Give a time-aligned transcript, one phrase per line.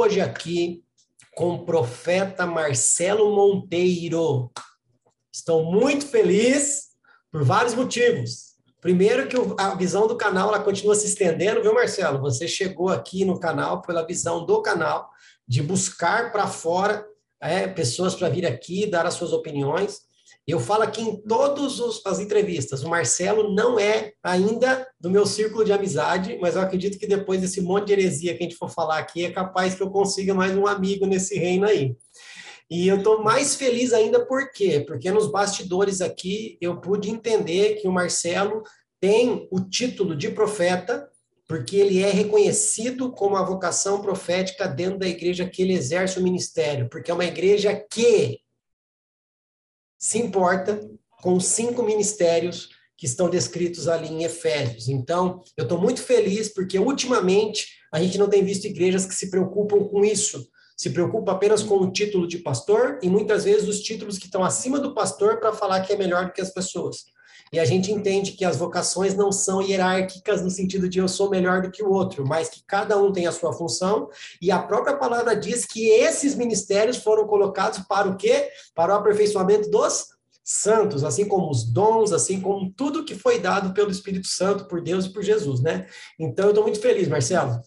[0.00, 0.82] Hoje aqui
[1.36, 4.50] com o profeta Marcelo Monteiro.
[5.30, 6.88] Estou muito feliz
[7.30, 8.54] por vários motivos.
[8.80, 12.18] Primeiro que a visão do canal ela continua se estendendo, viu, Marcelo?
[12.20, 15.10] Você chegou aqui no canal pela visão do canal
[15.46, 17.06] de buscar para fora
[17.38, 20.00] é, pessoas para vir aqui dar as suas opiniões.
[20.46, 25.64] Eu falo aqui em todas as entrevistas, o Marcelo não é ainda do meu círculo
[25.64, 28.68] de amizade, mas eu acredito que depois desse monte de heresia que a gente for
[28.68, 31.94] falar aqui, é capaz que eu consiga mais um amigo nesse reino aí.
[32.70, 34.84] E eu estou mais feliz ainda por quê?
[34.86, 38.62] Porque nos bastidores aqui eu pude entender que o Marcelo
[39.00, 41.08] tem o título de profeta,
[41.48, 46.22] porque ele é reconhecido como a vocação profética dentro da igreja que ele exerce o
[46.22, 48.39] ministério, porque é uma igreja que
[50.00, 50.80] se importa
[51.22, 54.88] com os cinco ministérios que estão descritos ali em Efésios.
[54.88, 59.30] Então, eu estou muito feliz porque ultimamente a gente não tem visto igrejas que se
[59.30, 60.48] preocupam com isso.
[60.76, 64.42] Se preocupa apenas com o título de pastor e muitas vezes os títulos que estão
[64.42, 67.04] acima do pastor para falar que é melhor do que as pessoas.
[67.52, 71.28] E a gente entende que as vocações não são hierárquicas no sentido de eu sou
[71.28, 74.08] melhor do que o outro, mas que cada um tem a sua função,
[74.40, 78.50] e a própria palavra diz que esses ministérios foram colocados para o quê?
[78.74, 80.06] Para o aperfeiçoamento dos
[80.44, 84.80] santos, assim como os dons, assim como tudo que foi dado pelo Espírito Santo, por
[84.80, 85.86] Deus e por Jesus, né?
[86.18, 87.60] Então eu estou muito feliz, Marcelo,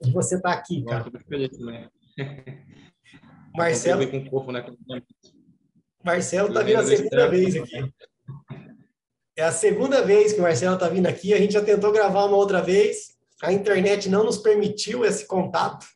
[0.00, 1.04] de você estar tá aqui, cara.
[1.04, 1.88] Muito feliz também.
[3.54, 4.10] Marcelo.
[4.10, 4.64] Com o corpo, né?
[6.02, 7.94] Marcelo está vindo a segunda vez aqui.
[9.36, 11.34] É a segunda vez que o Marcelo está vindo aqui.
[11.34, 13.14] A gente já tentou gravar uma outra vez.
[13.42, 15.86] A internet não nos permitiu esse contato.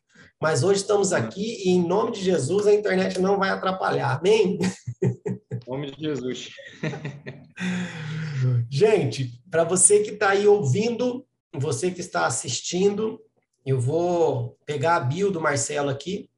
[0.41, 4.17] Mas hoje estamos aqui e, em nome de Jesus, a internet não vai atrapalhar.
[4.17, 4.59] Amém?
[5.01, 6.49] Em nome de Jesus.
[8.69, 13.19] Gente, para você que está aí ouvindo, você que está assistindo,
[13.65, 16.29] eu vou pegar a bio do Marcelo aqui,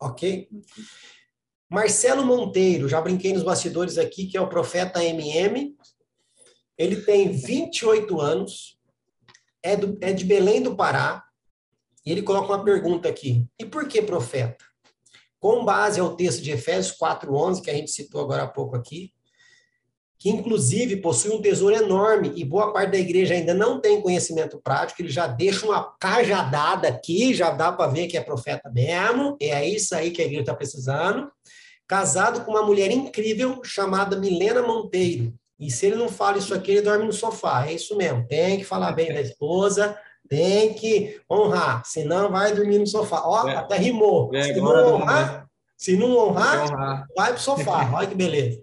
[0.00, 0.48] ok?
[1.68, 5.76] Marcelo Monteiro, já brinquei nos bastidores aqui, que é o profeta MM,
[6.78, 8.78] ele tem 28 anos,
[9.62, 11.24] é, do, é de Belém do Pará,
[12.04, 14.64] e ele coloca uma pergunta aqui: e por que profeta?
[15.40, 19.12] Com base ao texto de Efésios 4:11 que a gente citou agora há pouco aqui,
[20.18, 24.60] que inclusive possui um tesouro enorme e boa parte da igreja ainda não tem conhecimento
[24.62, 29.36] prático, ele já deixa uma cajadada aqui, já dá para ver que é profeta mesmo,
[29.40, 31.30] é isso aí que a igreja está precisando.
[31.86, 36.72] Casado com uma mulher incrível chamada Milena Monteiro, e se ele não fala isso aqui,
[36.72, 37.66] ele dorme no sofá.
[37.66, 38.26] É isso mesmo.
[38.28, 43.22] Tem que falar bem da esposa, tem que honrar, senão vai dormir no sofá.
[43.24, 43.56] Ó, é.
[43.56, 44.34] até rimou.
[44.34, 47.90] É, se, não honrar, se não honrar, honrar, vai pro sofá.
[47.94, 48.62] Olha que beleza.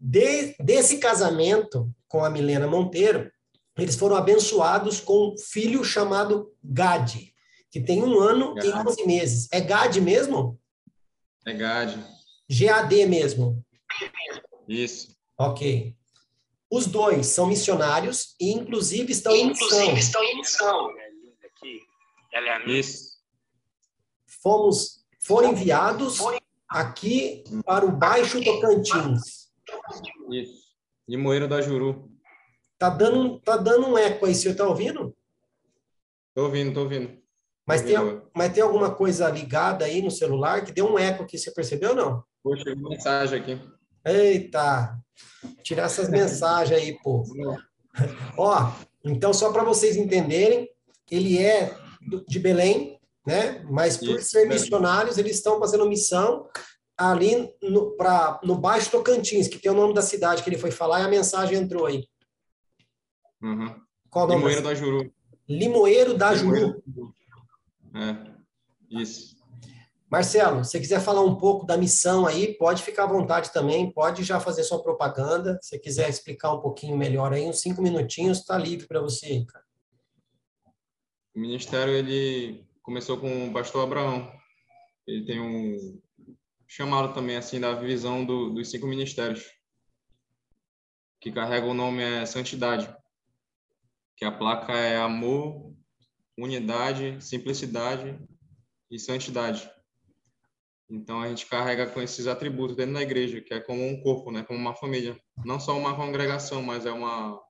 [0.00, 3.30] De, desse casamento com a Milena Monteiro,
[3.78, 7.32] eles foram abençoados com um filho chamado Gade,
[7.70, 8.68] que tem um ano Gade.
[8.68, 9.48] e 11 meses.
[9.52, 10.58] É Gade mesmo?
[11.44, 11.98] É Gade.
[12.48, 13.64] GAD mesmo.
[14.68, 15.16] Isso.
[15.38, 15.94] Ok.
[16.70, 19.96] Os dois são missionários e, inclusive, estão em missão.
[19.96, 20.90] estão em missão.
[22.32, 23.16] Ela é a Isso.
[24.42, 26.18] Fomos, foram enviados
[26.68, 29.50] aqui para o Baixo Tocantins.
[30.30, 30.66] Isso.
[31.08, 32.10] E Moeiro da Juru.
[32.78, 35.16] Tá dando, tá dando um eco aí, você tá ouvindo?
[36.34, 37.18] Tô ouvindo, tô ouvindo.
[37.66, 37.96] Mas tem,
[38.34, 41.90] mas tem alguma coisa ligada aí no celular que deu um eco aqui, você percebeu
[41.90, 42.24] ou não?
[42.42, 43.60] Poxa, uma mensagem aqui.
[44.06, 44.96] Eita!
[45.62, 47.24] Tirar essas mensagens aí, pô.
[48.38, 48.72] Ó,
[49.04, 50.68] então só para vocês entenderem,
[51.10, 51.76] ele é
[52.28, 53.64] de Belém, né?
[53.68, 56.48] Mas por Isso, ser missionários, eles estão fazendo missão
[56.96, 60.70] ali no, pra, no Baixo Tocantins, que tem o nome da cidade que ele foi
[60.70, 62.08] falar, e a mensagem entrou aí.
[63.42, 63.74] Uhum.
[64.08, 64.38] Qual o nome?
[64.38, 65.12] Limoeiro da Juru.
[65.48, 66.82] Limoeiro da Juru.
[67.94, 68.16] É,
[68.90, 69.35] isso.
[70.08, 74.22] Marcelo, se quiser falar um pouco da missão aí, pode ficar à vontade também, pode
[74.22, 75.58] já fazer sua propaganda.
[75.60, 79.44] Se quiser explicar um pouquinho melhor aí, uns cinco minutinhos, está livre para você.
[81.34, 84.32] O ministério, ele começou com o pastor Abraão.
[85.08, 86.00] Ele tem um
[86.68, 89.44] chamado também, assim, da visão do, dos cinco ministérios,
[91.20, 92.94] que carrega o nome é Santidade,
[94.16, 95.74] que a placa é amor,
[96.38, 98.18] unidade, simplicidade
[98.90, 99.75] e santidade.
[100.88, 104.30] Então a gente carrega com esses atributos dentro da igreja, que é como um corpo,
[104.30, 107.40] né, como uma família, não só uma congregação, mas é uma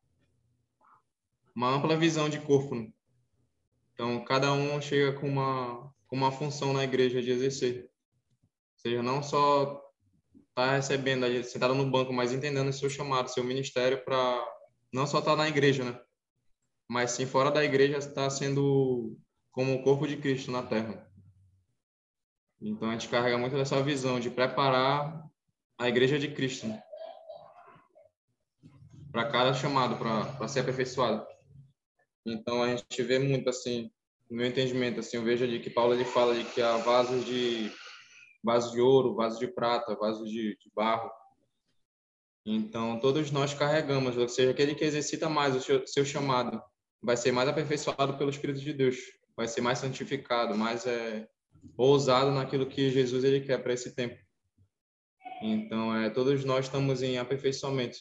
[1.54, 2.74] uma ampla visão de corpo.
[2.74, 2.88] Né?
[3.92, 7.82] Então cada um chega com uma com uma função na igreja de exercer.
[7.82, 9.82] Ou seja, não só
[10.54, 14.42] tá recebendo sentado no banco, mas entendendo o seu chamado, seu ministério para
[14.92, 16.00] não só estar tá na igreja, né?
[16.88, 19.18] Mas sim fora da igreja está sendo
[19.50, 21.05] como o corpo de Cristo na terra.
[22.60, 25.24] Então a gente carrega muito dessa visão de preparar
[25.78, 26.66] a igreja de Cristo
[29.12, 31.26] para cada chamado, para ser aperfeiçoado.
[32.26, 33.90] Então a gente vê muito assim,
[34.30, 37.24] no meu entendimento, assim, eu vejo de que Paulo ele fala de que há vasos
[37.24, 37.70] de
[38.42, 41.10] vasos de ouro, vasos de prata, vasos de, de barro.
[42.44, 46.62] Então todos nós carregamos, ou seja, aquele que exercita mais o seu, seu chamado
[47.02, 48.96] vai ser mais aperfeiçoado pelo Espírito de Deus,
[49.36, 51.28] vai ser mais santificado, mais é,
[51.76, 54.16] ousado naquilo que Jesus ele quer para esse tempo.
[55.42, 57.98] Então, é, todos nós estamos em aperfeiçoamento.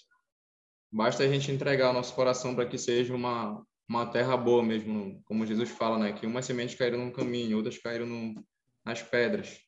[0.91, 5.21] Basta a gente entregar o nosso coração para que seja uma, uma terra boa mesmo,
[5.25, 6.13] como Jesus fala, né?
[6.13, 8.45] Que umas sementes caíram no caminho, outras caíram no,
[8.85, 9.59] nas pedras.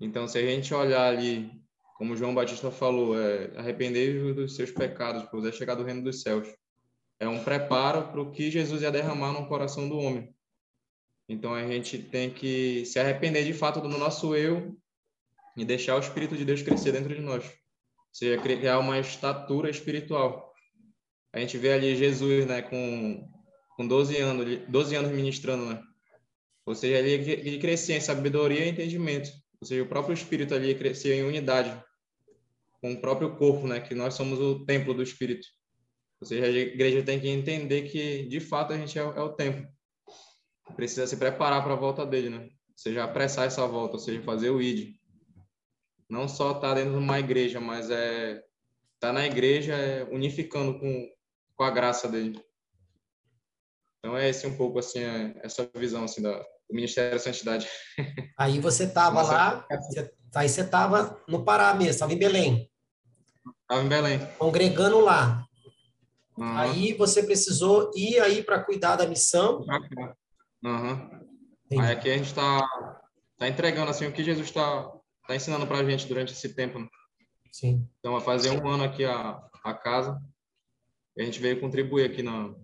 [0.00, 1.50] Então, se a gente olhar ali,
[1.96, 6.48] como João Batista falou, é, arrepender dos seus pecados, poder chegar do reino dos céus.
[7.20, 10.33] É um preparo para o que Jesus ia derramar no coração do homem.
[11.28, 14.76] Então a gente tem que se arrepender de fato do nosso eu
[15.56, 17.44] e deixar o Espírito de Deus crescer dentro de nós.
[17.44, 17.50] Ou
[18.12, 20.52] seja, criar uma estatura espiritual.
[21.32, 23.28] A gente vê ali Jesus, né, com,
[23.76, 25.82] com 12 anos, 12 anos ministrando, né?
[26.66, 29.30] Ou seja, ele, ele crescia em sabedoria e entendimento.
[29.60, 31.82] Ou seja, o próprio Espírito ali crescia em unidade
[32.80, 35.46] com o próprio corpo, né, que nós somos o templo do Espírito.
[36.20, 39.32] Ou seja, a igreja tem que entender que, de fato, a gente é, é o
[39.32, 39.66] templo
[40.72, 42.38] precisa se preparar para a volta dele, né?
[42.38, 44.94] Ou seja, apressar essa volta, ou seja, fazer o ID.
[46.08, 48.42] Não só estar tá dentro de uma igreja, mas é estar
[49.00, 51.08] tá na igreja é, unificando com,
[51.56, 52.40] com a graça dele.
[53.98, 57.68] Então é esse um pouco assim é, essa visão assim da, do Ministério da Santidade.
[58.38, 62.70] Aí você estava lá, você, aí você estava no Pará mesmo, estava em Belém.
[63.62, 64.18] Estava em Belém.
[64.38, 65.46] Congregando lá.
[66.36, 66.56] Uhum.
[66.58, 69.60] Aí você precisou ir aí para cuidar da missão.
[69.60, 70.14] Uhum.
[71.72, 72.66] Aí aqui a gente está
[73.36, 74.90] tá entregando assim o que Jesus está
[75.26, 76.78] tá ensinando para a gente durante esse tempo.
[76.78, 76.88] Né?
[77.52, 77.88] Sim.
[77.98, 80.20] Então, vai fazer um ano aqui a, a casa
[81.16, 82.54] e a gente veio contribuir aqui na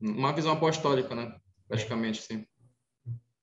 [0.00, 1.34] uma visão apostólica, né?
[1.68, 2.46] Praticamente, sim.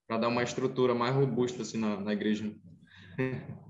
[0.07, 2.53] Para dar uma estrutura mais robusta assim na, na igreja.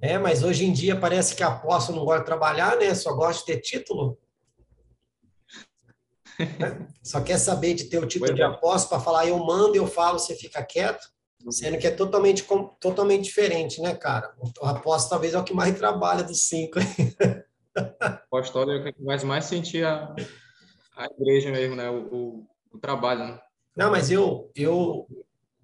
[0.02, 2.94] É, mas hoje em dia parece que apóstolo não gosta de trabalhar, né?
[2.96, 4.18] Só gosta de ter título.
[7.04, 10.20] Só quer saber de ter o título de apóstolo para falar eu mando, eu falo,
[10.20, 11.08] você fica quieto,
[11.50, 12.46] sendo que é totalmente,
[12.80, 14.34] totalmente diferente, né, cara?
[14.62, 16.80] O apóstolo talvez é o que mais trabalha dos cinco.
[17.76, 20.14] o apóstolo é o que mais, mais sentir a,
[20.96, 21.90] a igreja mesmo, né?
[21.90, 23.40] O, o, o, trabalho, né?
[23.76, 25.08] Não, mas eu, eu,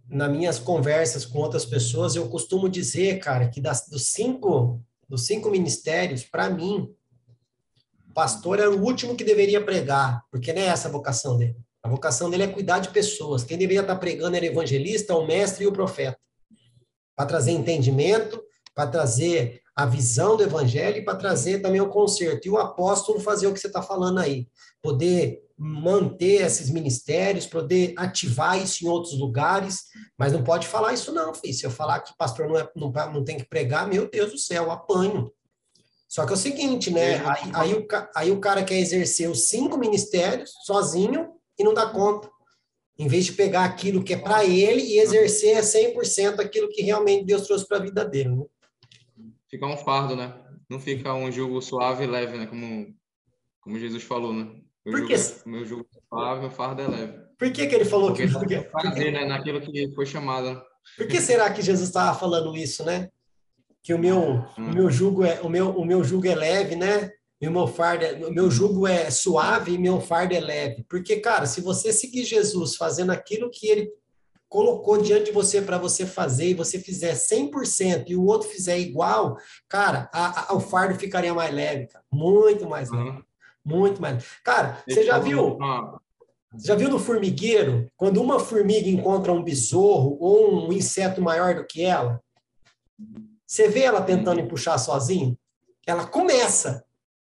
[0.10, 5.26] nas minhas conversas com outras pessoas, eu costumo dizer, cara, que das, dos cinco, dos
[5.26, 6.96] cinco ministérios, para mim,
[8.18, 11.56] pastor era o último que deveria pregar, porque não é essa a vocação dele.
[11.84, 13.44] A vocação dele é cuidar de pessoas.
[13.44, 16.18] Quem deveria estar pregando era o evangelista, o mestre e o profeta.
[17.16, 18.44] Para trazer entendimento,
[18.74, 22.48] para trazer a visão do evangelho e para trazer também o conserto.
[22.48, 24.48] E o apóstolo fazer o que você está falando aí.
[24.82, 29.84] Poder manter esses ministérios, poder ativar isso em outros lugares,
[30.18, 31.54] mas não pode falar isso não, filho.
[31.54, 34.40] Se eu falar que pastor não, é, não, não tem que pregar, meu Deus do
[34.40, 35.32] céu, apanho.
[36.08, 37.18] Só que é o seguinte, né?
[37.26, 41.88] Aí, aí, o, aí o cara quer exercer os cinco ministérios sozinho e não dá
[41.90, 42.30] conta.
[42.98, 47.26] Em vez de pegar aquilo que é para ele e exercer 100% aquilo que realmente
[47.26, 48.30] Deus trouxe para a vida dele.
[48.30, 48.46] Né?
[49.50, 50.34] Fica um fardo, né?
[50.70, 52.48] Não fica um jugo suave e leve, né?
[52.48, 52.96] Como,
[53.62, 54.46] como Jesus falou, né?
[54.86, 57.28] Meu Por jugo, é, meu jugo é suave, meu fardo é leve.
[57.38, 58.70] Por que, que ele falou Porque que...
[58.70, 59.26] Fazer, né?
[59.26, 60.62] Naquilo que foi chamado.
[60.96, 63.10] Por que será que Jesus estava falando isso, né?
[63.88, 64.46] Que o meu, hum.
[64.58, 67.10] o meu jugo é o meu, o meu jugo é leve, né?
[67.40, 70.86] E o meu fardo, é, o meu jugo é suave e meu fardo é leve.
[70.90, 73.90] Porque, cara, se você seguir Jesus fazendo aquilo que ele
[74.50, 78.78] colocou diante de você para você fazer e você fizer 100% e o outro fizer
[78.78, 79.38] igual,
[79.70, 82.04] cara, a, a, o fardo ficaria mais leve, cara.
[82.12, 83.10] muito mais leve.
[83.10, 83.24] Uhum.
[83.64, 84.22] Muito mais.
[84.44, 85.58] Cara, você já viu?
[86.62, 91.66] Já viu no formigueiro, quando uma formiga encontra um besouro ou um inseto maior do
[91.66, 92.22] que ela?
[93.48, 94.48] Você vê ela tentando uhum.
[94.48, 95.38] puxar sozinho?
[95.86, 96.84] Ela começa,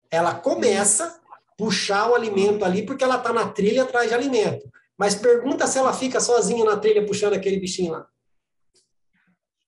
[0.08, 4.70] ela começa a puxar o alimento ali porque ela está na trilha atrás de alimento.
[4.96, 8.06] Mas pergunta se ela fica sozinha na trilha puxando aquele bichinho lá.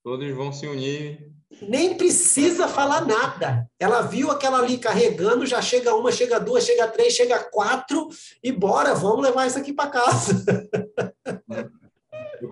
[0.05, 1.33] Todos vão se unir.
[1.63, 3.69] Nem precisa falar nada.
[3.79, 8.09] Ela viu aquela ali carregando, já chega uma, chega duas, chega três, chega quatro
[8.43, 10.45] e bora, vamos levar isso aqui para casa.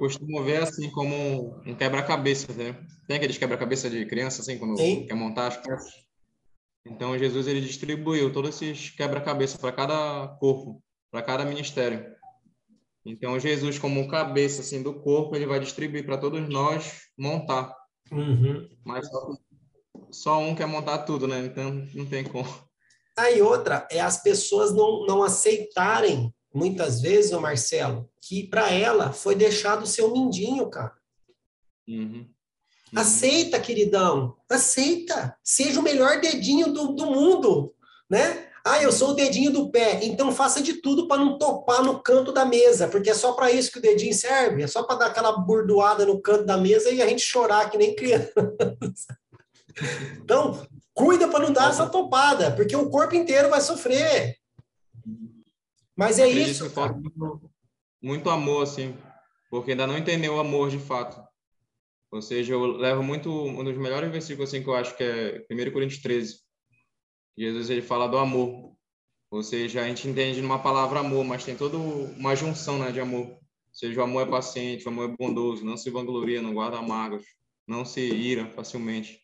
[0.02, 2.75] Costumo ver assim como um quebra-cabeça, né?
[3.06, 5.06] Tem aqueles quebra-cabeça de criança assim quando Sim.
[5.06, 5.92] quer montar as peças.
[6.85, 12.16] Então Jesus ele distribuiu todos esses quebra-cabeça para cada corpo, para cada ministério.
[13.06, 17.73] Então Jesus como cabeça assim do corpo ele vai distribuir para todos nós montar.
[18.11, 18.68] Uhum.
[18.85, 19.30] Mas só,
[20.11, 21.47] só, um quer montar tudo, né?
[21.47, 22.49] Então não tem como.
[23.16, 29.12] Aí outra é as pessoas não, não aceitarem muitas vezes, o Marcelo, que para ela
[29.12, 30.94] foi deixado o seu mindinho, cara.
[31.88, 32.26] Uhum.
[32.94, 34.37] Aceita, queridão.
[34.50, 35.37] Aceita.
[35.42, 37.75] Seja o melhor dedinho do, do mundo,
[38.09, 38.49] né?
[38.64, 40.04] Ah, eu sou o dedinho do pé.
[40.04, 43.50] Então faça de tudo para não topar no canto da mesa, porque é só para
[43.50, 44.62] isso que o dedinho serve.
[44.62, 47.78] É só para dar aquela burdoada no canto da mesa e a gente chorar que
[47.78, 48.32] nem criança.
[50.23, 54.37] Então, cuida para não dar essa topada, porque o corpo inteiro vai sofrer.
[55.96, 56.70] Mas é isso.
[56.94, 57.50] Muito,
[58.00, 58.96] muito amor, assim,
[59.50, 61.22] porque ainda não entendeu o amor de fato.
[62.11, 65.46] Ou seja, eu levo muito um dos melhores versículos assim que eu acho que é
[65.50, 66.40] 1 Coríntios 13.
[67.37, 68.72] Jesus ele fala do amor.
[69.30, 73.00] Ou seja, a gente entende numa palavra amor, mas tem toda uma junção né, de
[73.00, 73.26] amor.
[73.28, 73.38] Ou
[73.72, 77.25] seja, o amor é paciente, o amor é bondoso, não se vangloria, não guarda mágoas,
[77.66, 79.22] não se ira facilmente.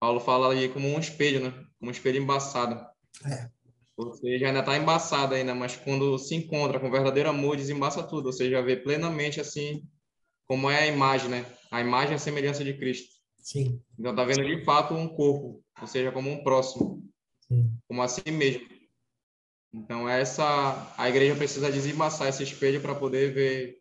[0.00, 1.64] Paulo fala ali como um espelho, né?
[1.80, 2.84] Um espelho embaçado.
[3.24, 3.50] É.
[3.96, 8.02] Ou seja, ainda está embaçado ainda, mas quando se encontra com o verdadeiro amor, desembaça
[8.02, 8.26] tudo.
[8.26, 9.86] Ou seja, vê plenamente assim
[10.46, 11.46] como é a imagem, né?
[11.70, 13.20] A imagem é a semelhança de Cristo.
[13.36, 13.80] Sim.
[13.98, 17.02] Então tá vendo de fato um corpo, ou seja, como um próximo,
[17.46, 17.72] Sim.
[17.86, 18.66] como a si mesmo.
[19.72, 23.78] Então essa a igreja precisa desembaçar esse espelho para poder ver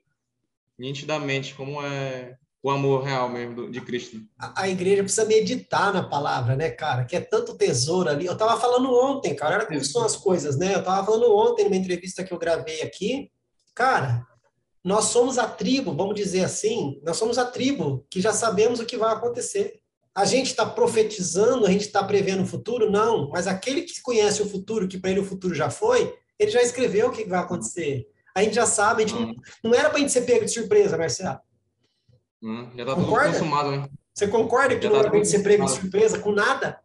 [0.77, 4.17] nitidamente como é o amor real mesmo de Cristo.
[4.37, 7.05] A, a, igreja precisa meditar na palavra, né, cara?
[7.05, 8.25] Que é tanto tesouro ali.
[8.25, 10.75] Eu tava falando ontem, cara, olha como são as coisas, né?
[10.75, 13.31] Eu tava falando ontem numa entrevista que eu gravei aqui.
[13.73, 14.27] Cara,
[14.83, 18.85] nós somos a tribo, vamos dizer assim, nós somos a tribo que já sabemos o
[18.85, 19.79] que vai acontecer.
[20.13, 22.91] A gente está profetizando, a gente está prevendo o futuro?
[22.91, 26.51] Não, mas aquele que conhece o futuro, que para ele o futuro já foi, ele
[26.51, 28.05] já escreveu o que vai acontecer.
[28.35, 30.97] A gente já sabe, gente não, não, era para a gente ser pego de surpresa,
[30.97, 31.39] Marcelo.
[32.41, 33.89] Hum, já está tudo consumado, né?
[34.13, 36.79] Você concorda que já não tá a gente ser pego de surpresa com nada?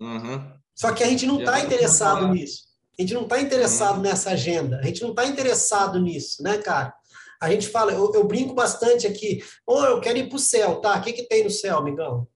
[0.00, 0.52] Uhum.
[0.74, 2.64] Só que a gente não está interessado nisso.
[2.98, 6.94] A gente não está interessado nessa agenda, a gente não está interessado nisso, né, cara?
[7.40, 10.40] A gente fala, eu, eu brinco bastante aqui, ou oh, eu quero ir para o
[10.40, 10.96] céu, tá?
[10.96, 12.20] O que, que tem no céu, amigão?
[12.20, 12.28] O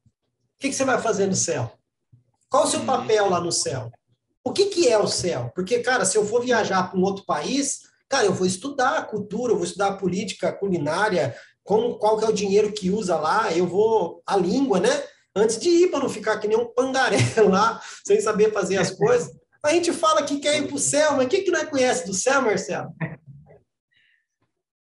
[0.58, 1.72] que, que você vai fazer no céu?
[2.50, 2.86] Qual o seu uhum.
[2.86, 3.90] papel lá no céu?
[4.44, 5.52] O que, que é o céu?
[5.54, 9.02] Porque, cara, se eu for viajar para um outro país, cara, eu vou estudar a
[9.02, 11.36] cultura, eu vou estudar a política culinária,
[11.68, 14.88] como, qual que é o dinheiro que usa lá, eu vou a língua, né?
[15.36, 18.90] Antes de ir para não ficar que nem um pangaré lá, sem saber fazer as
[18.90, 19.30] coisas.
[19.62, 22.06] A gente fala que quer ir para o céu, mas o que, que nós conhece
[22.06, 22.90] do céu, Marcelo?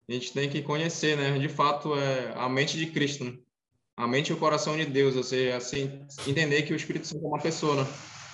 [0.08, 1.38] A gente tem que conhecer, né?
[1.38, 3.34] De fato, é a mente de Cristo, né?
[3.98, 7.26] a mente e o coração de Deus, ou seja, assim, entender que o Espírito Santo
[7.26, 7.86] é uma pessoa, né?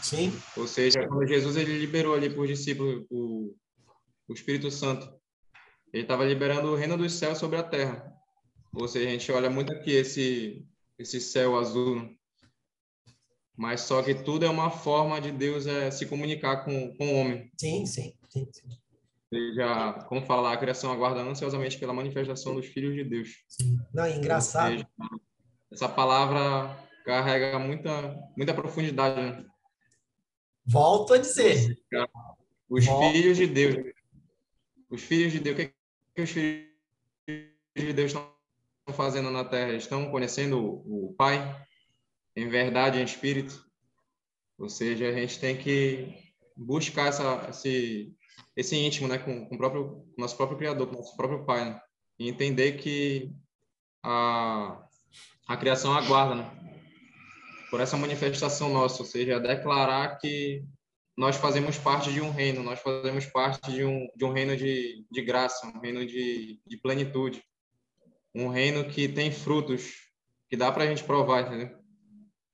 [0.04, 0.32] Sim.
[0.56, 3.56] Ou seja, quando Jesus ele liberou ali para os discípulos o,
[4.28, 5.12] o Espírito Santo,
[5.92, 8.15] ele estava liberando o reino dos céus sobre a terra.
[8.76, 10.66] Ou seja, a gente olha muito aqui esse
[10.98, 12.16] esse céu azul, né?
[13.58, 17.16] Mas só que tudo é uma forma de Deus é, se comunicar com, com o
[17.16, 17.52] homem.
[17.58, 18.48] Sim, sim, sim.
[18.52, 18.68] sim.
[19.34, 23.44] Seja, como falar, a criação aguarda ansiosamente pela manifestação dos filhos de Deus.
[23.48, 23.80] Sim.
[23.94, 24.72] Não, é engraçado.
[24.72, 24.88] Seja,
[25.72, 29.22] essa palavra carrega muita, muita profundidade.
[29.22, 29.46] Né?
[30.66, 31.78] Volto a dizer.
[32.70, 33.14] Os Volto.
[33.14, 33.94] filhos de Deus.
[34.90, 35.74] Os filhos de Deus, o que,
[36.16, 36.68] que os filhos
[37.76, 38.35] de Deus estão
[38.94, 39.74] fazendo na Terra?
[39.74, 41.66] Estão conhecendo o, Pai
[42.36, 43.66] em verdade, em espírito?
[44.58, 46.14] Ou seja, a gente tem que
[46.56, 48.16] buscar essa, esse,
[48.56, 51.66] esse íntimo, né, com, com o próprio nosso próprio Criador, com o nosso próprio Pai,
[51.66, 51.82] né?
[52.18, 53.32] e entender que
[54.04, 54.82] a,
[55.48, 56.66] a criação aguarda, né?
[57.70, 60.64] por essa manifestação nossa, ou seja, declarar que
[61.18, 65.06] nós fazemos parte de um reino, nós fazemos parte de um, de um reino de,
[65.10, 67.44] de graça, um reino de, de plenitude,
[68.36, 69.94] um reino que tem frutos
[70.50, 71.78] que dá para a gente provar, entendeu?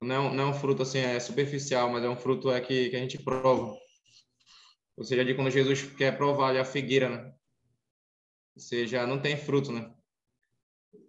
[0.02, 2.90] Não é, não é um fruto assim, é superficial, mas é um fruto é que,
[2.90, 3.76] que a gente prova.
[4.96, 7.34] Ou seja, de quando Jesus quer provar a figueira, né?
[8.56, 9.92] Ou seja, não tem fruto, né?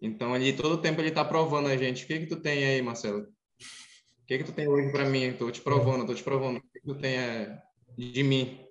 [0.00, 2.04] Então, ali, todo tempo ele está provando a gente.
[2.04, 3.22] O que que tu tem aí, Marcelo?
[3.22, 5.24] O que que tu tem hoje para mim?
[5.24, 6.58] Estou te provando, estou te provando.
[6.58, 7.62] O que, que tu tem é,
[7.96, 8.66] de mim?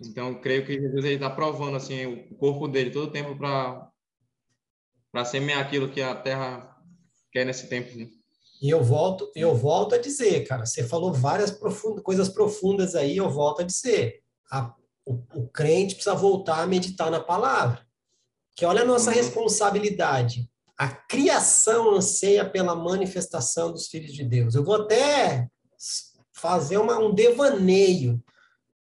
[0.00, 3.90] Então, creio que Jesus está provando assim o corpo dele todo tempo para
[5.18, 6.76] para semear aquilo que a terra
[7.32, 7.98] quer nesse tempo.
[7.98, 8.06] Né?
[8.62, 11.50] E eu volto, eu volto a dizer, cara, você falou várias
[12.04, 14.22] coisas profundas aí, eu volto a dizer.
[14.48, 14.72] A,
[15.04, 17.84] o, o crente precisa voltar a meditar na palavra.
[18.54, 19.16] Que olha a nossa uhum.
[19.16, 20.48] responsabilidade.
[20.76, 24.54] A criação anseia pela manifestação dos filhos de Deus.
[24.54, 25.48] Eu vou até
[26.32, 28.22] fazer uma, um devaneio.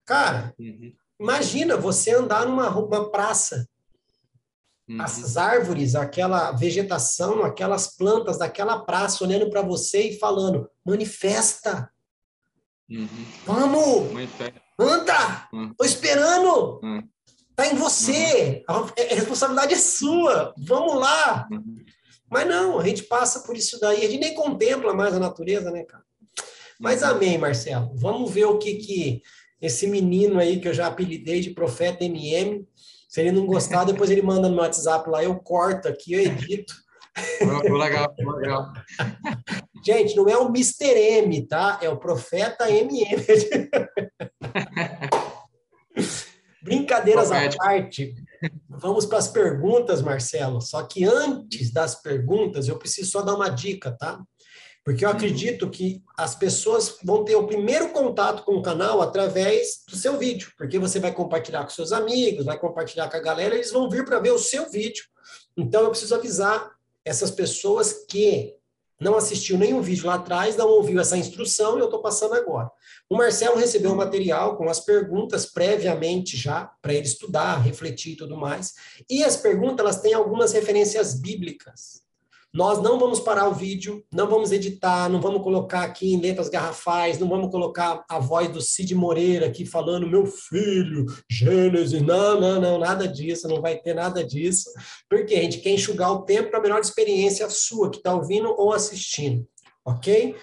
[0.05, 0.93] Cara, uhum.
[1.19, 3.67] imagina você andar numa, uma praça
[4.89, 5.01] Uhum.
[5.01, 11.91] As árvores, aquela vegetação, aquelas plantas daquela praça olhando para você e falando: manifesta.
[12.89, 13.09] Uhum.
[13.45, 14.13] Vamos!
[14.13, 14.63] Manifesta.
[14.79, 15.49] Anda!
[15.53, 15.75] Uhum.
[15.75, 16.81] Tô esperando!
[16.83, 17.03] Uhum.
[17.57, 18.65] Tá em você!
[18.69, 18.77] Uhum.
[18.77, 20.55] A, a, responsabilidade é sua!
[20.57, 21.49] Vamos lá!
[21.51, 21.77] Uhum.
[22.31, 25.71] Mas não, a gente passa por isso daí, a gente nem contempla mais a natureza,
[25.71, 26.05] né, cara?
[26.79, 27.09] Mas uhum.
[27.09, 27.91] amém, Marcelo.
[27.95, 29.23] Vamos ver o que, que
[29.61, 32.65] esse menino aí que eu já apelidei de profeta MM
[33.09, 36.75] se ele não gostar, depois ele manda no WhatsApp lá, eu corto aqui, eu edito.
[37.71, 38.73] legal, legal.
[39.85, 40.85] Gente, não é o Mr.
[40.85, 41.79] M, tá?
[41.81, 43.25] É o Profeta MM.
[46.63, 48.13] Brincadeiras à parte,
[48.69, 50.61] vamos para as perguntas, Marcelo.
[50.61, 54.21] Só que antes das perguntas, eu preciso só dar uma dica, tá?
[54.87, 55.17] Porque eu uhum.
[55.17, 60.17] acredito que as pessoas vão ter o primeiro contato com o canal através do seu
[60.17, 63.91] vídeo, porque você vai compartilhar com seus amigos, vai compartilhar com a galera, eles vão
[63.91, 65.05] vir para ver o seu vídeo.
[65.57, 66.71] Então eu preciso avisar
[67.05, 68.55] essas pessoas que
[69.01, 72.71] não assistiu nenhum vídeo lá atrás, não ouviu essa instrução e eu estou passando agora.
[73.11, 78.17] O Marcelo recebeu o material com as perguntas previamente já, para ele estudar, refletir e
[78.17, 78.75] tudo mais.
[79.11, 82.06] E as perguntas, elas têm algumas referências bíblicas.
[82.57, 86.49] Nós não vamos parar o vídeo, não vamos editar, não vamos colocar aqui em letras
[86.49, 92.41] garrafais, não vamos colocar a voz do Cid Moreira aqui falando, meu filho, Gênesis, não,
[92.41, 94.71] não, não, nada disso, não vai ter nada disso,
[95.07, 98.49] porque a gente quer enxugar o tempo para a melhor experiência sua que está ouvindo
[98.57, 99.47] ou assistindo,
[99.85, 100.35] ok?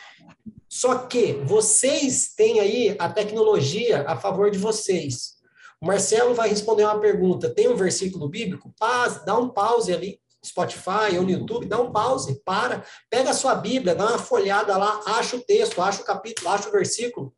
[0.70, 5.34] Só que vocês têm aí a tecnologia a favor de vocês.
[5.82, 7.50] O Marcelo vai responder uma pergunta.
[7.50, 8.72] Tem um versículo bíblico?
[8.80, 13.34] Paz, dá um pause ali Spotify ou no YouTube, dá um pause, para, pega a
[13.34, 17.34] sua Bíblia, dá uma folhada lá, acha o texto, acha o capítulo, acha o versículo,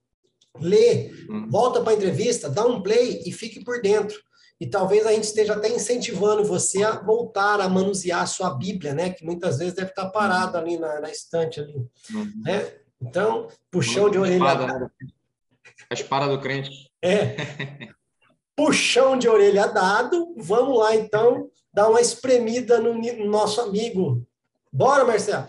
[0.59, 1.49] lê, uhum.
[1.49, 4.19] volta para a entrevista, dá um play e fique por dentro.
[4.59, 8.93] E talvez a gente esteja até incentivando você a voltar a manusear a sua Bíblia,
[8.93, 9.09] né?
[9.09, 11.75] Que muitas vezes deve estar parado ali na, na estante ali.
[12.13, 12.41] Uhum.
[12.41, 12.71] Né?
[13.01, 14.35] Então, puxão de orelha.
[14.35, 14.89] Espada, né?
[15.89, 16.89] A espada do crente.
[17.01, 17.35] É.
[18.55, 20.33] Puxão de orelha dado.
[20.37, 24.25] Vamos lá, então dar uma espremida no, no nosso amigo.
[24.71, 25.47] Bora, Marcelo?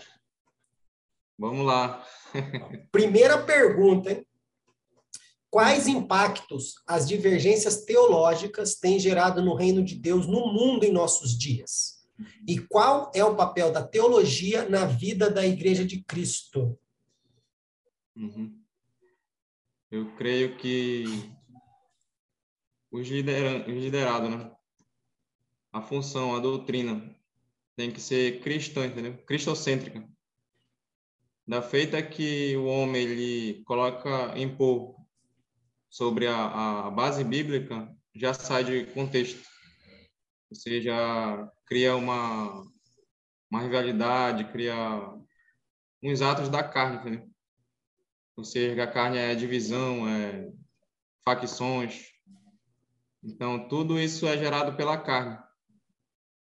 [1.39, 2.05] Vamos lá.
[2.91, 4.27] Primeira pergunta, hein?
[5.49, 11.37] Quais impactos as divergências teológicas têm gerado no reino de Deus no mundo em nossos
[11.37, 12.05] dias?
[12.45, 16.77] E qual é o papel da teologia na vida da Igreja de Cristo?
[18.13, 18.59] Uhum.
[19.89, 21.05] Eu creio que
[22.91, 24.56] os, liderados, né?
[25.77, 27.15] A função, a doutrina
[27.75, 29.15] tem que ser cristã, entendeu?
[29.25, 30.07] Cristocêntrica.
[31.47, 34.95] Da feita que o homem ele coloca impor
[35.89, 39.47] sobre a, a base bíblica, já sai de contexto.
[40.49, 40.93] Ou seja,
[41.65, 42.65] cria uma,
[43.49, 44.75] uma rivalidade, cria
[46.03, 47.29] uns atos da carne, entendeu?
[48.35, 50.51] Ou seja, a carne é divisão, é
[51.23, 52.07] facções.
[53.23, 55.46] Então, tudo isso é gerado pela carne.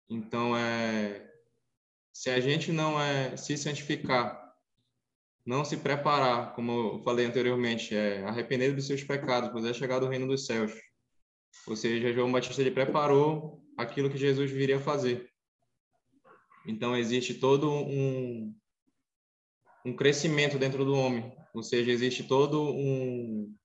[0.10, 1.32] Então, é,
[2.14, 4.46] se a gente não é se santificar
[5.46, 10.06] não se preparar, como eu falei anteriormente, é arrepender dos seus pecados, pois é chegado
[10.06, 10.74] o reino dos céus.
[11.68, 15.30] Ou seja, João Batista ele preparou aquilo que Jesus viria fazer.
[16.68, 18.56] Então existe todo um
[19.86, 23.56] um crescimento dentro do homem, ou seja, existe todo um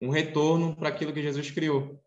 [0.00, 2.02] um retorno para aquilo que Jesus criou.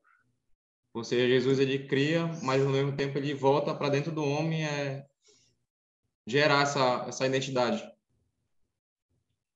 [0.95, 4.65] Ou seja, Jesus ele cria, mas ao mesmo tempo ele volta para dentro do homem
[4.65, 5.05] é
[6.25, 7.85] gerar essa essa identidade.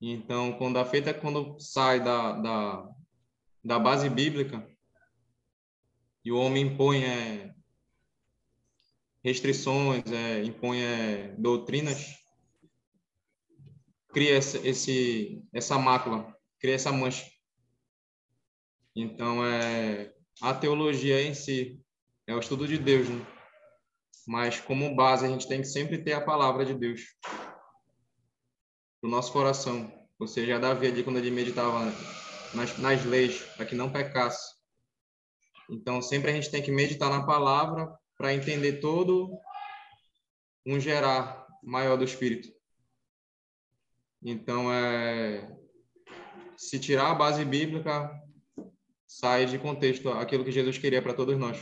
[0.01, 2.89] Então, quando a feita quando sai da, da,
[3.63, 4.69] da base bíblica
[6.25, 7.55] e o homem impõe é,
[9.23, 12.17] restrições, é, impõe é, doutrinas,
[14.09, 17.31] cria esse, esse, essa mácula, cria essa mancha.
[18.93, 21.79] Então, é, a teologia em si
[22.27, 23.25] é o estudo de Deus, né?
[24.27, 27.01] mas como base a gente tem que sempre ter a palavra de Deus
[29.01, 29.91] do nosso coração.
[30.19, 31.85] Ou seja, Davi ali, quando ele meditava
[32.53, 34.55] nas, nas leis, para que não pecasse.
[35.69, 39.31] Então, sempre a gente tem que meditar na palavra para entender todo
[40.65, 42.49] um gerar maior do Espírito.
[44.21, 45.57] Então, é,
[46.57, 48.11] se tirar a base bíblica,
[49.09, 51.59] sai de contexto aquilo que Jesus queria para todos nós.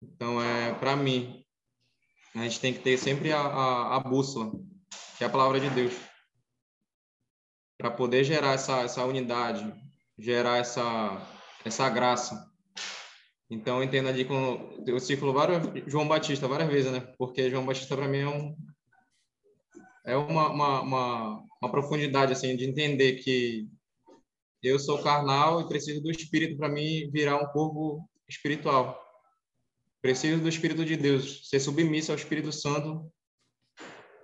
[0.00, 1.44] Então, é para mim,
[2.34, 4.52] a gente tem que ter sempre a, a, a bússola,
[5.18, 5.92] que é a palavra de Deus
[7.76, 9.74] para poder gerar essa, essa unidade,
[10.16, 11.20] gerar essa,
[11.64, 12.48] essa graça.
[13.50, 15.58] Então, entendo ali com eu ciclo vários
[15.90, 17.00] João Batista várias vezes, né?
[17.18, 18.56] Porque João Batista para mim é um
[20.04, 23.68] é uma, uma, uma, uma profundidade assim de entender que
[24.62, 29.00] eu sou carnal e preciso do Espírito para mim virar um corpo espiritual.
[30.00, 33.10] Preciso do Espírito de Deus, ser submisso ao Espírito Santo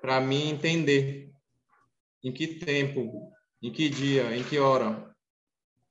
[0.01, 1.31] para mim entender
[2.22, 5.14] em que tempo em que dia, em que hora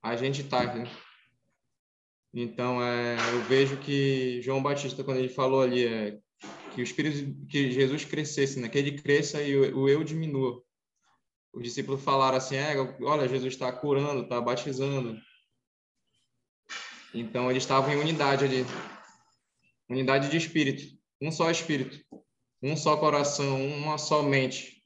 [0.01, 0.73] a gente está.
[0.73, 0.89] Né?
[2.33, 6.17] Então, é, eu vejo que João Batista, quando ele falou ali, é,
[6.73, 8.69] que o Espírito, que Jesus crescesse, né?
[8.69, 10.61] que ele cresça e o, o eu diminua.
[11.57, 15.19] Os discípulos falaram assim, é, olha, Jesus está curando, está batizando.
[17.11, 18.63] Então, eles estavam em unidade ali.
[19.89, 20.95] Unidade de espírito.
[21.19, 21.99] Um só espírito.
[22.61, 24.83] Um só coração, uma só mente.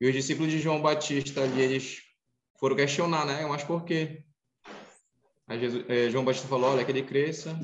[0.00, 2.00] E os discípulos de João Batista ali, eles
[2.60, 3.44] foram questionar, né?
[3.44, 4.24] Mas por quê?
[5.48, 7.58] Aí Jesus, é, João Batista falou, olha, que ele cresça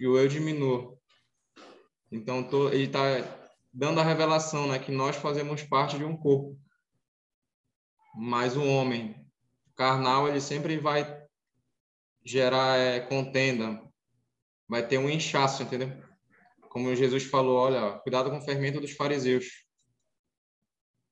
[0.00, 0.98] e o eu diminua.
[2.10, 3.02] Então, tô, ele está
[3.70, 4.78] dando a revelação, né?
[4.78, 6.58] Que nós fazemos parte de um corpo.
[8.20, 9.14] Mas o homem
[9.76, 11.24] carnal, ele sempre vai
[12.24, 13.80] gerar é, contenda,
[14.68, 15.92] vai ter um inchaço, entendeu?
[16.62, 19.46] Como Jesus falou, olha, cuidado com o fermento dos fariseus.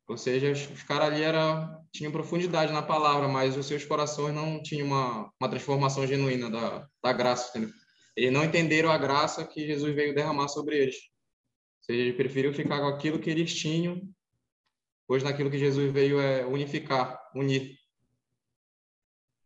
[0.08, 4.60] Ou seja, os caras ali era, tinham profundidade na palavra, mas os seus corações não
[4.60, 7.50] tinham uma, uma transformação genuína da, da graça.
[7.50, 7.72] Entendeu?
[8.16, 10.96] Eles não entenderam a graça que Jesus veio derramar sobre eles.
[10.96, 14.02] Ou seja, eles preferiram ficar com aquilo que eles tinham,
[15.06, 17.78] pois naquilo que Jesus veio é unificar, unir.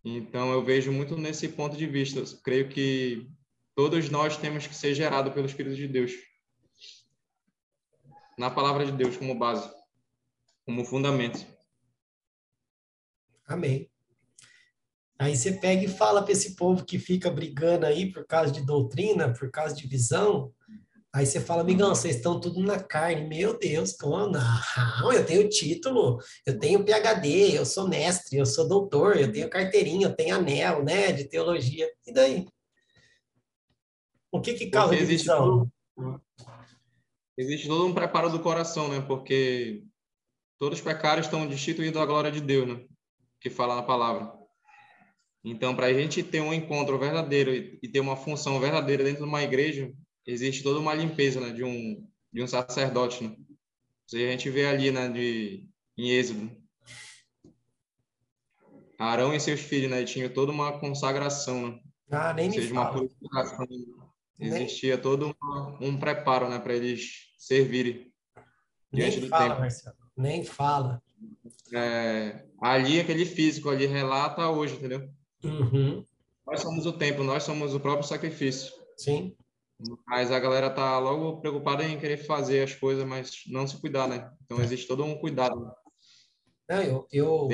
[0.04, 2.20] Então, eu vejo muito nesse ponto de vista.
[2.20, 3.30] Eu creio que
[3.74, 6.12] todos nós temos que ser gerados pelo Espírito de Deus.
[8.38, 9.70] Na palavra de Deus como base
[10.70, 11.44] como fundamento.
[13.46, 13.90] Amém.
[15.18, 18.64] Aí você pega e fala para esse povo que fica brigando aí por causa de
[18.64, 20.54] doutrina, por causa de visão.
[21.12, 23.26] Aí você fala, amigão, vocês estão tudo na carne.
[23.26, 25.12] Meu Deus, como não?
[25.12, 30.06] Eu tenho título, eu tenho PhD, eu sou mestre, eu sou doutor, eu tenho carteirinha,
[30.06, 31.90] eu tenho anel, né, de teologia.
[32.06, 32.46] E daí?
[34.30, 35.68] O que que causa divisão?
[35.96, 36.22] Todo,
[37.36, 39.00] existe todo um preparo do coração, né?
[39.00, 39.82] Porque
[40.58, 42.84] todos os pecados estão destituídos da glória de Deus, né?
[43.40, 44.32] Que fala na palavra.
[45.42, 49.28] Então, para a gente ter um encontro verdadeiro e ter uma função verdadeira dentro de
[49.28, 49.92] uma igreja,
[50.32, 51.50] existe toda uma limpeza, né?
[51.50, 53.36] De um de um sacerdote, né?
[54.12, 55.08] a gente vê ali, né?
[55.08, 55.66] De
[55.96, 56.50] em Êxodo,
[58.98, 60.04] Arão e seus filhos, né?
[60.04, 61.80] Tinham toda uma consagração, né?
[62.10, 63.66] Ah, nem Ou seja, uma purificação.
[64.38, 65.02] Existia nem...
[65.02, 66.58] todo um, um preparo, né?
[66.58, 68.12] Para eles servirem
[68.92, 69.60] diante nem do fala, tempo.
[69.60, 69.96] Marcelo.
[70.16, 71.02] Nem fala.
[71.72, 75.08] É, ali, aquele físico ali relata hoje, entendeu?
[75.44, 76.04] Uhum.
[76.46, 78.72] Nós somos o templo, nós somos o próprio sacrifício.
[78.96, 79.34] Sim.
[80.06, 84.06] Mas a galera tá logo preocupada em querer fazer as coisas, mas não se cuidar,
[84.08, 84.30] né?
[84.44, 85.72] Então existe todo um cuidado.
[86.68, 87.48] Não, eu, eu,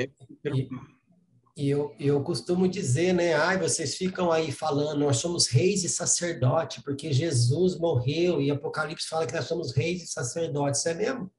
[1.57, 3.33] e eu, eu costumo dizer, né?
[3.33, 9.07] Ai, vocês ficam aí falando, nós somos reis e sacerdote, porque Jesus morreu e Apocalipse
[9.07, 10.81] fala que nós somos reis e sacerdotes.
[10.81, 11.31] Isso é mesmo?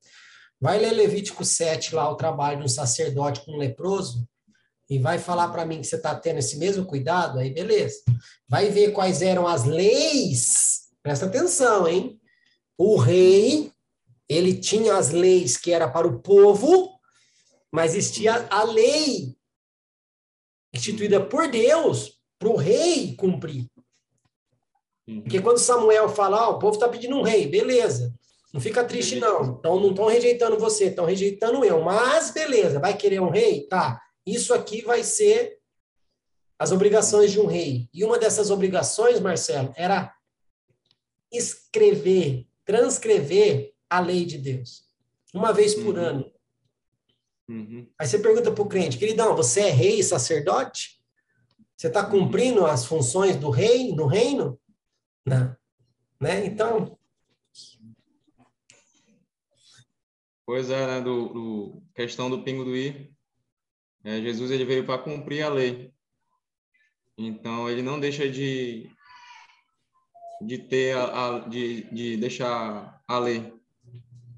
[0.60, 4.28] Vai ler Levítico 7 lá, o trabalho de um sacerdote com um leproso,
[4.88, 8.02] e vai falar para mim que você está tendo esse mesmo cuidado, aí beleza.
[8.48, 12.18] Vai ver quais eram as leis, presta atenção, hein?
[12.76, 13.72] O rei,
[14.28, 16.98] ele tinha as leis que era para o povo,
[17.70, 19.36] mas existia a lei
[20.72, 23.66] instituída por Deus para o rei cumprir.
[25.06, 25.22] Uhum.
[25.22, 28.14] Porque quando Samuel fala, oh, o povo está pedindo um rei, beleza.
[28.52, 29.58] Não fica triste, não.
[29.58, 31.82] Então, não estão rejeitando você, estão rejeitando eu.
[31.82, 33.66] Mas, beleza, vai querer um rei?
[33.66, 34.00] Tá.
[34.28, 35.58] Isso aqui vai ser
[36.58, 37.88] as obrigações de um rei.
[37.94, 40.14] E uma dessas obrigações, Marcelo, era
[41.32, 44.84] escrever, transcrever a lei de Deus.
[45.32, 46.04] Uma vez por uhum.
[46.04, 46.32] ano.
[47.48, 47.90] Uhum.
[47.98, 51.02] Aí você pergunta para o crente, queridão, você é rei e sacerdote?
[51.76, 54.60] Você está cumprindo as funções do rei no reino?
[55.24, 55.56] Não.
[56.20, 56.44] Né?
[56.44, 56.98] Então.
[60.44, 61.00] Pois é, né?
[61.00, 63.16] Do, do questão do pingo do i.
[64.08, 65.92] É, Jesus ele veio para cumprir a lei.
[67.18, 68.90] Então ele não deixa de
[70.40, 73.52] de ter a, a de, de deixar a lei,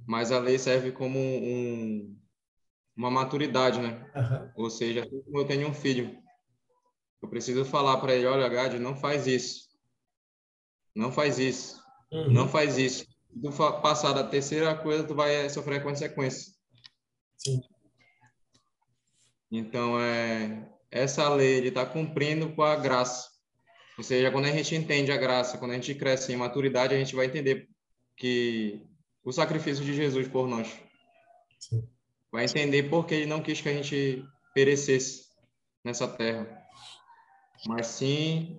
[0.08, 2.18] mas a lei serve como um,
[2.96, 4.10] uma maturidade, né?
[4.16, 4.64] Uhum.
[4.64, 6.18] Ou seja, assim eu tenho um filho,
[7.22, 9.68] eu preciso falar para ele, olha, Gade, não faz isso,
[10.96, 11.80] não faz isso,
[12.10, 12.32] uhum.
[12.32, 13.04] não faz isso.
[13.04, 16.58] Se tu passar da terceira coisa, tu vai sofrer consequências.
[17.36, 17.60] Sim.
[19.50, 23.28] Então, é, essa lei ele está cumprindo com a graça.
[23.98, 26.98] Ou seja, quando a gente entende a graça, quando a gente cresce em maturidade, a
[26.98, 27.68] gente vai entender
[28.16, 28.80] que
[29.24, 30.72] o sacrifício de Jesus por nós.
[31.58, 31.86] Sim.
[32.32, 35.28] Vai entender por que ele não quis que a gente perecesse
[35.84, 36.46] nessa terra,
[37.66, 38.58] mas sim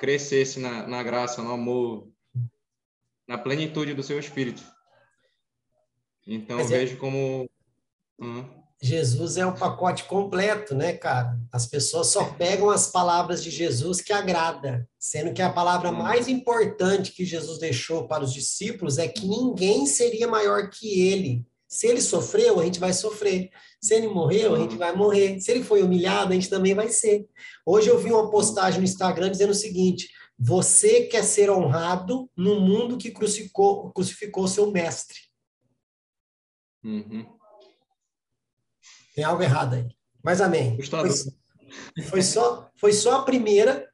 [0.00, 2.12] crescesse na, na graça, no amor,
[3.26, 4.62] na plenitude do seu espírito.
[6.26, 7.48] Então, é vejo como.
[8.18, 8.61] Hum.
[8.84, 11.38] Jesus é o pacote completo, né, cara?
[11.52, 16.26] As pessoas só pegam as palavras de Jesus que agrada, sendo que a palavra mais
[16.26, 21.46] importante que Jesus deixou para os discípulos é que ninguém seria maior que ele.
[21.68, 23.50] Se ele sofreu, a gente vai sofrer.
[23.80, 25.40] Se ele morreu, a gente vai morrer.
[25.40, 27.24] Se ele foi humilhado, a gente também vai ser.
[27.64, 32.60] Hoje eu vi uma postagem no Instagram dizendo o seguinte: você quer ser honrado no
[32.60, 35.18] mundo que crucificou, crucificou seu mestre.
[36.82, 37.41] Uhum.
[39.14, 39.88] Tem algo errado aí.
[40.22, 40.78] Mas amém.
[40.82, 41.10] Foi,
[42.04, 43.88] foi, só, foi só a primeira.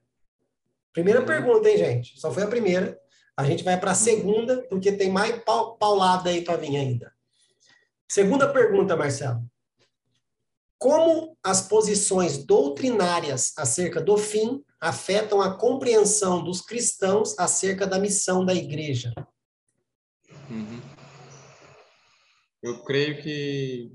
[0.92, 2.20] Primeira pergunta, hein, gente?
[2.20, 2.98] Só foi a primeira.
[3.36, 5.40] A gente vai para a segunda, porque tem mais
[5.78, 7.12] paulada aí para vir ainda.
[8.08, 9.42] Segunda pergunta, Marcelo.
[10.78, 18.44] Como as posições doutrinárias acerca do fim afetam a compreensão dos cristãos acerca da missão
[18.44, 19.12] da igreja?
[20.48, 20.80] Uhum.
[22.62, 23.92] Eu creio que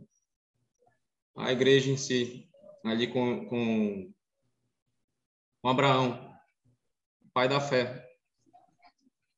[1.35, 2.49] a igreja em si,
[2.83, 4.13] ali com, com,
[5.61, 6.33] com Abraão,
[7.33, 8.07] pai da fé.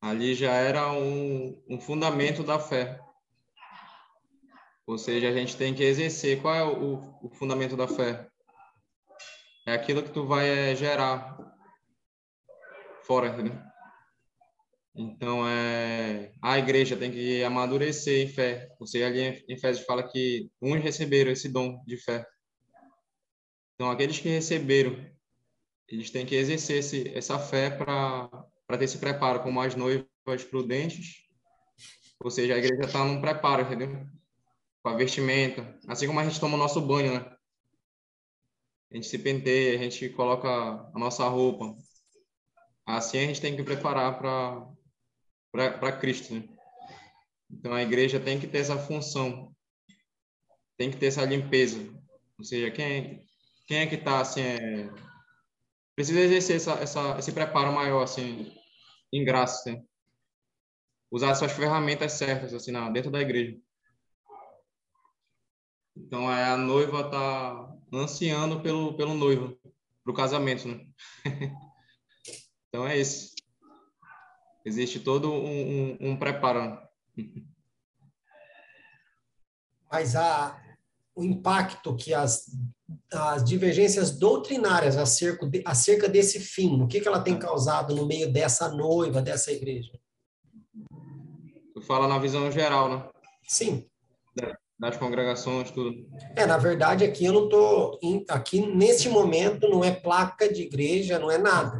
[0.01, 2.99] Ali já era um, um fundamento da fé.
[4.85, 6.41] Ou seja, a gente tem que exercer.
[6.41, 8.27] Qual é o, o fundamento da fé?
[9.65, 11.35] É aquilo que tu vai é, gerar
[13.01, 13.64] fora, entendeu?
[14.97, 18.73] Então, é, a igreja tem que amadurecer em fé.
[18.79, 22.25] Você ali em Efésios fala que uns receberam esse dom de fé.
[23.73, 24.95] Então, aqueles que receberam,
[25.89, 28.47] eles têm que exercer esse, essa fé para
[28.79, 31.25] ter esse preparo como as noivas prudentes.
[32.23, 34.07] Ou seja, a igreja está num preparo, entendeu?
[34.81, 35.77] Com a vestimenta.
[35.89, 37.35] Assim como a gente toma o nosso banho, né?
[38.91, 41.75] A gente se penteia, a gente coloca a nossa roupa.
[42.85, 44.74] Assim a gente tem que preparar para
[45.55, 46.33] para Cristo.
[46.33, 46.43] Né?
[47.49, 49.55] Então a igreja tem que ter essa função,
[50.77, 51.79] tem que ter essa limpeza.
[52.37, 53.25] Ou seja, quem,
[53.65, 54.89] quem é que está assim, é,
[55.95, 58.53] precisa exercer essa, essa, esse preparo maior assim,
[59.11, 59.83] em graça, né?
[61.11, 63.57] usar suas ferramentas certas assim, na, dentro da igreja.
[65.95, 69.57] Então a noiva está ansiando pelo, pelo noivo,
[70.03, 70.67] para o casamento.
[70.67, 70.85] Né?
[72.67, 73.34] então é isso.
[74.65, 76.79] Existe todo um, um, um preparo.
[79.91, 80.59] Mas a,
[81.15, 82.45] o impacto que as,
[83.13, 88.07] as divergências doutrinárias acerca, de, acerca desse fim, o que, que ela tem causado no
[88.07, 89.91] meio dessa noiva, dessa igreja?
[91.73, 93.09] Tu fala na visão geral, né?
[93.47, 93.87] Sim.
[94.77, 96.05] Das congregações, tudo.
[96.35, 97.97] É, na verdade, aqui eu não estou.
[98.27, 101.79] Aqui, nesse momento, não é placa de igreja, não é nada.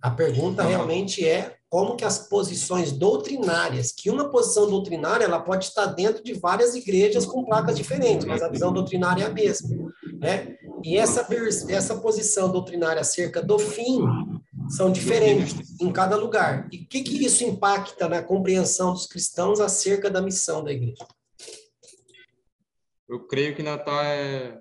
[0.00, 5.64] A pergunta realmente é como que as posições doutrinárias, que uma posição doutrinária ela pode
[5.64, 9.90] estar dentro de várias igrejas com placas diferentes, mas a visão doutrinária é a mesma,
[10.20, 10.58] né?
[10.84, 11.26] E essa
[11.70, 14.02] essa posição doutrinária acerca do fim
[14.68, 16.68] são diferentes em cada lugar.
[16.70, 21.06] E o que que isso impacta na compreensão dos cristãos acerca da missão da igreja?
[23.08, 24.60] Eu creio que Natal é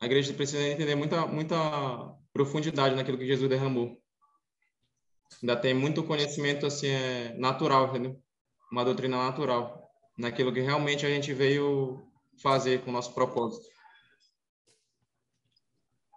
[0.00, 4.00] a igreja precisa entender muita muita profundidade naquilo que Jesus derramou
[5.42, 8.20] ainda tem muito conhecimento assim é, natural, entendeu?
[8.70, 12.06] Uma doutrina natural, naquilo que realmente a gente veio
[12.42, 13.66] fazer com o nosso propósito.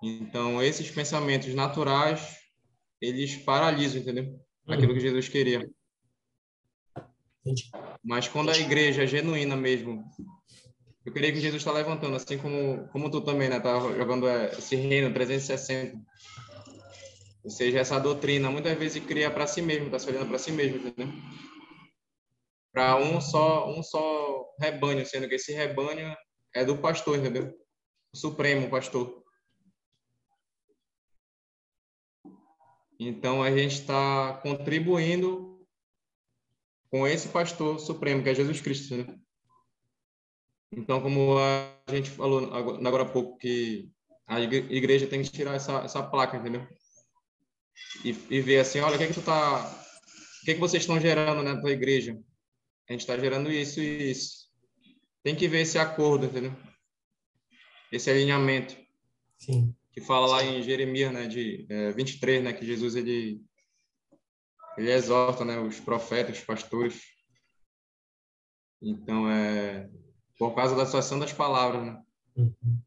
[0.02, 2.38] Então, esses pensamentos naturais,
[3.02, 4.40] eles paralisam, entendeu?
[4.68, 5.70] Aquilo que Jesus queria.
[8.04, 10.04] Mas quando a igreja é genuína mesmo,
[11.06, 13.60] eu creio que Jesus está levantando, assim como, como tu também, né?
[13.60, 15.98] Tá jogando é, esse reino 360
[17.44, 20.52] ou seja, essa doutrina muitas vezes cria para si mesmo, está se olhando para si
[20.52, 21.14] mesmo, entendeu?
[22.72, 26.16] Para um só, um só rebanho, sendo que esse rebanho
[26.56, 27.54] é do pastor, entendeu?
[28.14, 29.22] O supremo pastor.
[32.98, 35.54] Então a gente está contribuindo
[36.90, 38.96] com esse pastor supremo, que é Jesus Cristo.
[38.96, 39.20] Né?
[40.72, 43.92] Então, como a gente falou agora há pouco, que
[44.28, 46.66] a igreja tem que tirar essa, essa placa, entendeu?
[48.04, 49.66] E, e ver assim, olha, o que é que tu tá,
[50.42, 52.20] o que é que vocês estão gerando na tua igreja?
[52.90, 54.50] A gente está gerando isso e isso.
[55.24, 56.54] Tem que ver esse acordo, entendeu?
[57.92, 58.76] Esse alinhamento.
[59.38, 59.74] Sim.
[59.92, 63.42] Que fala lá em Jeremias, né, de é, 23, né, que Jesus ele
[64.76, 67.02] ele exorta, né, os profetas, os pastores.
[68.82, 69.90] Então é
[70.38, 72.04] por causa da situação das palavras, né?
[72.36, 72.82] Uhum.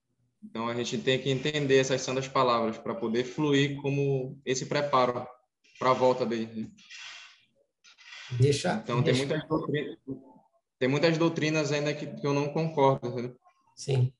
[0.48, 5.26] Então a gente tem que entender essas santas palavras para poder fluir como esse preparo
[5.78, 6.62] para a volta dele.
[6.62, 6.70] Né?
[8.38, 8.80] Deixa.
[8.82, 9.20] Então deixa.
[9.20, 9.98] tem muitas doutrinas,
[10.78, 13.22] tem muitas doutrinas ainda que, que eu não concordo.
[13.22, 13.32] Né?
[13.74, 14.12] Sim.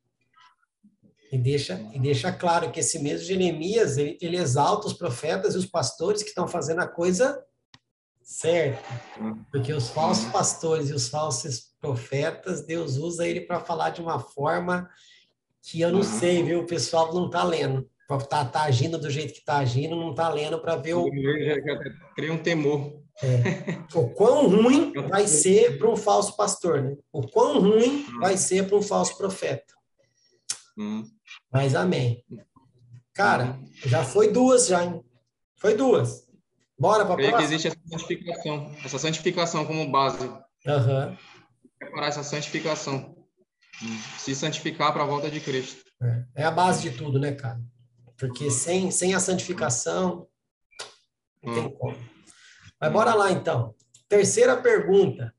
[1.30, 5.58] E deixa, e deixa claro que esse mesmo Jeremias, ele, ele exalta os profetas e
[5.58, 7.42] os pastores que estão fazendo a coisa
[8.22, 8.82] certa.
[9.20, 9.44] Uhum.
[9.50, 14.18] Porque os falsos pastores e os falsos profetas, Deus usa ele para falar de uma
[14.18, 14.88] forma
[15.66, 16.04] que eu não uhum.
[16.04, 16.60] sei, viu?
[16.60, 17.88] O pessoal não está lendo.
[18.30, 21.10] Tá, tá agindo do jeito que está agindo, não está lendo para ver o.
[22.14, 23.02] Cria um temor.
[23.20, 23.98] É.
[23.98, 26.96] O quão ruim vai ser para um falso pastor, né?
[27.12, 28.20] O quão ruim uhum.
[28.20, 29.74] vai ser para um falso profeta.
[30.76, 31.04] Uhum.
[31.50, 32.22] Mas amém.
[33.12, 33.68] Cara, uhum.
[33.86, 35.02] já foi duas, já, hein?
[35.56, 36.28] Foi duas.
[36.78, 37.38] Bora para a próxima.
[37.38, 40.26] que existe essa santificação, essa santificação como base.
[40.26, 41.16] Uhum.
[41.78, 43.15] Preparar essa santificação
[44.18, 45.84] se santificar para a volta de Cristo.
[46.02, 47.60] É, é, a base de tudo, né, cara?
[48.16, 50.26] Porque sem, sem a santificação,
[51.42, 51.70] não tem hum.
[51.70, 51.96] como.
[52.80, 53.74] Mas bora lá, então.
[54.08, 55.34] Terceira pergunta.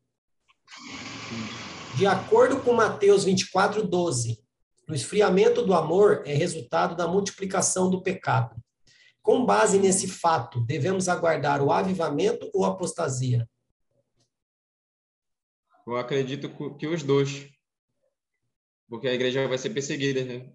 [1.96, 4.40] De acordo com Mateus 24, 12,
[4.88, 8.56] o esfriamento do amor é resultado da multiplicação do pecado.
[9.22, 13.48] Com base nesse fato, devemos aguardar o avivamento ou apostasia?
[15.86, 17.50] Eu acredito que os dois
[18.90, 20.50] porque a igreja vai ser perseguida, né?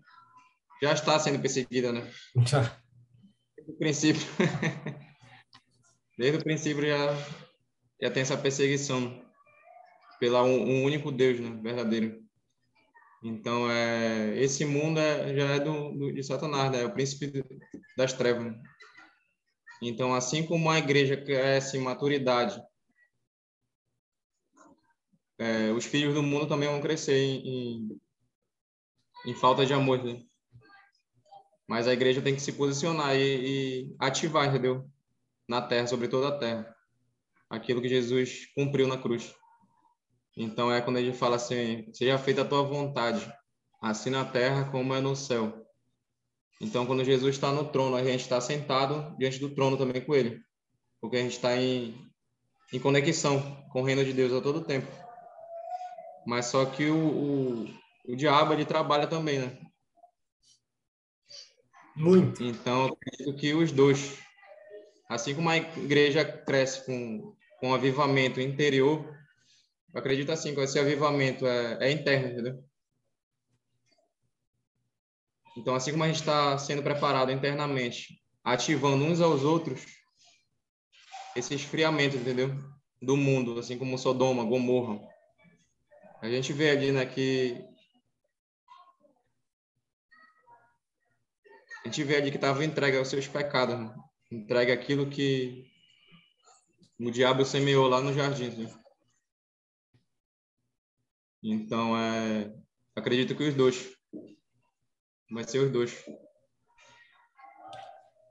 [0.82, 2.10] Já está sendo perseguida, né?
[2.46, 2.60] Já.
[3.56, 4.22] Desde o princípio.
[6.18, 7.14] Desde o princípio já,
[8.00, 9.24] já tem essa perseguição
[10.18, 11.58] pela um, um único Deus, né?
[11.62, 12.22] Verdadeiro.
[13.22, 16.82] Então, é, esse mundo é, já é do, do, de Satanás, né?
[16.82, 17.44] É o príncipe
[17.96, 18.52] das trevas.
[19.80, 22.60] Então, assim como a igreja cresce em maturidade,
[25.38, 28.00] é, os filhos do mundo também vão crescer em, em
[29.26, 30.22] em falta de amor, né?
[31.68, 33.20] Mas a igreja tem que se posicionar e,
[33.90, 34.88] e ativar, entendeu?
[35.48, 36.74] Na terra, sobre toda a terra.
[37.48, 39.34] Aquilo que Jesus cumpriu na cruz.
[40.36, 43.32] Então é quando a gente fala assim: seja feita a tua vontade,
[43.80, 45.62] assim na terra como é no céu.
[46.62, 50.14] Então, quando Jesus está no trono, a gente está sentado diante do trono também com
[50.14, 50.40] ele,
[51.00, 51.92] porque a gente está em,
[52.72, 53.40] em conexão
[53.72, 54.86] com o reino de Deus a todo tempo.
[56.24, 57.66] Mas só que o, o,
[58.04, 59.58] o diabo ele trabalha também, né?
[61.94, 62.42] Muito.
[62.42, 64.18] Então, eu acredito que os dois,
[65.08, 69.04] assim como a igreja cresce com, com um avivamento interior,
[69.92, 72.64] eu acredito assim que esse avivamento é, é interno, entendeu?
[75.56, 79.84] Então, assim como a gente está sendo preparado internamente, ativando uns aos outros,
[81.36, 82.50] esse esfriamento, entendeu?
[83.00, 85.00] Do mundo, assim como Sodoma, Gomorra.
[86.22, 87.62] A gente vê ali, né, que
[91.84, 93.78] A gente vê ali que estava entregue aos seus pecados.
[93.78, 93.94] Né?
[94.32, 95.70] entregue aquilo que
[96.98, 98.48] o diabo semeou lá no jardim.
[98.48, 98.74] Né?
[101.42, 102.52] Então, é,
[102.96, 103.94] acredito que os dois.
[105.30, 106.04] Vai ser os dois.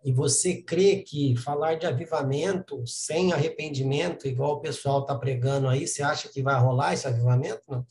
[0.04, 5.88] E você crê que falar de avivamento sem arrependimento, igual o pessoal está pregando aí,
[5.88, 7.62] você acha que vai rolar esse avivamento?
[7.70, 7.86] Não?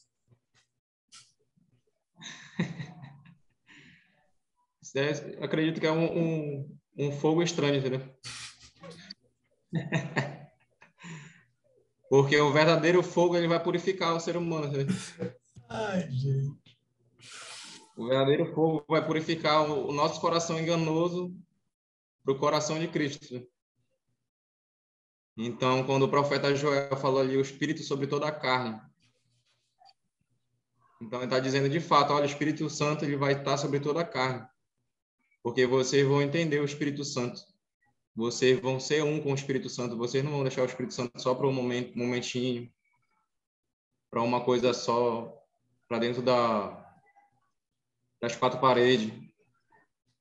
[4.95, 5.11] É,
[5.45, 8.03] acredito que é um, um, um fogo estranho, entendeu?
[12.11, 14.67] Porque o verdadeiro fogo ele vai purificar o ser humano.
[14.67, 14.97] Entendeu?
[15.69, 16.77] Ai, gente.
[17.97, 21.33] O verdadeiro fogo vai purificar o, nosso coração enganoso
[22.25, 23.35] para o coração de Cristo.
[23.35, 23.47] Né?
[25.37, 28.81] Então, quando o profeta Joel falou ali o Espírito sobre toda a carne,
[31.01, 34.01] então ele está dizendo de fato, olha, o Espírito Santo ele vai estar sobre toda
[34.01, 34.47] a carne,
[35.43, 37.41] porque vocês vão entender o Espírito Santo.
[38.15, 39.97] Vocês vão ser um com o Espírito Santo.
[39.97, 42.71] Vocês não vão deixar o Espírito Santo só para um momento, momentinho,
[44.11, 45.33] para uma coisa só,
[45.89, 46.99] para dentro da,
[48.21, 49.31] das quatro paredes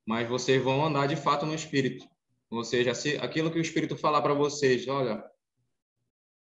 [0.10, 2.04] mas vocês vão andar de fato no Espírito.
[2.50, 5.24] Ou seja, se, aquilo que o Espírito falar para vocês, olha,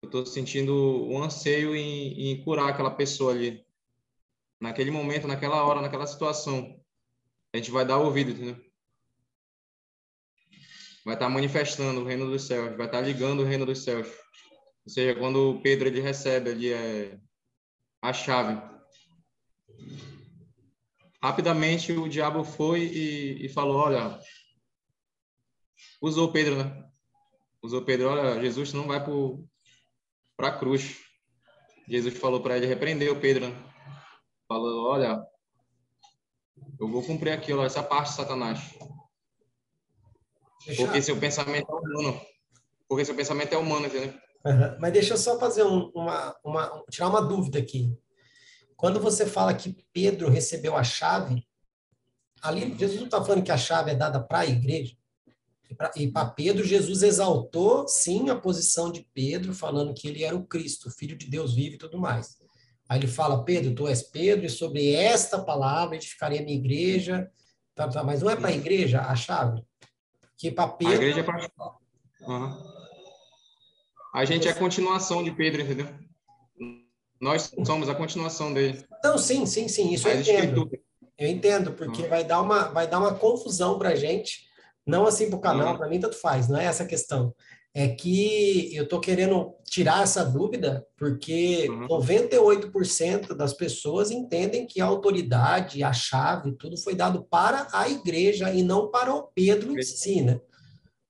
[0.00, 0.72] eu estou sentindo
[1.06, 3.62] um anseio em, em, curar aquela pessoa ali,
[4.58, 6.80] naquele momento, naquela hora, naquela situação.
[7.52, 8.56] A gente vai dar ouvido, entendeu?
[11.08, 13.82] Vai estar tá manifestando o reino dos céus, vai estar tá ligando o reino dos
[13.82, 14.06] céus.
[14.86, 17.18] Ou seja, quando Pedro ele recebe ali é,
[18.02, 18.60] a chave
[21.22, 24.18] rapidamente o diabo foi e, e falou, olha,
[26.00, 26.84] usou Pedro, né?
[27.62, 29.04] Usou Pedro, olha, Jesus não vai
[30.36, 30.96] para a cruz.
[31.88, 33.64] Jesus falou para ele, repreendeu Pedro, né?
[34.46, 35.20] Falou, olha,
[36.78, 38.74] eu vou cumprir aquilo, essa parte, Satanás.
[40.66, 40.82] Deixa...
[40.82, 42.20] Porque seu pensamento é humano.
[42.88, 44.14] Porque seu pensamento é humano, entendeu?
[44.44, 44.76] Uhum.
[44.80, 47.92] Mas deixa eu só fazer um, uma, uma, tirar uma dúvida aqui.
[48.76, 51.44] Quando você fala que Pedro recebeu a chave,
[52.40, 54.96] ali Jesus não está falando que a chave é dada para a igreja.
[55.96, 60.46] E para Pedro, Jesus exaltou, sim, a posição de Pedro, falando que ele era o
[60.46, 62.38] Cristo, Filho de Deus vivo e tudo mais.
[62.88, 67.30] Aí ele fala, Pedro, tu és Pedro, e sobre esta palavra edificarei a minha igreja.
[67.74, 69.62] Tá, tá, mas não é para a igreja a chave?
[70.38, 70.92] Que para Pedro...
[70.92, 71.50] A igreja é para...
[72.22, 72.78] Uhum.
[74.14, 75.86] A gente é a continuação de Pedro, entendeu?
[77.20, 78.84] Nós somos a continuação dele.
[78.98, 80.70] Então, sim, sim, sim, isso eu entendo.
[81.18, 84.46] Eu entendo, porque vai dar uma, vai dar uma confusão para a gente,
[84.86, 87.34] não assim para o canal, para mim tanto faz, não é essa a questão.
[87.74, 91.86] É que eu estou querendo tirar essa dúvida, porque uhum.
[91.88, 98.52] 98% das pessoas entendem que a autoridade, a chave, tudo foi dado para a igreja
[98.52, 100.40] e não para o Pedro em si, né?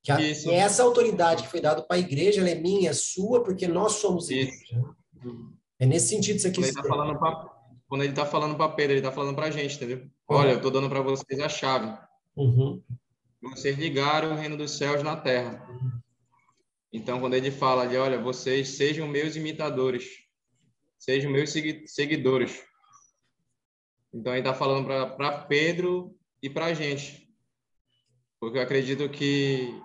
[0.02, 2.92] Que, a, que essa autoridade que foi dada para a igreja, ela é minha, é
[2.92, 4.82] sua, porque nós somos igreja.
[5.24, 5.52] Uhum.
[5.78, 6.60] É nesse sentido isso aqui.
[7.88, 9.98] Quando ele está falando para Pedro, ele está falando para a gente, entendeu?
[9.98, 10.36] Uhum.
[10.36, 11.96] Olha, eu estou dando para vocês a chave.
[12.36, 12.82] Uhum.
[13.42, 15.66] Vocês ligaram o reino dos céus na terra.
[16.92, 20.04] Então, quando ele fala ali, olha, vocês sejam meus imitadores,
[20.98, 21.52] sejam meus
[21.86, 22.62] seguidores.
[24.12, 27.28] Então, ele está falando para Pedro e para a gente.
[28.40, 29.80] Porque eu acredito que,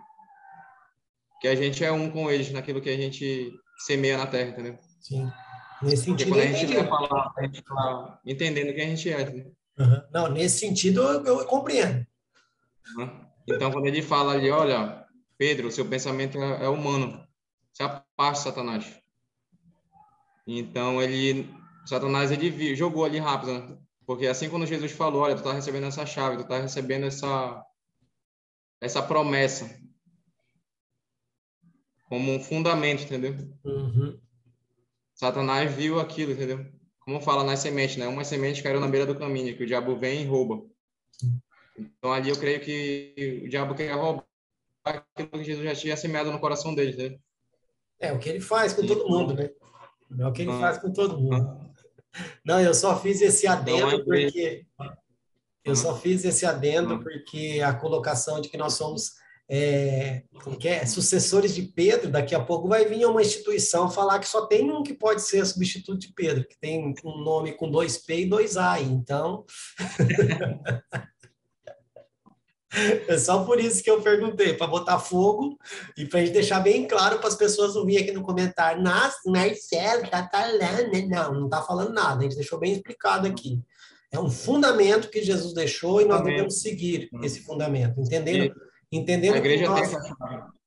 [1.42, 4.80] que a gente é um com eles naquilo que a gente semeia na terra, entendeu?
[5.02, 5.30] Sim.
[5.82, 9.30] Nesse sentido, quando a gente vai falar, a gente está entendendo quem a gente é.
[9.30, 9.52] Né?
[9.78, 10.02] Uhum.
[10.12, 12.06] Não, nesse sentido eu, eu compreendo.
[13.48, 15.03] Então, quando ele fala ali, olha,
[15.38, 17.26] Pedro, seu pensamento é, é humano,
[17.72, 19.02] se afaste, Satanás.
[20.46, 21.50] Então, ele,
[21.86, 23.78] Satanás, ele jogou ali rápido, né?
[24.06, 27.66] porque assim quando Jesus falou, olha, tu está recebendo essa chave, tu está recebendo essa,
[28.82, 29.80] essa promessa
[32.10, 33.34] como um fundamento, entendeu?
[33.64, 34.20] Uhum.
[35.16, 36.66] Satanás viu aquilo, entendeu?
[37.00, 38.08] Como fala nas sementes, né?
[38.08, 40.64] Uma semente caiu na beira do caminho, que o diabo vem e rouba.
[41.78, 44.26] Então ali eu creio que o diabo quer roubar
[44.84, 47.18] aquilo que Jesus já tinha semeado no coração dele, né?
[48.00, 49.50] É o que ele faz com todo mundo, né?
[50.20, 51.36] É o que ele ah, faz com todo mundo.
[51.36, 54.66] Ah, Não, eu só fiz esse adendo porque
[55.64, 59.14] eu só fiz esse adendo porque a colocação de que nós somos
[59.50, 60.24] é,
[60.64, 64.72] é, sucessores de Pedro, daqui a pouco vai vir uma instituição falar que só tem
[64.72, 68.30] um que pode ser substituto de Pedro, que tem um nome com dois P e
[68.30, 68.80] dois A.
[68.80, 69.46] Então.
[73.08, 75.58] é só por isso que eu perguntei, para botar fogo
[75.98, 78.82] e para a gente deixar bem claro para as pessoas não virem aqui no comentário.
[78.82, 80.92] Nossa, Marcelo, tá falando.
[80.92, 81.06] Né?
[81.08, 83.62] Não, não está falando nada, a gente deixou bem explicado aqui.
[84.12, 88.54] É um fundamento que Jesus deixou e nós devemos seguir esse fundamento, entendendo?
[88.92, 90.16] Entendendo a igreja que nós, tem essa.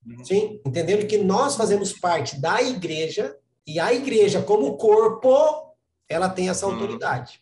[0.06, 0.24] Uhum.
[0.24, 3.36] Sim, entendendo que nós fazemos parte da igreja
[3.66, 5.74] e a igreja, como corpo,
[6.08, 6.72] ela tem essa uhum.
[6.72, 7.40] autoridade.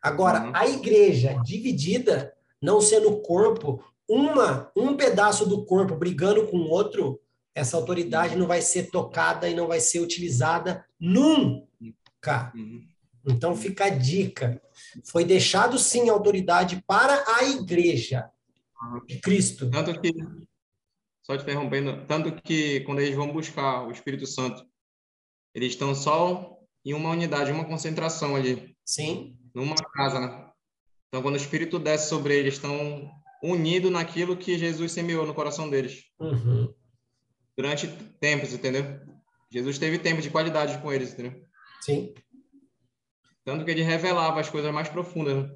[0.00, 0.52] Agora, uhum.
[0.54, 7.20] a igreja dividida, não sendo corpo, uma um pedaço do corpo brigando com o outro,
[7.54, 12.52] essa autoridade não vai ser tocada e não vai ser utilizada nunca.
[12.54, 12.86] Uhum.
[13.26, 14.60] Então fica a dica.
[15.04, 18.30] Foi deixado sim autoridade para a igreja
[19.06, 19.70] de Cristo.
[19.70, 20.12] Tanto que,
[21.22, 24.64] só te interrompendo, tanto que quando eles vão buscar o Espírito Santo,
[25.54, 28.76] eles estão só em uma unidade, uma concentração ali.
[28.84, 29.36] Sim.
[29.54, 30.47] Numa casa, né?
[31.08, 33.10] Então, quando o Espírito desce sobre eles, estão
[33.42, 36.04] unidos naquilo que Jesus semeou no coração deles.
[36.20, 36.72] Uhum.
[37.56, 37.88] Durante
[38.20, 39.00] tempos, entendeu?
[39.50, 41.40] Jesus teve tempo de qualidade com eles, entendeu?
[41.80, 42.12] Sim.
[43.44, 45.34] Tanto que ele revelava as coisas mais profundas.
[45.34, 45.50] Né?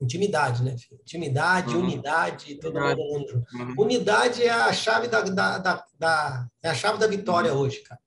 [0.00, 0.74] Intimidade, né?
[1.02, 1.82] Intimidade, uhum.
[1.82, 3.44] unidade, todo mundo.
[3.52, 3.74] Uhum.
[3.78, 8.00] Unidade é a chave da, da, da, da, é a chave da vitória hoje, cara.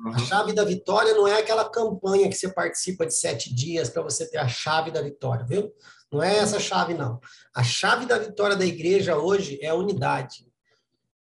[0.00, 0.12] Uhum.
[0.12, 4.02] A chave da vitória não é aquela campanha que você participa de sete dias para
[4.02, 5.72] você ter a chave da vitória, viu?
[6.10, 7.20] Não é essa chave, não.
[7.54, 10.46] A chave da vitória da igreja hoje é a unidade.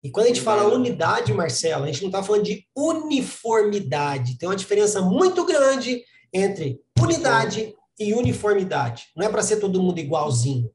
[0.04, 4.38] E quando a gente fala unidade, Marcelo, a gente não está falando de uniformidade.
[4.38, 6.04] Tem uma diferença muito grande
[6.34, 9.08] entre unidade e uniformidade.
[9.16, 10.70] Não é para ser todo mundo igualzinho,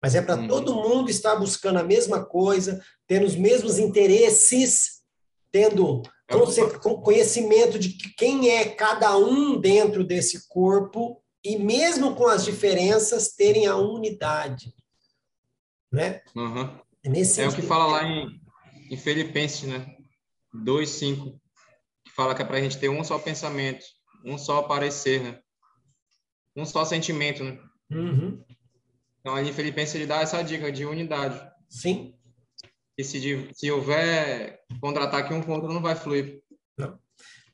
[0.00, 0.46] mas é para uhum.
[0.46, 5.00] todo mundo estar buscando a mesma coisa, tendo os mesmos interesses,
[5.50, 6.34] tendo é
[7.02, 13.66] conhecimento de quem é cada um dentro desse corpo e mesmo com as diferenças terem
[13.66, 14.74] a unidade,
[15.92, 16.20] né?
[16.34, 16.78] Uhum.
[17.04, 18.40] É, nesse é o que fala lá em,
[18.90, 19.96] em Filipenses, né?
[20.54, 21.38] 2:5,
[22.04, 23.84] que fala que é para a gente ter um só pensamento,
[24.24, 25.40] um só parecer, né?
[26.56, 27.58] um só sentimento, né?
[27.90, 28.42] Uhum.
[29.20, 31.40] Então, ali em Filipenses ele dá essa dica de unidade.
[31.68, 32.14] Sim.
[32.96, 36.42] E se, se houver contra-ataque um contra, não vai fluir.
[36.78, 36.98] Não.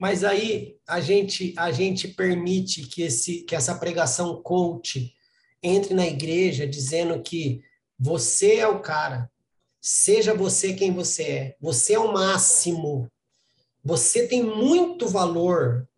[0.02, 5.14] Mas aí a gente a gente permite que esse que essa pregação coach
[5.62, 7.62] entre na igreja dizendo que
[7.96, 9.30] você é o cara,
[9.80, 13.08] seja você quem você é, você é o máximo,
[13.80, 15.88] você tem muito valor,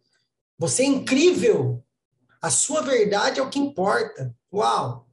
[0.59, 1.83] você é incrível,
[2.43, 4.37] a sua verdade é o que importa.
[4.53, 5.09] Uau!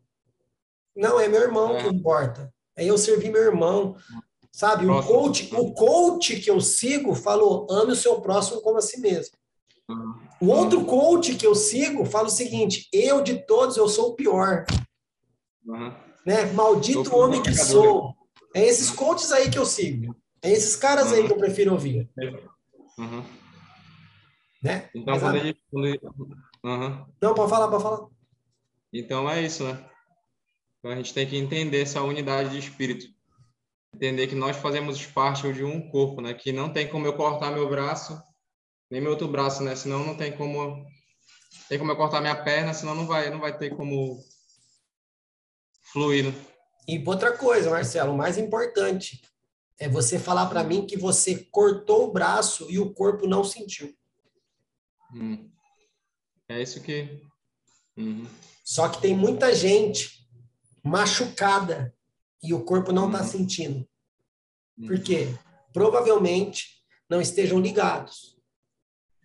[0.94, 1.82] Não, é meu irmão é.
[1.82, 2.54] que importa.
[2.76, 3.96] É eu servir meu irmão.
[4.52, 4.86] Sabe?
[4.86, 9.00] O coach, o coach que eu sigo falou: ame o seu próximo como a si
[9.00, 9.36] mesmo.
[10.40, 14.16] O outro coach que eu sigo fala o seguinte: eu de todos eu sou o
[14.16, 14.66] pior.
[15.66, 15.94] Uhum.
[16.26, 16.52] Né?
[16.54, 18.16] Maldito homem que sou.
[18.54, 20.16] É esses coaches aí que eu sigo.
[20.42, 21.14] É esses caras uhum.
[21.14, 22.10] aí que eu prefiro ouvir.
[22.98, 23.24] Uhum.
[24.62, 24.90] Né?
[24.94, 25.38] Então, quando,
[26.64, 27.06] Uhum.
[27.20, 28.08] Não, pode falar, pode falar.
[28.94, 29.84] Então é isso, né?
[30.78, 33.08] Então a gente tem que entender essa unidade de espírito.
[33.94, 36.34] Entender que nós fazemos parte de um corpo, né?
[36.34, 38.22] Que não tem como eu cortar meu braço,
[38.90, 39.76] nem meu outro braço, né?
[39.76, 40.86] Senão não tem como
[41.68, 44.22] tem como eu cortar minha perna, senão não vai, não vai ter como
[45.92, 46.26] fluir.
[46.26, 46.34] Né?
[46.88, 49.22] E outra coisa, Marcelo, o mais importante
[49.80, 53.96] é você falar para mim que você cortou o braço e o corpo não sentiu.
[55.14, 55.50] Hum.
[56.50, 57.22] É isso que.
[57.96, 58.28] Uhum.
[58.64, 60.28] Só que tem muita gente
[60.84, 61.96] machucada
[62.44, 63.28] e o corpo não está uhum.
[63.28, 63.88] sentindo.
[64.78, 64.88] Uhum.
[64.88, 65.28] Por quê?
[65.74, 68.38] Provavelmente não estejam ligados.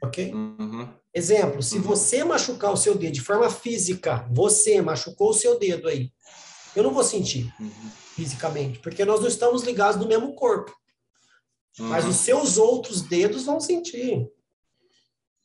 [0.03, 0.33] Ok?
[0.33, 0.89] Uhum.
[1.15, 1.83] Exemplo: se uhum.
[1.83, 6.13] você machucar o seu dedo de forma física, você machucou o seu dedo aí,
[6.75, 7.91] eu não vou sentir uhum.
[8.15, 10.75] fisicamente, porque nós não estamos ligados no mesmo corpo.
[11.79, 14.27] Mas os seus outros dedos vão sentir.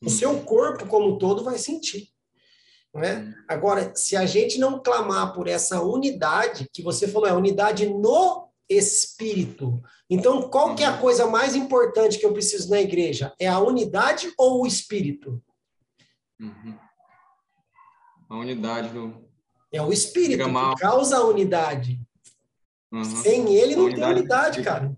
[0.02, 2.10] O seu corpo como um todo vai sentir.
[2.94, 3.34] Né?
[3.48, 8.50] Agora, se a gente não clamar por essa unidade, que você falou, é unidade no
[8.70, 9.82] espírito.
[10.10, 13.34] Então, qual que é a coisa mais importante que eu preciso na igreja?
[13.40, 15.42] É a unidade ou o espírito?
[16.40, 16.78] Uhum.
[18.30, 19.26] A unidade do.
[19.72, 22.02] É o espírito que causa a unidade.
[22.92, 23.04] Uhum.
[23.06, 24.98] Sem ele não unidade tem unidade, cara.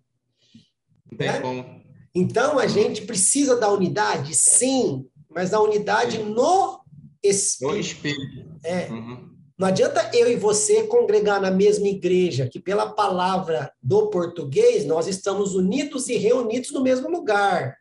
[1.11, 1.39] Não tem né?
[1.41, 1.83] como.
[2.15, 4.33] Então, a gente precisa da unidade?
[4.33, 6.82] Sim, mas da unidade no
[7.23, 7.73] espírito.
[7.73, 8.59] No espírito.
[8.63, 8.87] É.
[8.89, 9.33] Uhum.
[9.57, 15.07] Não adianta eu e você congregar na mesma igreja, que pela palavra do português nós
[15.07, 17.77] estamos unidos e reunidos no mesmo lugar.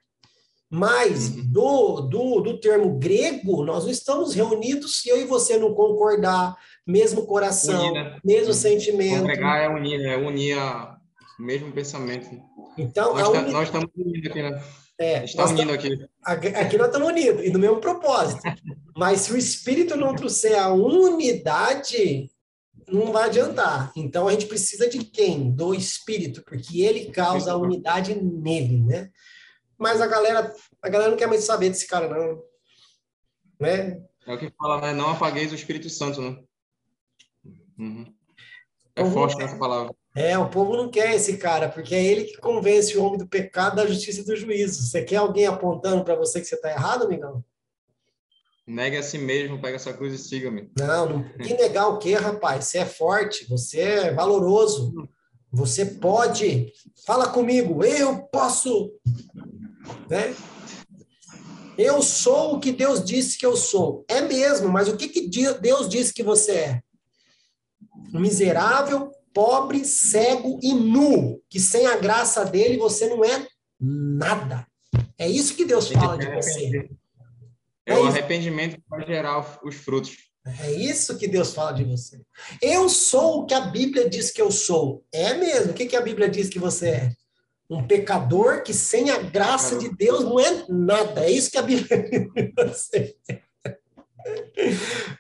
[0.71, 1.45] Mas uhum.
[1.51, 6.57] do, do, do termo grego, nós não estamos reunidos se eu e você não concordar,
[6.87, 8.19] mesmo coração, unir, né?
[8.25, 8.55] mesmo uhum.
[8.55, 9.21] sentimento.
[9.21, 10.97] Congregar é unir, é unir a,
[11.39, 12.29] o mesmo pensamento.
[12.79, 14.63] Então, nós, tá, nós estamos unidos aqui, né?
[14.99, 15.99] É, está unindo aqui.
[16.23, 18.43] Aqui nós estamos unidos, e no mesmo propósito.
[18.97, 22.31] Mas se o Espírito não trouxer a unidade,
[22.89, 23.93] não vai adiantar.
[23.97, 25.51] Então a gente precisa de quem?
[25.51, 29.11] Do espírito, porque ele causa a unidade nele, né?
[29.79, 32.43] Mas a galera, a galera não quer mais saber desse cara não,
[33.59, 34.01] né?
[34.27, 34.93] É o que fala, né?
[34.93, 36.39] Não apagueis o Espírito Santo, né?
[37.79, 38.15] Uhum.
[38.95, 39.95] É forte essa palavra.
[40.15, 43.27] É, o povo não quer esse cara, porque é ele que convence o homem do
[43.27, 44.83] pecado, da justiça e do juízo.
[44.83, 47.43] Você quer alguém apontando para você que você está errado, amigão?
[48.67, 50.71] Negue a si mesmo, pega essa cruz e siga-me.
[50.79, 51.25] Não, não.
[51.45, 52.67] E negar o quê, rapaz?
[52.67, 55.09] Você é forte, você é valoroso.
[55.53, 56.73] Você pode.
[57.05, 58.93] Fala comigo, eu posso.
[60.09, 60.35] Né?
[61.77, 64.05] Eu sou o que Deus disse que eu sou.
[64.09, 65.29] É mesmo, mas o que, que
[65.61, 66.83] Deus disse que você é?
[68.13, 71.43] Miserável, pobre, cego e nu.
[71.51, 73.47] Que sem a graça dele você não é
[73.81, 74.67] nada.
[75.19, 76.89] É isso que Deus fala de você.
[77.87, 80.17] É, é o arrependimento que vai gerar os frutos.
[80.45, 82.21] É isso que Deus fala de você.
[82.61, 85.05] Eu sou o que a Bíblia diz que eu sou.
[85.13, 85.71] É mesmo.
[85.71, 87.13] O que, que a Bíblia diz que você é?
[87.71, 91.25] Um pecador que sem a graça de Deus não é nada.
[91.25, 93.17] É isso que a Bíblia diz de você.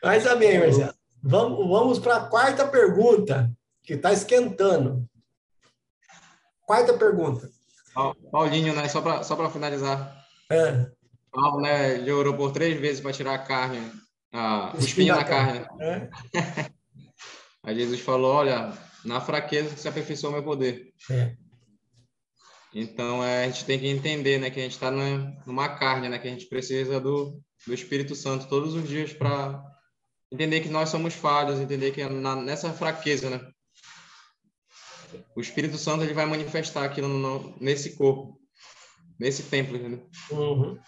[0.03, 0.95] Mas amém, Marcelo.
[1.23, 3.51] Vamos, vamos para a quarta pergunta,
[3.85, 5.09] que está esquentando.
[6.67, 7.49] Quarta pergunta.
[8.31, 8.89] Paulinho, né?
[8.89, 10.17] Só para só finalizar.
[10.51, 10.91] É.
[11.33, 13.91] Paulo, né, ele orou por três vezes para tirar a carne,
[14.33, 15.67] a, o espinho da carne.
[15.81, 16.11] É.
[17.65, 18.73] Aí Jesus falou, olha,
[19.05, 20.93] na fraqueza se aperfeiçoa o meu poder.
[21.11, 21.35] É.
[22.75, 26.19] Então, é, a gente tem que entender, né, que a gente está numa carne, né,
[26.19, 29.63] que a gente precisa do, do Espírito Santo todos os dias para
[30.31, 33.41] entender que nós somos falhos, entender que na, nessa fraqueza, né,
[35.37, 38.39] o Espírito Santo ele vai manifestar aquilo no, nesse corpo,
[39.19, 40.09] nesse templo, entendeu?
[40.31, 40.79] Uhum.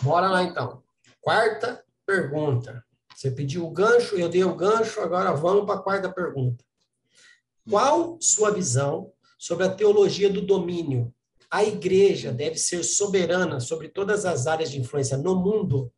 [0.00, 0.82] Bora lá então.
[1.20, 2.84] Quarta pergunta.
[3.14, 6.64] Você pediu o gancho, eu dei o gancho, agora vamos para a quarta pergunta.
[7.68, 11.14] Qual sua visão sobre a teologia do domínio?
[11.50, 15.92] A igreja deve ser soberana sobre todas as áreas de influência no mundo?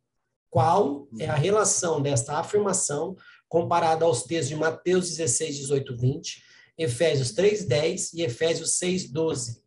[0.49, 3.15] Qual é a relação desta afirmação
[3.47, 6.43] comparada aos textos de Mateus 16, 18, 20,
[6.77, 9.64] Efésios 3, 10 e Efésios 6, 12?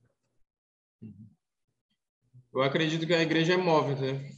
[2.53, 4.31] Eu acredito que a igreja é móvel, né?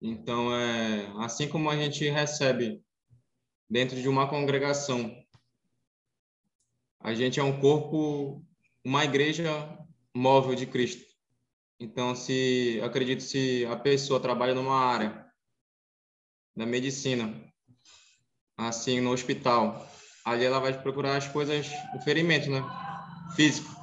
[0.00, 2.82] Então, é, assim como a gente recebe
[3.70, 5.16] dentro de uma congregação,
[7.00, 8.44] a gente é um corpo,
[8.84, 9.46] uma igreja
[10.14, 11.06] móvel de Cristo.
[11.78, 15.24] Então, se acredito se a pessoa trabalha numa área
[16.56, 17.32] da medicina,
[18.56, 19.88] assim no hospital,
[20.24, 22.60] ali ela vai procurar as coisas, o ferimento, né,
[23.36, 23.81] físico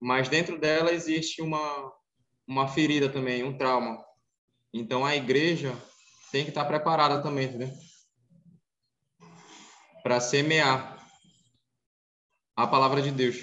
[0.00, 1.92] mas dentro dela existe uma,
[2.46, 4.02] uma ferida também, um trauma.
[4.72, 5.76] Então a igreja
[6.32, 7.70] tem que estar preparada também, entendeu?
[10.02, 10.98] Para semear
[12.56, 13.36] a palavra de Deus,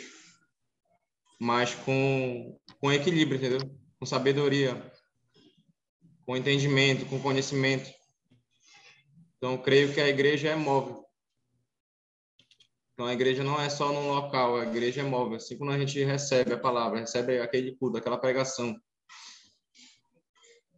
[1.39, 3.77] mas com, com equilíbrio, entendeu?
[3.99, 4.91] Com sabedoria,
[6.25, 7.89] com entendimento, com conhecimento.
[9.37, 11.06] Então, creio que a igreja é móvel.
[12.97, 15.37] Então a igreja não é só num local, a igreja é móvel.
[15.37, 18.75] Assim quando a gente recebe a palavra, recebe aquele culto, aquela pregação,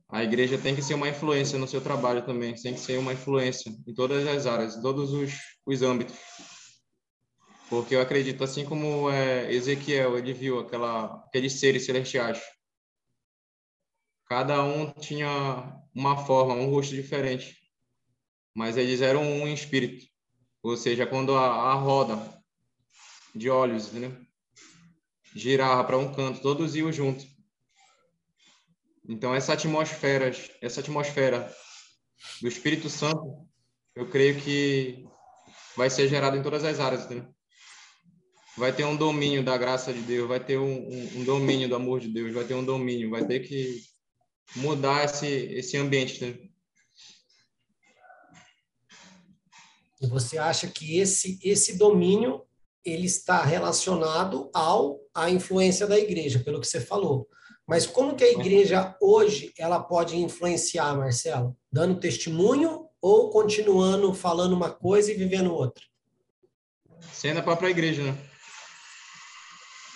[0.10, 3.14] a igreja tem que ser uma influência no seu trabalho também, tem que ser uma
[3.14, 5.32] influência em todas as áreas, em todos os,
[5.66, 6.18] os âmbitos.
[7.70, 12.42] Porque eu acredito, assim como é, Ezequiel, ele viu aquela, aqueles seres celestiais.
[14.26, 17.56] Cada um tinha uma forma, um rosto diferente.
[18.54, 20.09] Mas eles eram um espírito.
[20.62, 22.18] Ou seja, quando a, a roda
[23.34, 24.30] de olhos entendeu?
[25.36, 27.26] girava para um canto, todos iam junto.
[29.08, 30.32] Então essa atmosfera,
[30.62, 31.52] essa atmosfera
[32.42, 33.48] do Espírito Santo,
[33.96, 35.06] eu creio que
[35.76, 37.28] vai ser gerada em todas as áreas, entendeu?
[38.58, 41.76] Vai ter um domínio da graça de Deus, vai ter um, um, um domínio do
[41.76, 43.82] amor de Deus, vai ter um domínio, vai ter que
[44.58, 46.49] mudar esse esse ambiente, entendeu?
[50.02, 52.44] E você acha que esse, esse domínio
[52.86, 57.28] ele está relacionado ao à influência da igreja, pelo que você falou.
[57.68, 61.56] Mas como que a igreja hoje ela pode influenciar, Marcelo?
[61.72, 65.84] Dando testemunho ou continuando falando uma coisa e vivendo outra?
[67.14, 68.18] Sendo a própria igreja, né?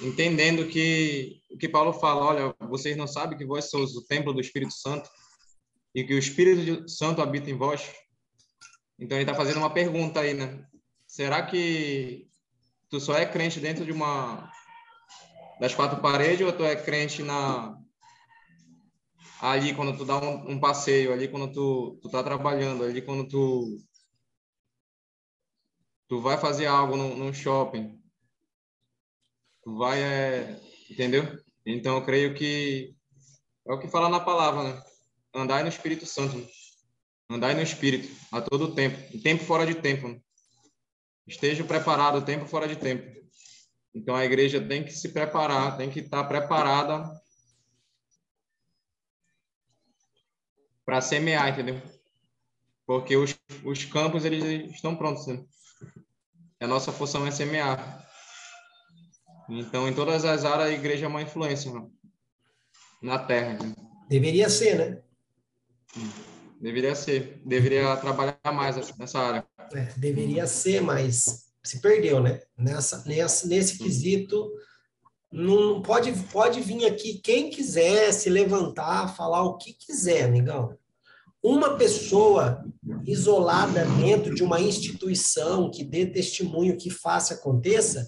[0.02, 4.34] Entendendo que o que Paulo fala, olha, vocês não sabem que vós sois o templo
[4.34, 5.10] do Espírito Santo
[5.96, 7.90] e que o Espírito Santo habita em vós?
[9.00, 10.66] Então ele está fazendo uma pergunta aí, né?
[11.08, 12.30] Será que
[12.90, 14.52] tu só é crente dentro de uma
[15.60, 17.78] das quatro paredes ou tu é crente na
[19.42, 23.28] ali quando tu dá um, um passeio, ali quando tu, tu tá trabalhando, ali quando
[23.28, 23.78] tu
[26.08, 28.00] tu vai fazer algo no, no shopping,
[29.64, 31.24] tu vai, é, entendeu?
[31.66, 32.96] Então eu creio que
[33.66, 34.84] é o que fala na palavra, né?
[35.34, 36.48] Andai no Espírito Santo?
[37.34, 40.22] Andai no Espírito a todo tempo, tempo fora de tempo.
[41.28, 43.12] Esteja preparado, tempo fora de tempo.
[43.94, 47.10] Então a igreja tem que se preparar, tem que estar preparada
[50.86, 51.82] para semear, entendeu?
[52.86, 55.28] Porque os, os campos eles estão prontos.
[55.28, 55.44] Né?
[56.60, 58.04] A nossa função é semear.
[59.50, 61.88] Então, em todas as áreas, a igreja é uma influência né?
[63.02, 63.54] na terra.
[63.54, 63.76] Né?
[64.10, 65.04] Deveria ser, né?
[66.64, 67.42] Deveria ser.
[67.46, 69.46] Deveria trabalhar mais nessa área.
[69.74, 72.40] É, deveria ser, mas se perdeu, né?
[72.58, 74.50] Nessa, nessa, nesse quesito,
[75.30, 80.78] não pode, pode vir aqui quem quiser se levantar, falar o que quiser, amigão.
[81.44, 82.64] Uma pessoa
[83.06, 88.08] isolada dentro de uma instituição que dê testemunho que faça aconteça,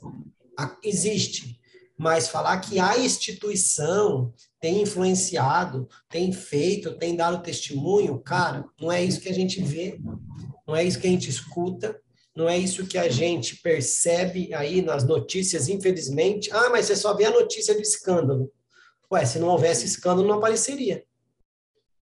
[0.82, 1.60] existe.
[1.98, 9.04] Mas falar que a instituição tem influenciado, tem feito, tem dado testemunho, cara, não é
[9.04, 10.00] isso que a gente vê,
[10.68, 12.00] não é isso que a gente escuta,
[12.36, 16.52] não é isso que a gente percebe aí nas notícias, infelizmente.
[16.52, 18.52] Ah, mas você só vê a notícia do escândalo.
[19.10, 21.06] Ué, se não houvesse escândalo, não apareceria.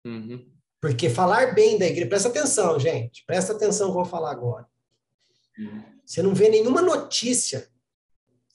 [0.03, 0.49] Uhum.
[0.81, 4.65] Porque falar bem da igreja, presta atenção, gente, presta atenção que eu vou falar agora.
[5.59, 5.83] Uhum.
[6.03, 7.69] Você não vê nenhuma notícia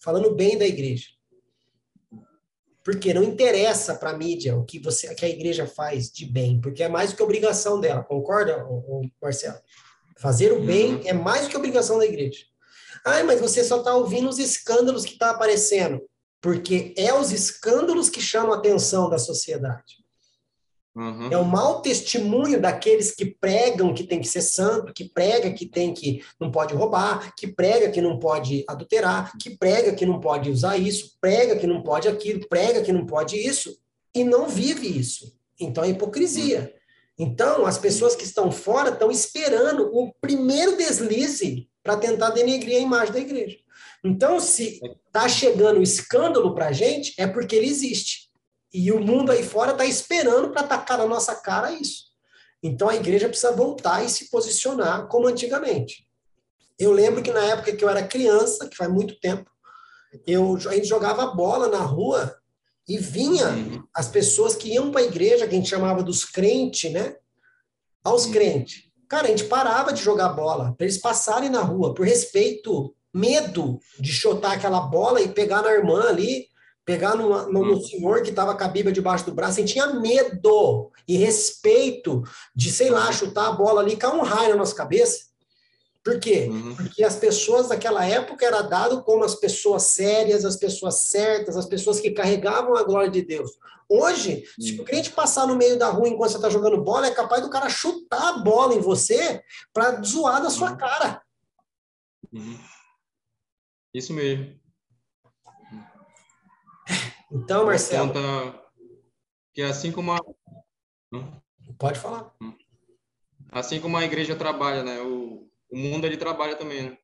[0.01, 1.09] falando bem da igreja.
[2.85, 6.61] Porque não interessa para a mídia o que, você, que a igreja faz de bem,
[6.61, 8.67] porque é mais do que obrigação dela, concorda,
[9.21, 9.59] Marcelo?
[10.17, 11.03] Fazer o bem uhum.
[11.05, 12.45] é mais do que obrigação da igreja.
[13.05, 16.03] Ah, mas você só está ouvindo os escândalos que estão tá aparecendo.
[16.41, 20.01] Porque é os escândalos que chamam a atenção da sociedade.
[21.01, 21.29] Uhum.
[21.33, 25.65] É o mau testemunho daqueles que pregam que tem que ser santo, que prega que
[25.65, 30.21] tem que não pode roubar, que prega que não pode adulterar, que prega que não
[30.21, 33.79] pode usar isso, prega que não pode aquilo, prega que não pode isso,
[34.15, 35.35] e não vive isso.
[35.59, 36.75] Então é hipocrisia.
[37.19, 42.81] Então, as pessoas que estão fora estão esperando o primeiro deslize para tentar denegrir a
[42.81, 43.57] imagem da igreja.
[44.05, 48.20] Então, se está chegando o escândalo para a gente, é porque ele existe.
[48.73, 52.11] E o mundo aí fora está esperando para atacar na nossa cara isso.
[52.63, 56.07] Então, a igreja precisa voltar e se posicionar como antigamente.
[56.79, 59.51] Eu lembro que na época que eu era criança, que faz muito tempo,
[60.27, 62.37] eu, a gente jogava bola na rua
[62.89, 63.85] e vinha uhum.
[63.95, 67.17] as pessoas que iam para a igreja, que a gente chamava dos crentes, né?
[68.03, 68.33] Aos uhum.
[68.33, 68.91] crentes.
[69.09, 73.79] Cara, a gente parava de jogar bola para eles passarem na rua, por respeito, medo
[73.99, 76.47] de chutar aquela bola e pegar na irmã ali,
[76.91, 77.81] pegar no, no, no uhum.
[77.81, 79.59] senhor que estava com a Bíblia debaixo do braço.
[79.59, 82.25] Gente tinha medo e respeito
[82.55, 85.31] de, sei lá, chutar a bola ali e cair um raio na nossa cabeça.
[86.03, 86.49] Por quê?
[86.51, 86.75] Uhum.
[86.75, 91.67] Porque as pessoas daquela época era dado como as pessoas sérias, as pessoas certas, as
[91.67, 93.53] pessoas que carregavam a glória de Deus.
[93.89, 97.11] Hoje, se o crente passar no meio da rua enquanto você está jogando bola, é
[97.15, 100.77] capaz do cara chutar a bola em você para zoar da sua uhum.
[100.77, 101.23] cara.
[102.33, 102.59] Uhum.
[103.95, 104.60] Isso mesmo.
[107.33, 108.09] Então, Marcelo.
[108.09, 108.61] Conta
[109.53, 110.19] que assim como a...
[111.79, 112.35] Pode falar.
[113.51, 115.01] Assim como a igreja trabalha, né?
[115.01, 116.99] O, o mundo ele trabalha também, né?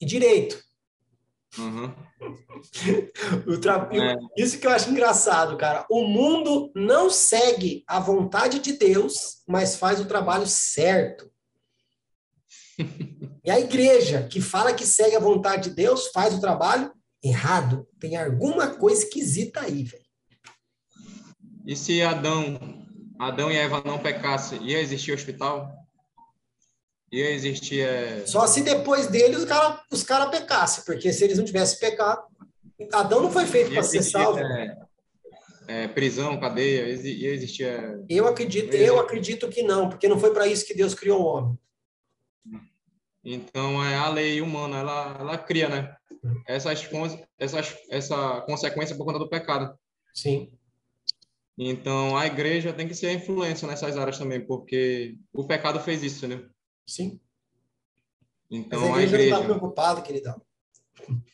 [0.00, 0.62] E direito.
[1.58, 1.94] Uhum.
[3.60, 3.88] tra...
[3.92, 4.16] é.
[4.42, 5.86] Isso que eu acho engraçado, cara.
[5.90, 11.30] O mundo não segue a vontade de Deus, mas faz o trabalho certo.
[13.44, 16.92] e a igreja que fala que segue a vontade de Deus faz o trabalho
[17.22, 17.86] errado.
[18.00, 20.02] Tem alguma coisa esquisita aí, velho.
[21.66, 22.86] E se Adão,
[23.18, 25.70] Adão e Eva não pecassem, ia existir hospital?
[27.12, 27.80] ia existir.
[27.80, 28.26] É...
[28.26, 32.22] Só se depois dele os caras os cara pecassem, porque se eles não tivessem pecado,
[32.92, 34.40] Adão não foi feito para ser salvo.
[34.40, 34.78] É,
[35.68, 37.64] é, prisão, cadeia, ia existir.
[37.64, 37.98] É...
[38.08, 41.26] Eu acredito, eu acredito que não, porque não foi para isso que Deus criou o
[41.26, 41.58] homem.
[43.24, 45.96] Então é a lei humana, ela, ela cria, né?
[46.46, 46.88] Essas,
[47.38, 49.76] essas, essa consequência por conta do pecado.
[50.14, 50.52] Sim.
[51.56, 56.02] Então a igreja tem que ser a influência nessas áreas também, porque o pecado fez
[56.02, 56.42] isso, né?
[56.86, 57.20] Sim.
[58.50, 59.30] Então, Mas a igreja, a igreja...
[59.30, 60.42] não está preocupada, queridão.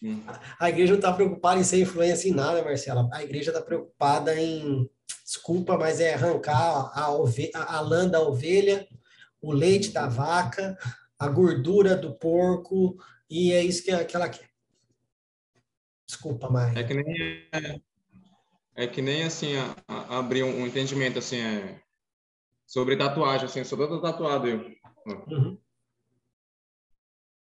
[0.03, 0.23] Hum.
[0.59, 3.09] A igreja não está preocupada em ser influência em nada, Marcela.
[3.13, 4.89] A igreja está preocupada em,
[5.25, 7.51] desculpa, mas é arrancar a, ove...
[7.55, 8.87] a lã da ovelha,
[9.41, 10.79] o leite da vaca,
[11.19, 12.97] a gordura do porco,
[13.29, 14.49] e é isso que, que ela quer.
[16.07, 16.77] Desculpa, mas.
[16.77, 17.81] É que nem, é,
[18.75, 21.83] é que nem assim a, a, abrir um, um, entendimento assim é,
[22.67, 24.71] sobre tatuagem, assim, sou todo tatuado eu.
[25.07, 25.59] Uhum.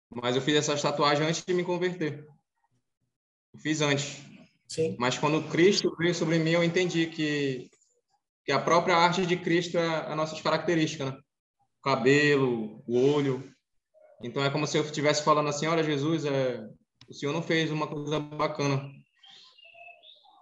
[0.10, 2.28] Mas eu fiz essa tatuagem antes de me converter.
[3.54, 4.22] Eu fiz antes.
[4.68, 4.96] Sim.
[5.00, 7.70] Mas quando Cristo veio sobre mim, eu entendi que
[8.46, 11.20] que a própria arte de Cristo é a nossas características, né?
[11.80, 13.53] O cabelo, o olho.
[14.24, 16.66] Então é como se eu estivesse falando assim, olha Jesus, é,
[17.08, 18.90] o Senhor não fez uma coisa bacana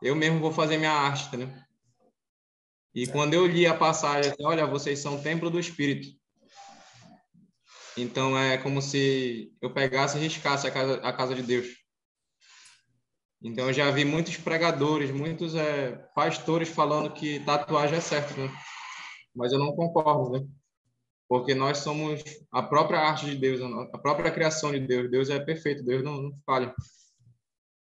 [0.02, 1.64] eu mesmo vou fazer minha arte, né?
[2.94, 6.08] E quando eu li a passagem, assim, olha, vocês são templo do Espírito.
[7.96, 11.68] Então é como se eu pegasse e riscasse a casa, a casa de Deus.
[13.44, 18.52] Então eu já vi muitos pregadores, muitos é, pastores falando que tatuagem é certo, né?
[19.36, 20.48] Mas eu não concordo, né?
[21.32, 22.22] Porque nós somos
[22.52, 23.62] a própria arte de Deus,
[23.94, 25.10] a própria criação de Deus.
[25.10, 26.76] Deus é perfeito, Deus não, não falha.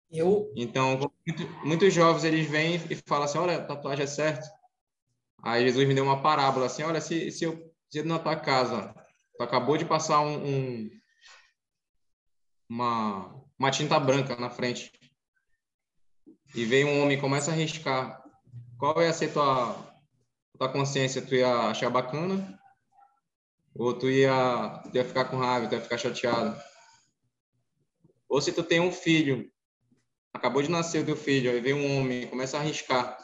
[0.10, 0.50] Eu...
[0.56, 1.12] Então,
[1.62, 4.48] muitos jovens eles vêm e falam assim: olha, tatuagem é certo.
[5.44, 8.96] Aí Jesus me deu uma parábola assim: olha, se, se eu se na tua casa,
[9.38, 10.90] tu acabou de passar um, um,
[12.70, 14.90] uma, uma tinta branca na frente
[16.56, 18.24] e vem um homem e começa a riscar,
[18.78, 19.76] qual ia ser tua,
[20.58, 21.22] tua consciência?
[21.22, 22.63] Tu ia achar bacana?
[23.76, 26.60] Ou tu ia, tu ia ficar com raiva, tu ia ficar chateado?
[28.30, 29.52] Ou se tu tem um filho
[30.34, 33.18] acabou de nascer o teu filho, aí vem um homem, começa a arriscar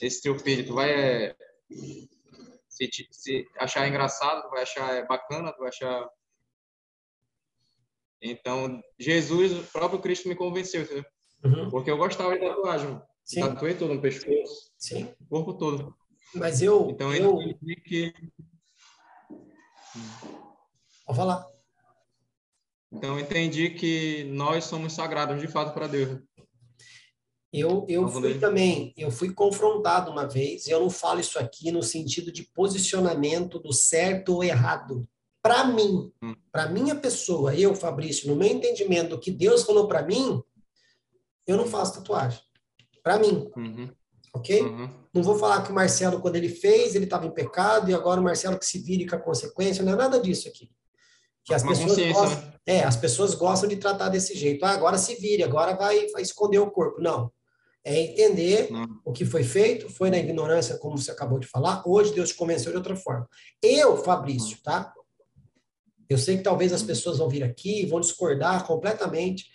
[0.00, 1.36] esse teu filho, tu vai é,
[2.68, 6.08] se, se, achar engraçado, tu vai achar é, bacana, tu vai achar
[8.20, 11.04] então, Jesus, o próprio Cristo me convenceu, entendeu?
[11.44, 11.70] Uhum.
[11.70, 13.00] Porque eu gostava de tatuagem.
[13.24, 13.40] Sim.
[13.40, 14.72] Tatuei todo no pescoço.
[14.76, 15.14] Sim.
[15.20, 15.94] O corpo todo.
[16.34, 16.90] Mas eu.
[16.90, 18.12] Então, eu entendi que.
[21.06, 21.46] Vou falar.
[22.90, 26.20] Então, entendi que nós somos sagrados de fato para Deus.
[27.52, 31.70] Eu, eu fui também, eu fui confrontado uma vez, e eu não falo isso aqui
[31.70, 35.08] no sentido de posicionamento do certo ou errado.
[35.40, 36.34] Para mim, hum.
[36.52, 40.42] para minha pessoa, eu, Fabrício, no meu entendimento do que Deus falou para mim,
[41.46, 42.40] eu não faço tatuagem.
[43.02, 43.50] Para mim.
[43.56, 43.90] Uhum.
[44.34, 44.62] Ok?
[44.62, 44.88] Uhum.
[45.12, 48.20] Não vou falar que o Marcelo, quando ele fez, ele estava em pecado, e agora
[48.20, 50.70] o Marcelo que se vire com a consequência, não é nada disso aqui.
[51.44, 52.52] Que as pessoas gostam, né?
[52.66, 54.64] é, as pessoas gostam de tratar desse jeito.
[54.64, 57.00] Ah, agora se vire, agora vai, vai esconder o corpo.
[57.00, 57.32] Não.
[57.82, 58.86] É entender Não.
[59.02, 61.82] o que foi feito, foi na ignorância, como você acabou de falar.
[61.86, 63.26] Hoje Deus te convenceu de outra forma.
[63.62, 64.92] Eu, Fabrício, tá?
[66.08, 69.46] Eu sei que talvez as pessoas vão vir aqui e vão discordar completamente.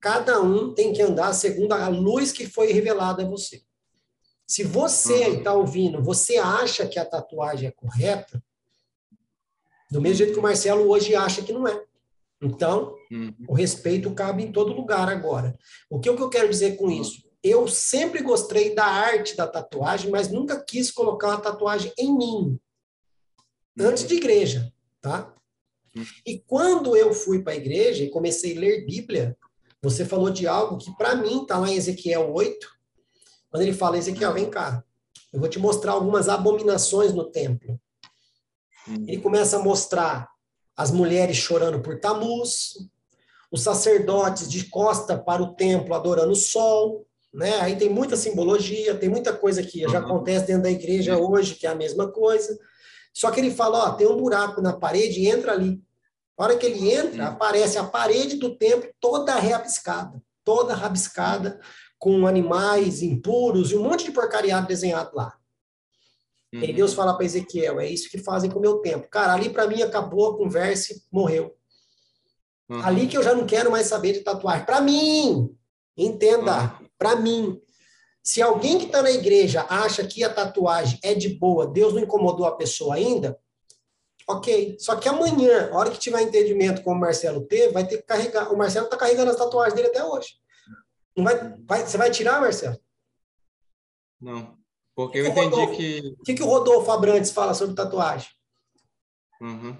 [0.00, 3.62] Cada um tem que andar segundo a luz que foi revelada a você.
[4.46, 8.42] Se você está ouvindo, você acha que a tatuagem é correta,
[9.90, 11.84] do mesmo jeito que o Marcelo hoje acha que não é.
[12.42, 13.32] Então, uhum.
[13.46, 15.56] o respeito cabe em todo lugar agora.
[15.88, 17.22] O que, o que eu quero dizer com isso?
[17.42, 22.60] Eu sempre gostei da arte da tatuagem, mas nunca quis colocar uma tatuagem em mim.
[23.78, 25.32] Antes de igreja, tá?
[25.94, 26.04] Uhum.
[26.26, 29.36] E quando eu fui para a igreja e comecei a ler Bíblia,
[29.80, 32.68] você falou de algo que para mim está lá em Ezequiel 8,
[33.52, 34.82] quando ele fala, Ezequiel, vem cá,
[35.30, 37.78] eu vou te mostrar algumas abominações no templo.
[38.88, 39.04] Hum.
[39.06, 40.26] Ele começa a mostrar
[40.74, 42.78] as mulheres chorando por Tamuz,
[43.50, 47.60] os sacerdotes de costa para o templo adorando o sol, né?
[47.60, 51.66] Aí tem muita simbologia, tem muita coisa que já acontece dentro da igreja hoje, que
[51.66, 52.58] é a mesma coisa.
[53.12, 55.78] Só que ele fala, ó, tem um buraco na parede, entra ali.
[56.38, 57.28] A hora que ele entra, uhum.
[57.28, 61.60] aparece a parede do templo toda rabiscada, toda rabiscada,
[62.02, 65.38] com animais impuros e um monte de porcariado desenhado lá.
[66.52, 66.64] Uhum.
[66.64, 69.08] E Deus fala para Ezequiel: é isso que fazem com o meu tempo.
[69.08, 71.54] Cara, ali para mim acabou a conversa e morreu.
[72.68, 72.84] Uhum.
[72.84, 74.66] Ali que eu já não quero mais saber de tatuagem.
[74.66, 75.56] Para mim,
[75.96, 76.88] entenda, uhum.
[76.98, 77.60] para mim.
[78.20, 82.02] Se alguém que está na igreja acha que a tatuagem é de boa, Deus não
[82.02, 83.38] incomodou a pessoa ainda,
[84.28, 84.76] ok.
[84.80, 88.02] Só que amanhã, a hora que tiver entendimento como o Marcelo teve, vai ter que
[88.02, 88.52] carregar.
[88.52, 90.41] O Marcelo está carregando as tatuagens dele até hoje.
[91.16, 92.78] Não vai, vai, você vai tirar, Marcelo?
[94.20, 94.56] Não.
[94.94, 96.16] Porque eu entendi Rodolfo, que.
[96.20, 98.28] O que, que o Rodolfo Abrantes fala sobre tatuagem?
[99.40, 99.76] Uhum.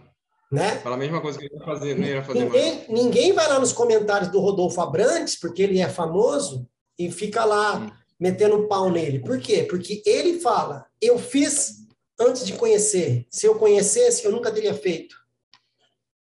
[0.50, 0.78] Né?
[0.80, 2.88] Fala a mesma coisa que ele ia fazer, não ia fazer ninguém, mais.
[2.88, 6.68] ninguém vai lá nos comentários do Rodolfo Abrantes, porque ele é famoso,
[6.98, 7.90] e fica lá uhum.
[8.20, 9.20] metendo pau nele.
[9.20, 9.64] Por quê?
[9.68, 11.82] Porque ele fala: eu fiz
[12.20, 13.26] antes de conhecer.
[13.30, 15.16] Se eu conhecesse, eu nunca teria feito.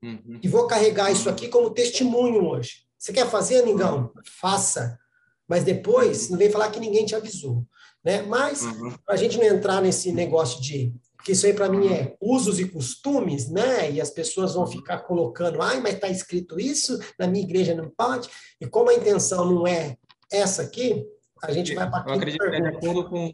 [0.03, 0.39] Uhum.
[0.41, 2.85] E vou carregar isso aqui como testemunho hoje.
[3.01, 4.13] Você quer fazer, amigão?
[4.23, 4.99] Faça.
[5.47, 7.65] Mas depois, não vem falar que ninguém te avisou.
[8.05, 8.21] Né?
[8.21, 8.95] Mas, uhum.
[9.03, 10.93] para a gente não entrar nesse negócio de.
[11.17, 13.91] Porque isso aí, para mim, é usos e costumes, né?
[13.91, 17.89] E as pessoas vão ficar colocando, ai, mas está escrito isso, na minha igreja não
[17.89, 18.29] pode.
[18.59, 19.97] E como a intenção não é
[20.31, 21.03] essa aqui,
[21.43, 23.33] a gente vai para Eu acredito que é de acordo com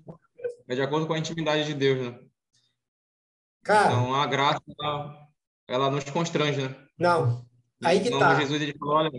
[0.69, 2.19] é de acordo com a intimidade de Deus, né?
[3.63, 5.27] Cara, Então a graça ela,
[5.67, 6.75] ela nos constrange, né?
[6.97, 7.45] não.
[7.83, 8.35] Aí que então, tá.
[8.35, 9.11] Jesus ele falou, olha,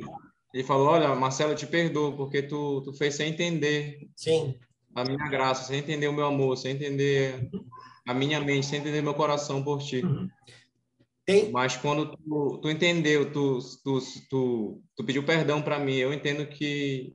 [0.52, 4.58] ele falou, olha, Marcelo, eu te perdoo porque tu, tu fez sem entender Sim.
[4.94, 7.50] a minha graça, sem entender o meu amor, sem entender
[8.06, 10.04] a minha mente, sem entender meu coração por ti.
[10.04, 10.28] Uhum.
[11.26, 13.98] Tem, Mas quando tu, tu entendeu, tu, tu,
[14.30, 17.14] tu, tu pediu perdão para mim, eu entendo que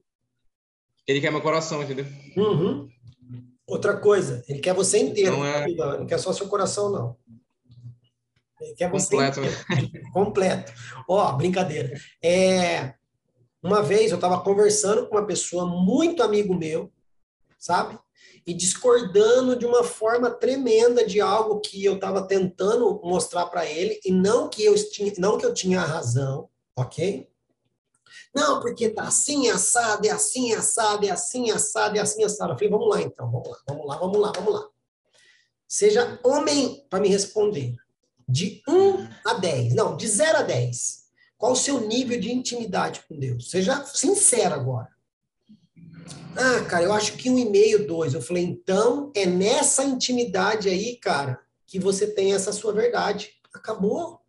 [1.07, 2.05] ele quer meu coração, entendeu?
[2.37, 2.87] Uhum.
[3.65, 5.37] Outra coisa, ele quer você inteiro.
[5.37, 7.17] Não é- Não, não quer só seu coração, não.
[8.61, 9.41] Ele quer você Completo.
[9.41, 9.47] né?
[9.81, 10.71] inteiro, completo.
[11.09, 11.91] Ó, brincadeira.
[12.21, 12.93] É,
[13.63, 16.91] uma vez eu estava conversando com uma pessoa muito amigo meu,
[17.57, 17.97] sabe?
[18.45, 24.01] E discordando de uma forma tremenda de algo que eu estava tentando mostrar para ele
[24.03, 27.29] e não que eu tinha, não que eu tinha razão, ok?
[28.35, 32.51] Não, porque tá assim, assado, é assim, assado, é assim, assado, é assim, assado.
[32.51, 34.67] Eu falei, vamos lá então, vamos lá, vamos lá, vamos lá, vamos lá.
[35.67, 37.75] Seja homem para me responder.
[38.27, 41.02] De 1 a 10, não, de 0 a 10.
[41.43, 43.49] Qual o seu nível de intimidade com Deus?
[43.49, 44.87] Seja sincero agora.
[46.37, 48.13] Ah, cara, eu acho que um e meio, dois.
[48.13, 51.37] Eu falei, então é nessa intimidade aí, cara,
[51.67, 53.31] que você tem essa sua verdade.
[53.53, 54.21] Acabou.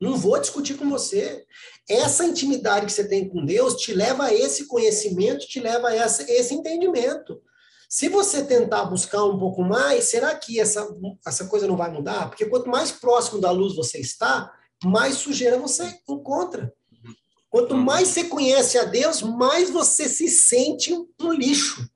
[0.00, 1.44] Não vou discutir com você.
[1.88, 5.96] Essa intimidade que você tem com Deus te leva a esse conhecimento, te leva a
[5.96, 7.42] essa, esse entendimento.
[7.88, 10.88] Se você tentar buscar um pouco mais, será que essa,
[11.26, 12.28] essa coisa não vai mudar?
[12.28, 14.54] Porque quanto mais próximo da luz você está,
[14.84, 16.72] mais sujeira você encontra.
[17.48, 21.88] Quanto mais você conhece a Deus, mais você se sente um lixo.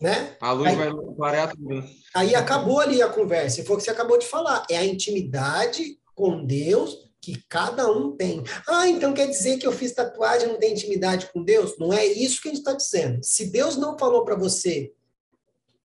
[0.00, 0.36] Né?
[0.40, 1.84] A luz Aí- vai clarear tudo.
[2.12, 3.64] Aí acabou ali a conversa.
[3.64, 4.66] Foi o que você acabou de falar.
[4.68, 8.42] É a intimidade com Deus que cada um tem.
[8.66, 11.78] Ah, então quer dizer que eu fiz tatuagem e não tenho intimidade com Deus?
[11.78, 13.20] Não é isso que a gente está dizendo.
[13.22, 14.92] Se Deus não falou para você,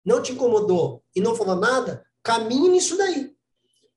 [0.02, 3.35] não te incomodou e não falou nada, caminhe nisso daí.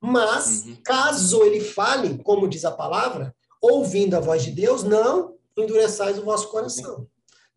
[0.02, 0.78] Mas, Uhum.
[0.84, 6.24] caso ele fale, como diz a palavra, ouvindo a voz de Deus, não endureçais o
[6.24, 7.06] vosso coração.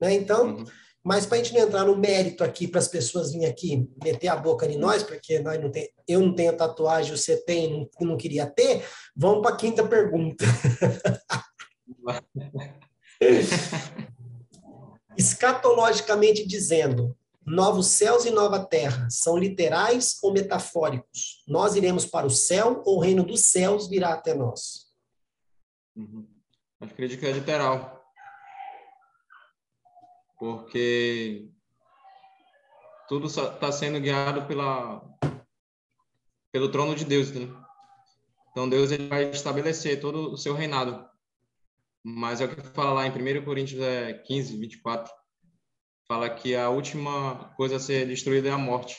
[0.00, 0.14] Né?
[0.14, 0.64] Então, Uhum.
[1.04, 4.28] mas para a gente não entrar no mérito aqui, para as pessoas virem aqui meter
[4.28, 8.08] a boca em nós, porque nós não tem, eu não tenho tatuagem, você tem, não,
[8.08, 8.84] não queria ter,
[9.14, 10.44] vamos para a quinta pergunta.
[15.16, 21.42] Escatologicamente dizendo, novos céus e nova terra são literais ou metafóricos?
[21.46, 24.92] Nós iremos para o céu ou o reino dos céus virá até nós?
[25.96, 26.26] Uhum.
[26.80, 28.02] Acredito que é literal.
[30.38, 31.48] Porque
[33.08, 35.02] tudo está sendo guiado pela,
[36.50, 37.30] pelo trono de Deus.
[37.30, 37.48] Né?
[38.50, 41.08] Então, Deus ele vai estabelecer todo o seu reinado.
[42.04, 45.12] Mas é o que fala lá em 1 Coríntios é 15, 24.
[46.12, 48.98] Fala que a última coisa a ser destruída é a morte.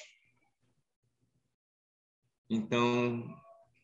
[2.49, 3.23] Então,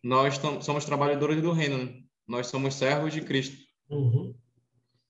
[0.04, 1.78] nós somos trabalhadores do reino.
[1.78, 2.02] né?
[2.28, 3.56] Nós somos servos de Cristo.
[3.88, 4.36] Uhum.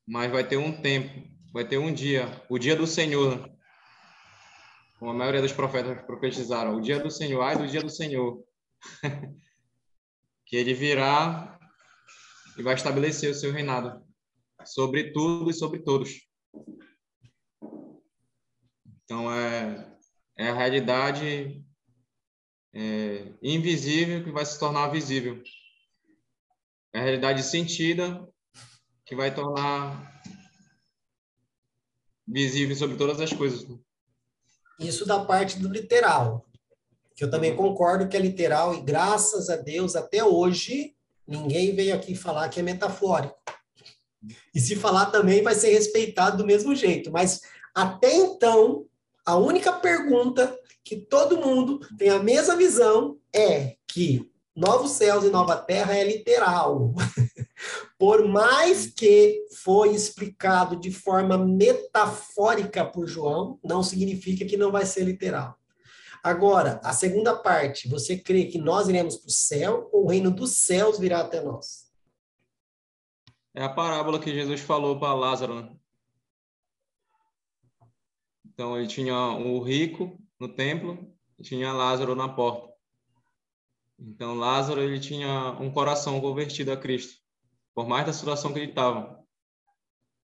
[0.05, 3.37] Mas vai ter um tempo, vai ter um dia, o dia do Senhor.
[3.39, 3.57] né?
[4.99, 8.43] Como a maioria dos profetas profetizaram, o dia do Senhor, ai do dia do Senhor.
[10.45, 11.57] que ele virá
[12.57, 14.05] e vai estabelecer o seu reinado
[14.65, 16.28] sobre tudo e sobre todos.
[19.09, 19.87] Então é,
[20.37, 21.65] é a realidade
[22.71, 25.41] é, invisível que vai se tornar visível.
[26.93, 28.23] É a realidade sentida
[29.03, 30.21] que vai tornar
[32.27, 33.65] visível sobre todas as coisas.
[34.79, 36.45] Isso da parte do literal,
[37.15, 40.95] que eu também concordo que é literal e graças a Deus até hoje
[41.25, 43.41] ninguém veio aqui falar que é metafórico.
[44.53, 47.41] E se falar também vai ser respeitado do mesmo jeito, mas
[47.73, 48.87] até então
[49.25, 55.29] a única pergunta que todo mundo tem a mesma visão é que novos céus e
[55.29, 56.93] nova terra é literal.
[57.97, 64.85] Por mais que foi explicado de forma metafórica por João, não significa que não vai
[64.85, 65.57] ser literal.
[66.23, 70.31] Agora, a segunda parte, você crê que nós iremos para o céu ou o reino
[70.31, 71.89] dos céus virá até nós?
[73.53, 75.55] É a parábola que Jesus falou para Lázaro.
[75.55, 75.78] né?
[78.59, 82.67] Então, ele tinha o rico no templo e tinha Lázaro na porta.
[83.97, 87.23] Então, Lázaro ele tinha um coração convertido a Cristo,
[87.73, 89.23] por mais da situação que ele estava.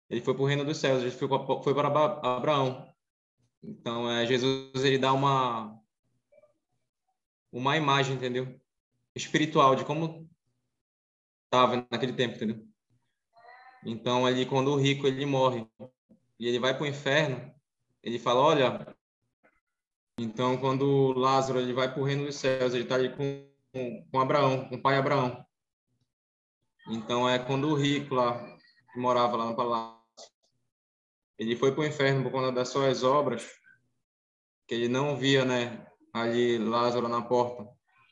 [0.09, 2.95] Ele foi para o reino dos céus, ele foi, pa- foi para Abra- Abraão.
[3.65, 5.77] Então, é, Jesus ele dá uma
[7.51, 8.61] uma imagem, entendeu?
[9.13, 10.31] Espiritual de como
[11.47, 12.65] estava naquele tempo, entendeu?
[13.85, 15.67] Então, ali, quando o rico ele morre,
[16.39, 17.53] e ele vai para o inferno,
[18.03, 18.97] ele fala, olha,
[20.19, 24.21] então quando Lázaro ele vai para o reino dos céus, ele está ali com, com
[24.21, 25.45] Abraão, com o pai Abraão.
[26.89, 28.57] Então é quando o rico lá,
[28.93, 30.01] que morava lá no palácio,
[31.39, 33.51] ele foi para o inferno por conta das suas obras,
[34.67, 37.67] que ele não via, né, ali Lázaro na porta,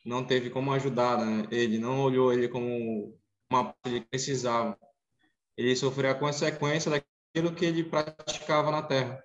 [0.05, 1.47] não teve como ajudar né?
[1.51, 3.14] ele, não olhou ele como
[3.51, 4.78] uma ele precisava.
[5.57, 9.22] Ele sofreu a consequência daquilo que ele praticava na terra.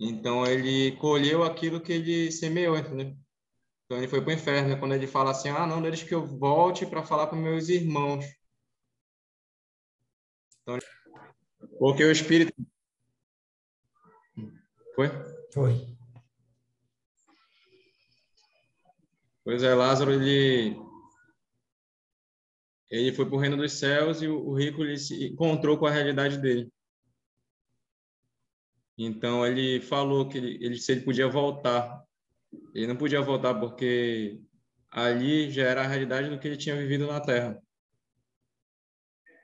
[0.00, 3.16] Então ele colheu aquilo que ele semeou, entendeu?
[3.84, 4.68] Então ele foi para o inferno.
[4.68, 4.76] Né?
[4.76, 8.24] Quando ele fala assim: Ah, não, deixa que eu volte para falar com meus irmãos.
[10.62, 10.78] Então,
[11.78, 12.52] porque o Espírito.
[14.94, 15.08] Foi?
[15.52, 15.98] Foi.
[19.44, 20.76] Pois é, Lázaro, ele
[22.90, 25.90] ele foi para o reino dos céus e o, rico ele se encontrou com a
[25.90, 26.72] realidade dele.
[28.98, 32.02] Então ele falou que ele, ele, se ele podia voltar,
[32.74, 34.40] ele não podia voltar porque
[34.90, 37.62] ali já era a realidade do que ele tinha vivido na Terra.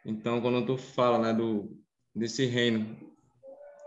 [0.05, 1.81] Então quando tu fala, né, do
[2.15, 2.97] desse reino,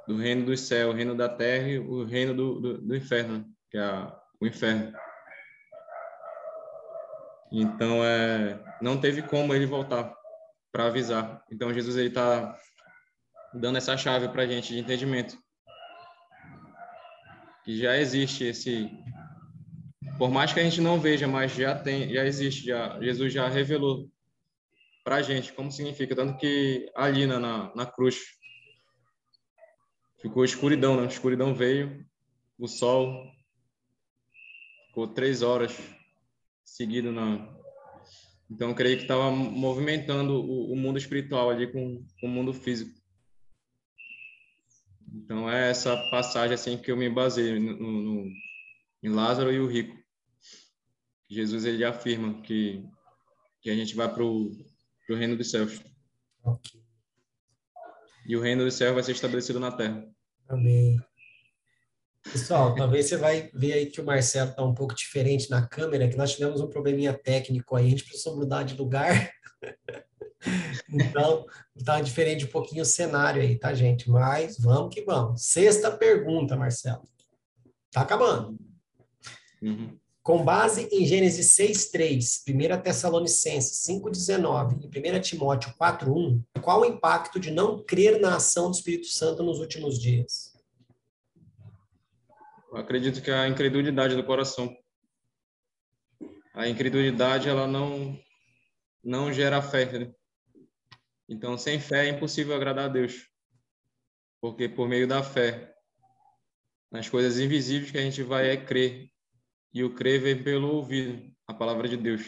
[0.08, 3.46] do reino do céu, o reino da terra e o reino do, do, do inferno,
[3.70, 4.94] que é o inferno.
[7.52, 10.14] Então, é, não teve como ele voltar
[10.72, 11.44] para avisar.
[11.52, 12.58] Então, Jesus ele está
[13.54, 15.38] dando essa chave para a gente de entendimento.
[17.68, 18.90] Que já existe esse.
[20.18, 23.46] Por mais que a gente não veja, mas já tem, já existe, já, Jesus já
[23.50, 24.10] revelou
[25.04, 26.16] para a gente como significa.
[26.16, 28.20] Tanto que ali na, na, na cruz
[30.22, 31.04] ficou escuridão, né?
[31.04, 32.06] A escuridão veio,
[32.58, 33.30] o sol
[34.88, 35.78] ficou três horas
[36.64, 37.54] seguido na.
[38.50, 42.97] Então, creio que estava movimentando o, o, mundo espiritual ali com, com o mundo físico.
[45.18, 48.32] Então, é essa passagem assim que eu me baseio no, no,
[49.02, 49.98] em Lázaro e o rico.
[51.28, 52.84] Jesus ele afirma que,
[53.62, 54.56] que a gente vai para o
[55.10, 55.82] reino dos céus.
[56.44, 56.82] Okay.
[58.28, 60.08] E o reino dos céus vai ser estabelecido na terra.
[60.48, 61.00] Amém.
[62.24, 66.08] Pessoal, talvez você vai ver aí que o Marcelo está um pouco diferente na câmera,
[66.10, 69.32] que nós tivemos um probleminha técnico aí, a gente precisou mudar de lugar.
[70.90, 74.10] então, está diferente um pouquinho o cenário aí, tá, gente?
[74.10, 75.44] Mas vamos que vamos.
[75.44, 77.04] Sexta pergunta, Marcelo.
[77.92, 78.58] Tá acabando.
[79.62, 79.98] Uhum.
[80.22, 87.40] Com base em Gênesis 6:3, 1 Tessalonicenses 5:19 e 1 Timóteo 4:1, qual o impacto
[87.40, 90.54] de não crer na ação do Espírito Santo nos últimos dias?
[92.70, 94.76] Eu acredito que a incredulidade do coração.
[96.54, 98.20] A incredulidade, ela não,
[99.02, 100.12] não gera fé.
[101.28, 103.28] Então, sem fé é impossível agradar a Deus.
[104.42, 105.74] Porque por meio da fé,
[106.92, 109.10] nas coisas invisíveis que a gente vai é crer.
[109.74, 112.24] E o crer vem pelo ouvido, a palavra de Deus.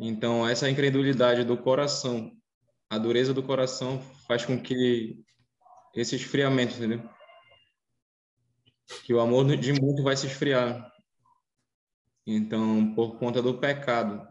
[0.00, 2.30] Então, essa incredulidade do coração,
[2.90, 5.24] a dureza do coração, faz com que
[5.94, 7.08] esse esfriamento, entendeu?
[9.04, 10.90] que o amor de muito vai se esfriar.
[12.26, 14.26] Então, por conta do pecado,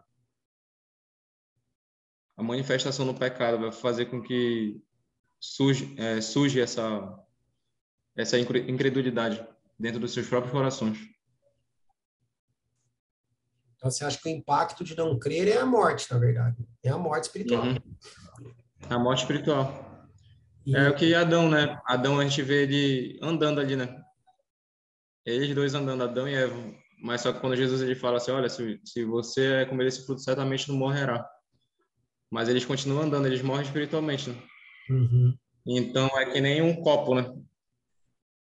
[2.38, 4.80] a manifestação do pecado vai fazer com que
[5.40, 7.20] surge, é, surge essa,
[8.16, 9.46] essa incredulidade
[9.80, 11.00] dentro dos seus próprios corações.
[13.76, 16.58] Então, você acha que o impacto de não crer é a morte, na verdade.
[16.84, 17.64] É a morte espiritual.
[17.64, 17.78] Uhum.
[18.90, 20.08] A morte espiritual.
[20.66, 20.76] E...
[20.76, 21.80] É o que Adão, né?
[21.86, 24.04] Adão, a gente vê ele andando ali, né?
[25.26, 26.56] eles dois andando, Adão e Eva.
[27.02, 30.22] Mas só que quando Jesus ele fala assim, olha, se, se você comer esse fruto,
[30.22, 31.28] certamente não morrerá.
[32.30, 34.44] Mas eles continuam andando, eles morrem espiritualmente, né?
[34.90, 35.38] Uhum.
[35.66, 37.34] Então é que nem um copo, né?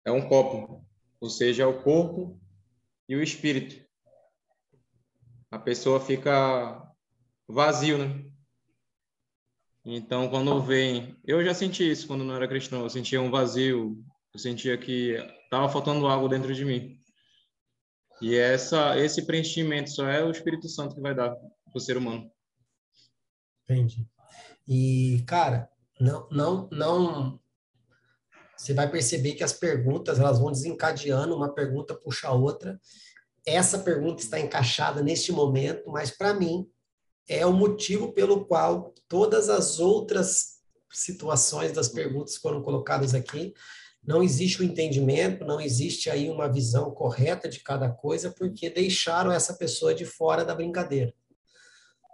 [0.06, 0.86] É um copo,
[1.20, 2.40] ou seja, é o corpo
[3.08, 3.84] e o espírito.
[5.52, 6.86] A pessoa fica
[7.48, 8.26] vazio, né?
[9.86, 14.04] Então, quando vem, eu já senti isso quando não era cristão, eu sentia um vazio,
[14.34, 15.12] eu sentia que
[15.44, 17.00] estava faltando algo dentro de mim.
[18.22, 21.98] E essa, esse preenchimento só é o Espírito Santo que vai dar para o ser
[21.98, 22.32] humano.
[23.68, 24.08] Entendi.
[24.68, 25.70] E, cara,
[26.00, 27.40] não, não, não.
[28.56, 32.80] Você vai perceber que as perguntas elas vão desencadeando, uma pergunta puxa a outra.
[33.46, 36.68] Essa pergunta está encaixada neste momento, mas para mim
[37.28, 40.56] é o motivo pelo qual todas as outras
[40.92, 43.54] situações das perguntas foram colocadas aqui
[44.06, 48.70] não existe o um entendimento, não existe aí uma visão correta de cada coisa, porque
[48.70, 51.14] deixaram essa pessoa de fora da brincadeira.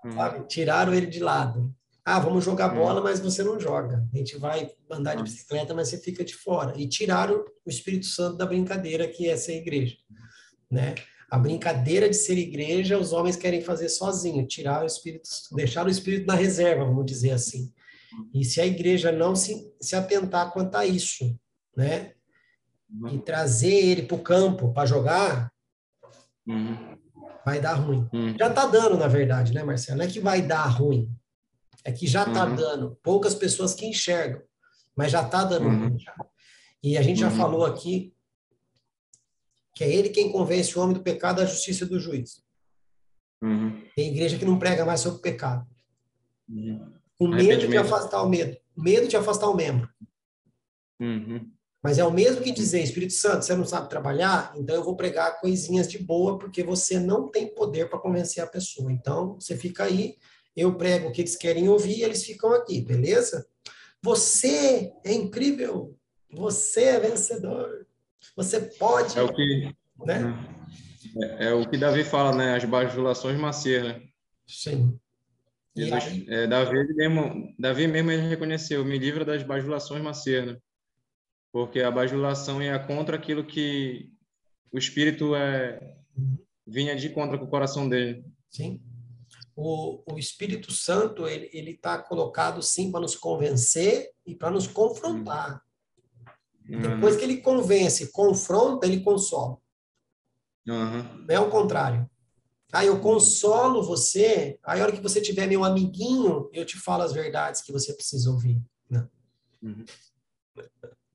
[0.06, 0.12] Hum.
[0.12, 0.48] Sabe?
[0.48, 1.74] Tiraram ele de lado.
[2.04, 4.08] Ah, vamos jogar bola, mas você não joga.
[4.12, 6.74] A gente vai andar de bicicleta, mas você fica de fora.
[6.76, 9.98] E tiraram o Espírito Santo da brincadeira que é ser igreja,
[10.70, 10.96] né?
[11.30, 15.90] A brincadeira de ser igreja, os homens querem fazer sozinho, tirar o espírito, deixar o
[15.90, 17.72] espírito na reserva, vamos dizer assim.
[18.34, 21.40] E se a igreja não se, se atentar quanto a isso,
[21.76, 22.14] né?
[23.10, 25.50] E trazer ele para o campo para jogar,
[26.46, 26.91] uhum.
[27.46, 28.08] Vai dar ruim.
[28.14, 28.38] Uhum.
[28.38, 29.98] Já está dando, na verdade, né, Marcelo?
[29.98, 31.10] Não é que vai dar ruim.
[31.84, 32.56] É que já está uhum.
[32.56, 33.00] dando.
[33.02, 34.42] Poucas pessoas que enxergam,
[34.96, 35.98] mas já está dando ruim.
[35.98, 36.16] Já.
[36.84, 37.36] E a gente já uhum.
[37.36, 38.14] falou aqui
[39.76, 42.44] que é ele quem convence o homem do pecado, da justiça do juízo.
[43.42, 43.84] Uhum.
[43.96, 45.66] Tem igreja que não prega mais sobre o pecado.
[46.48, 46.94] Uhum.
[47.20, 48.58] O medo de afastar o medo.
[48.78, 49.90] Medo de afastar o membro.
[51.00, 51.52] Uhum.
[51.84, 54.96] Mas é o mesmo que dizer, Espírito Santo, você não sabe trabalhar, então eu vou
[54.96, 58.92] pregar coisinhas de boa, porque você não tem poder para convencer a pessoa.
[58.92, 60.16] Então, você fica aí,
[60.56, 63.48] eu prego o que eles querem ouvir e eles ficam aqui, beleza?
[64.04, 65.98] Você é incrível,
[66.32, 67.88] você é vencedor.
[68.36, 69.18] Você pode.
[69.18, 69.76] É o que,
[70.06, 70.22] né?
[71.18, 72.56] é, é o que Davi fala, né?
[72.56, 74.02] As bajulações macias, né?
[74.48, 75.00] Sim.
[75.76, 80.58] Jesus, é, Davi, mesmo, Davi mesmo reconheceu, me livra das bajulações macias, né?
[81.52, 84.12] Porque a bajulação ia contra aquilo que
[84.72, 85.98] o espírito é,
[86.66, 88.26] vinha de contra com o coração dele.
[88.50, 88.82] Sim.
[89.56, 95.62] O, o Espírito Santo, ele está colocado sim para nos convencer e para nos confrontar.
[96.64, 99.58] Depois que ele convence, confronta, ele consola.
[100.66, 101.26] Uhum.
[101.28, 102.10] Não é o contrário.
[102.72, 107.04] Aí eu consolo você, aí a hora que você tiver meu amiguinho, eu te falo
[107.04, 108.62] as verdades que você precisa ouvir.
[108.90, 109.10] Não.
[109.62, 109.84] Uhum.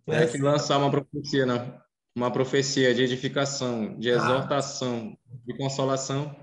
[0.09, 1.81] É, é que lançar uma profecia, né?
[2.15, 4.17] Uma profecia de edificação, de ah.
[4.17, 5.37] exortação, ah.
[5.45, 6.35] de consolação.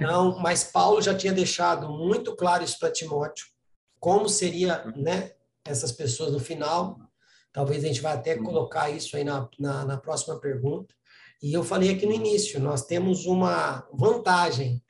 [0.00, 3.46] Não, mas Paulo já tinha deixado muito claro isso para Timóteo
[4.04, 5.32] como seria, né,
[5.64, 6.98] essas pessoas no final.
[7.50, 10.94] Talvez a gente vai até colocar isso aí na, na, na próxima pergunta.
[11.42, 14.84] E eu falei aqui no início, nós temos uma vantagem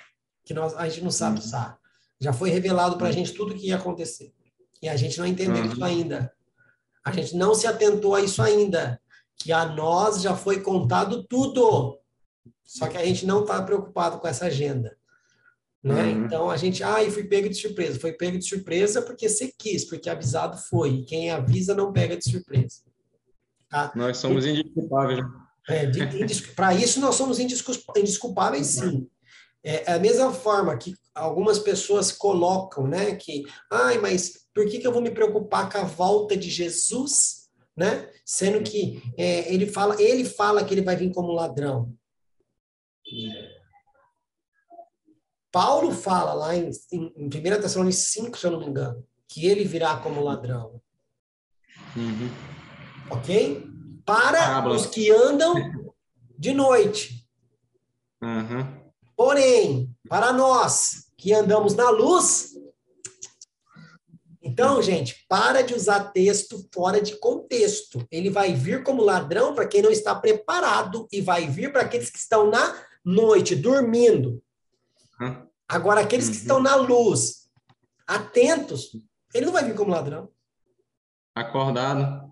[0.45, 1.45] que nós, a gente não sabe uhum.
[1.45, 1.79] usar.
[2.21, 4.33] Já foi revelado para a gente tudo o que ia acontecer.
[4.81, 5.73] E a gente não entendeu uhum.
[5.73, 6.33] isso ainda.
[7.05, 9.01] A gente não se atentou a isso ainda.
[9.37, 11.99] Que a nós já foi contado tudo.
[12.65, 14.97] Só que a gente não está preocupado com essa agenda.
[15.83, 16.03] Né?
[16.03, 16.25] Uhum.
[16.25, 18.01] Então a gente, ah, e fui pego de surpresa.
[18.01, 20.91] Foi pego de surpresa porque você quis, porque avisado foi.
[20.91, 22.81] E quem avisa não pega de surpresa.
[23.69, 23.93] Tá?
[23.95, 25.21] Nós somos indesculpáveis.
[25.69, 25.87] É,
[26.55, 29.09] Para isso nós somos indesculpáveis, sim.
[29.65, 33.15] É, é a mesma forma que algumas pessoas colocam, né?
[33.17, 37.49] Que, ai, mas por que, que eu vou me preocupar com a volta de Jesus,
[37.77, 38.11] né?
[38.25, 41.93] Sendo que é, ele fala, ele fala que ele vai vir como ladrão.
[45.51, 49.47] Paulo fala lá em, em, em 1 Tessalonicenses 5, se eu não me engano, que
[49.47, 50.81] ele virá como ladrão.
[51.97, 52.29] Uhum.
[53.11, 53.65] Ok?
[54.05, 55.55] Para os que andam
[56.37, 57.25] de noite.
[58.21, 58.84] Uhum.
[59.17, 62.55] Porém, para nós que andamos na luz.
[64.43, 68.07] Então, gente, para de usar texto fora de contexto.
[68.11, 72.11] Ele vai vir como ladrão para quem não está preparado e vai vir para aqueles
[72.11, 74.43] que estão na noite, dormindo.
[75.67, 77.49] Agora, aqueles que estão na luz,
[78.07, 78.91] atentos,
[79.33, 80.29] ele não vai vir como ladrão.
[81.35, 82.31] Acordado.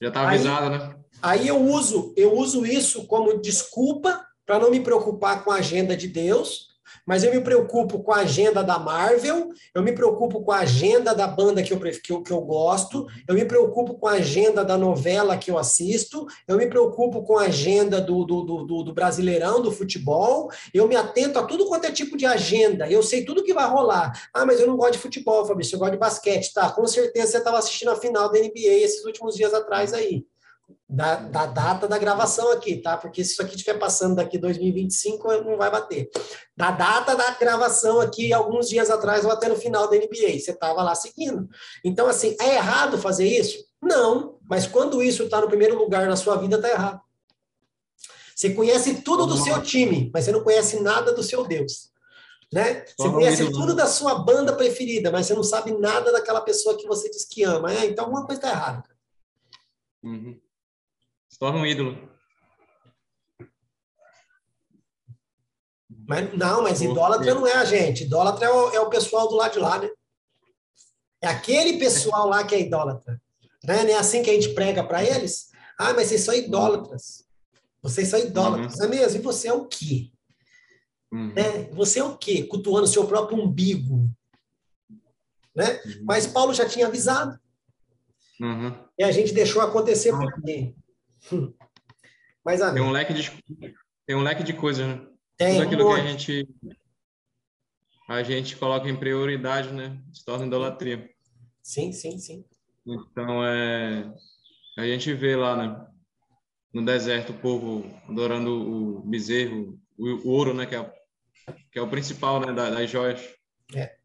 [0.00, 0.98] Já está avisado, aí, né?
[1.22, 5.94] Aí eu uso, eu uso isso como desculpa para não me preocupar com a agenda
[5.94, 6.68] de Deus
[7.06, 11.14] mas eu me preocupo com a agenda da Marvel, eu me preocupo com a agenda
[11.14, 14.64] da banda que eu, que eu, que eu gosto, eu me preocupo com a agenda
[14.64, 18.92] da novela que eu assisto, eu me preocupo com a agenda do, do, do, do
[18.92, 23.24] Brasileirão, do futebol, eu me atento a tudo quanto é tipo de agenda, eu sei
[23.24, 24.12] tudo que vai rolar.
[24.34, 26.52] Ah, mas eu não gosto de futebol, Fabrício, eu gosto de basquete.
[26.52, 30.26] Tá, com certeza você estava assistindo a final da NBA esses últimos dias atrás aí
[30.88, 32.96] da, da, data da gravação aqui, tá?
[32.96, 36.08] Porque se isso aqui estiver passando daqui 2025, não vai bater.
[36.56, 40.52] Da data da gravação aqui, alguns dias atrás, ou até no final da NBA, você
[40.52, 41.46] estava lá seguindo.
[41.84, 43.58] Então, assim, é errado fazer isso?
[43.82, 47.00] Não, mas quando isso está no primeiro lugar na sua vida, está errado.
[48.34, 51.90] Você conhece tudo do seu time, mas você não conhece nada do seu Deus.
[52.50, 52.84] Né?
[52.96, 56.86] Você conhece tudo da sua banda preferida, mas você não sabe nada daquela pessoa que
[56.86, 57.70] você diz que ama.
[57.74, 58.88] É, então alguma coisa está errada.
[60.02, 60.40] Uhum.
[61.28, 62.08] Se torna um ídolo.
[66.06, 68.04] Mas, não, mas idólatra não é a gente.
[68.04, 69.90] Idólatra é o, é o pessoal do lado de lá, né?
[71.20, 73.20] É aquele pessoal lá que é idólatra.
[73.64, 73.84] Né?
[73.84, 75.50] Não é assim que a gente prega para eles?
[75.78, 77.24] Ah, mas vocês são idólatras.
[77.82, 78.76] Vocês são idólatras.
[78.76, 78.84] Uhum.
[78.84, 79.18] É mesmo?
[79.18, 80.10] E você é o quê?
[81.12, 81.34] Uhum.
[81.34, 81.64] Né?
[81.72, 82.44] Você é o quê?
[82.44, 84.08] Cultuando seu próprio umbigo.
[85.54, 85.80] Né?
[85.84, 86.04] Uhum.
[86.04, 87.38] Mas Paulo já tinha avisado.
[88.40, 88.72] Uhum.
[88.96, 90.74] E a gente deixou acontecer por quê?
[92.44, 93.30] Mas, tem um leque de
[94.06, 95.06] tem um leque de coisas, né?
[95.36, 96.48] Tem Tudo aquilo um que a gente
[98.08, 100.02] a gente coloca em prioridade, né?
[100.12, 101.10] Se torna idolatria.
[101.62, 102.44] Sim, sim, sim.
[102.86, 104.10] Então é
[104.78, 105.86] a gente vê lá, né?
[106.72, 110.64] No deserto o povo adorando o bezerro, o, o ouro, né?
[110.64, 110.92] Que é,
[111.70, 112.52] que é o principal, né?
[112.52, 113.20] Das, das joias.
[113.74, 113.96] É.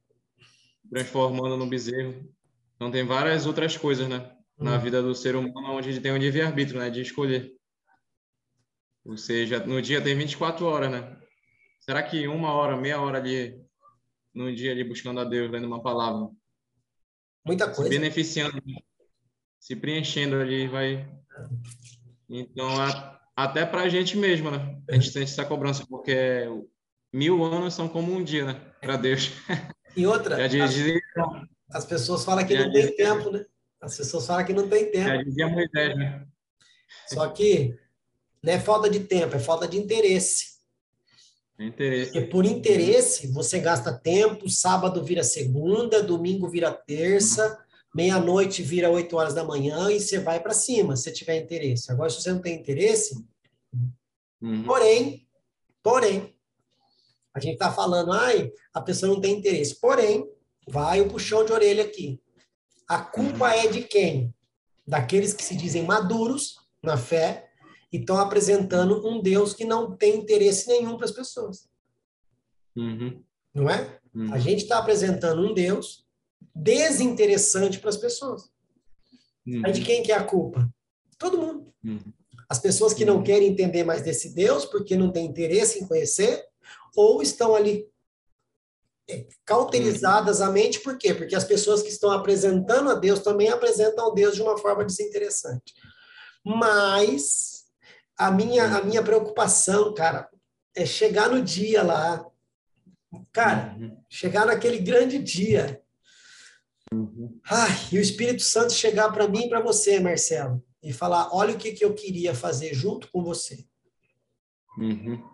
[0.90, 2.27] Transformando no bezerro.
[2.76, 4.35] Então tem várias outras coisas, né?
[4.64, 4.80] Na hum.
[4.80, 6.90] vida do ser humano, onde tem um livre-arbítrio, né?
[6.90, 7.53] De escolher.
[9.06, 11.18] Ou seja, no dia tem 24 horas, né?
[11.81, 13.61] Será que uma hora, meia hora ali,
[14.34, 16.30] no dia ali buscando a Deus, lendo uma palavra?
[17.45, 17.84] Muita coisa.
[17.84, 18.64] Se beneficiando,
[19.60, 21.06] se preenchendo ali, vai.
[22.30, 22.69] Então,
[23.35, 24.81] até para a gente mesmo, né?
[24.90, 26.48] A gente sente essa cobrança, porque
[27.11, 28.73] mil anos são como um dia, né?
[28.80, 29.31] Para Deus.
[29.98, 30.73] E outra, Já as,
[31.69, 33.45] as pessoas falam que não tem tempo, né?
[33.84, 35.10] As pessoas falam que não tem tempo.
[35.10, 36.26] Já dizia Moisés, né?
[37.07, 37.77] Só que
[38.41, 40.53] não é falta de tempo, é falta de interesse.
[41.60, 42.14] Interesse.
[42.14, 47.61] Porque por interesse, você gasta tempo, sábado vira segunda, domingo vira terça,
[47.93, 51.91] meia-noite vira oito horas da manhã e você vai para cima, se tiver interesse.
[51.91, 53.22] Agora, se você não tem interesse,
[54.41, 54.64] uhum.
[54.64, 55.27] porém,
[55.84, 56.34] porém,
[57.34, 59.76] a gente está falando, ai, a pessoa não tem interesse.
[59.76, 60.26] Porém,
[60.65, 62.22] vai o puxão de orelha aqui.
[62.88, 64.34] A culpa é de quem?
[64.85, 67.49] Daqueles que se dizem maduros na fé
[67.91, 71.69] e estão apresentando um Deus que não tem interesse nenhum para as pessoas.
[72.76, 73.23] Uhum.
[73.53, 73.99] Não é?
[74.14, 74.34] Uhum.
[74.34, 76.05] A gente está apresentando um Deus
[76.53, 78.51] desinteressante para as pessoas.
[79.45, 79.61] Uhum.
[79.65, 80.69] Aí de quem que é a culpa?
[81.18, 81.73] Todo mundo.
[81.84, 82.01] Uhum.
[82.49, 83.23] As pessoas que não uhum.
[83.23, 86.43] querem entender mais desse Deus porque não têm interesse em conhecer,
[86.95, 87.93] ou estão ali é,
[89.45, 91.13] cauterizadas a mente, por quê?
[91.13, 94.85] Porque as pessoas que estão apresentando a Deus também apresentam a Deus de uma forma
[94.85, 95.73] desinteressante.
[96.43, 97.65] Mas
[98.17, 100.30] a minha, a minha preocupação, cara,
[100.75, 102.25] é chegar no dia lá.
[103.31, 103.97] Cara, uhum.
[104.09, 105.81] chegar naquele grande dia.
[106.91, 107.39] Uhum.
[107.49, 111.55] Ai, e o Espírito Santo chegar para mim e para você, Marcelo, e falar: olha
[111.55, 113.65] o que, que eu queria fazer junto com você.
[114.77, 115.32] Uhum.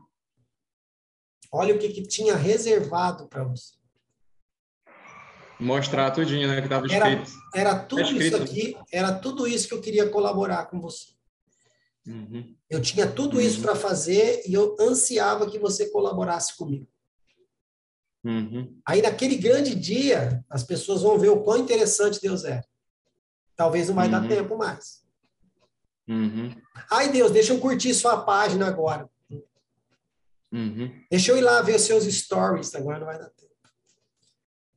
[1.52, 3.74] Olha o que, que tinha reservado para você.
[5.60, 7.32] Mostrar tudinho, né, que estava escrito.
[7.54, 8.24] Era, era tudo escrito.
[8.24, 11.08] isso aqui, era tudo isso que eu queria colaborar com você.
[12.08, 12.56] Uhum.
[12.70, 13.64] Eu tinha tudo isso uhum.
[13.64, 16.88] para fazer e eu ansiava que você colaborasse comigo.
[18.24, 18.80] Uhum.
[18.86, 22.64] Aí, naquele grande dia, as pessoas vão ver o quão interessante Deus é.
[23.56, 24.12] Talvez não vai uhum.
[24.12, 25.04] dar tempo mais.
[26.08, 26.56] Uhum.
[26.90, 29.10] Ai, Deus, deixa eu curtir sua página agora.
[30.52, 30.92] Uhum.
[31.10, 32.74] Deixa eu ir lá ver seus stories.
[32.76, 33.50] Agora não vai dar tempo.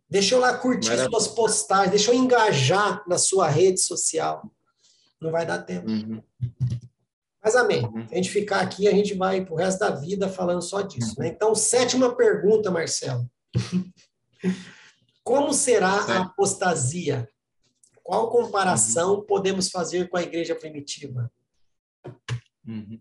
[0.08, 1.90] Deixa eu lá curtir suas postagens.
[1.90, 4.42] Deixa eu engajar na sua rede social.
[5.20, 5.88] Não vai dar tempo.
[5.88, 6.22] Uhum.
[7.42, 7.84] Mas amém.
[7.84, 8.06] Uhum.
[8.10, 11.18] A gente ficar aqui, a gente vai pro resto da vida falando só disso.
[11.18, 11.28] Né?
[11.28, 13.26] Então, sétima pergunta, Marcelo.
[15.24, 17.28] Como será a apostasia?
[18.02, 19.22] Qual comparação uhum.
[19.22, 21.32] podemos fazer com a igreja primitiva?
[22.66, 23.00] Uhum.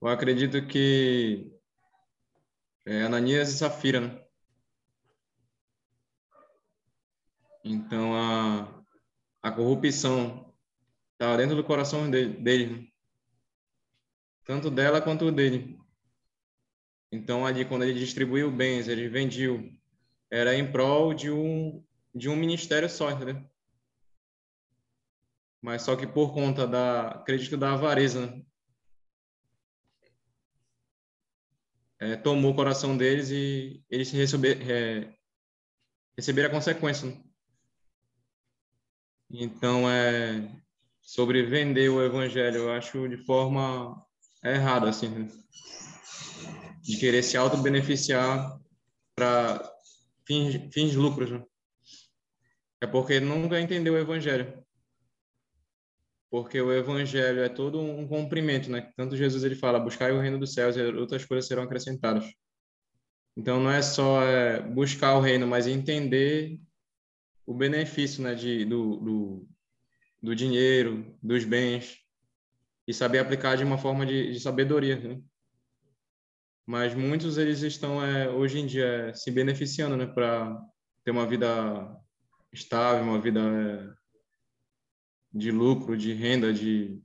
[0.00, 1.50] Eu acredito que
[2.84, 4.24] é Ananias e Safira, né?
[7.64, 8.82] Então, a,
[9.42, 10.52] a corrupção
[11.12, 12.88] está dentro do coração dele, dele né?
[14.44, 15.78] tanto dela quanto dele.
[17.12, 19.70] Então, ali, quando ele distribuiu bens, ele vendiu,
[20.30, 21.84] era em prol de um,
[22.14, 23.44] de um ministério só, entendeu?
[25.60, 28.42] Mas só que por conta da, acredito, da avareza, né?
[32.02, 35.14] É, tomou o coração deles e eles receber, é,
[36.16, 37.08] receberam a consequência.
[37.08, 37.22] Né?
[39.30, 40.50] Então, é,
[41.00, 44.04] sobre vender o evangelho, eu acho de forma
[44.42, 45.28] errado, assim, né?
[46.82, 48.60] de querer se auto-beneficiar
[49.14, 49.72] para
[50.26, 51.44] fins, fins lucros, né?
[52.80, 54.61] É porque nunca entendeu o evangelho.
[56.32, 58.90] Porque o evangelho é todo um cumprimento, né?
[58.96, 62.24] Tanto Jesus ele fala, buscar o reino dos céus e outras coisas serão acrescentadas.
[63.36, 66.58] Então não é só é, buscar o reino, mas entender
[67.44, 69.48] o benefício, né, de, do, do,
[70.22, 71.98] do dinheiro, dos bens,
[72.88, 74.98] e saber aplicar de uma forma de, de sabedoria.
[74.98, 75.20] Né?
[76.64, 80.58] Mas muitos eles estão é, hoje em dia se beneficiando, né, para
[81.04, 81.94] ter uma vida
[82.50, 84.01] estável, uma vida é,
[85.32, 87.02] de lucro, de renda, de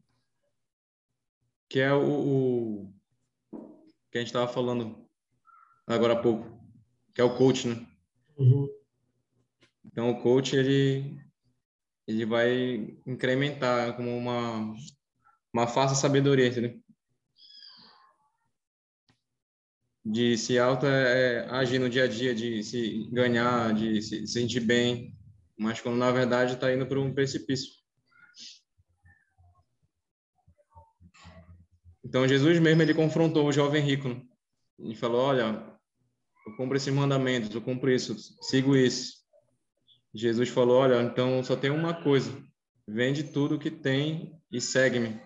[1.70, 2.94] que é o,
[3.52, 3.74] o
[4.12, 5.08] que a gente estava falando
[5.86, 6.60] agora há pouco,
[7.14, 7.88] que é o coach, né?
[8.38, 8.68] Uhum.
[9.86, 11.18] Então o coach ele
[12.06, 14.76] ele vai incrementar como uma
[15.54, 16.80] uma falsa sabedoria, entendeu?
[20.06, 24.26] De se auto é, é, agir no dia a dia, de se ganhar, de se,
[24.26, 25.14] se sentir bem,
[25.58, 27.77] mas quando na verdade está indo para um precipício.
[32.08, 34.16] Então Jesus mesmo ele confrontou o jovem rico
[34.80, 35.62] e falou: Olha,
[36.46, 39.18] eu cumpro esses mandamentos, eu cumpro isso, sigo isso.
[40.14, 42.32] Jesus falou: Olha, então só tem uma coisa:
[42.88, 45.20] vende tudo que tem e segue-me.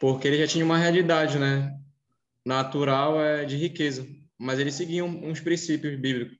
[0.00, 1.78] Porque ele já tinha uma realidade, né?
[2.42, 4.06] Natural é de riqueza,
[4.38, 6.38] mas ele seguia uns princípios bíblicos.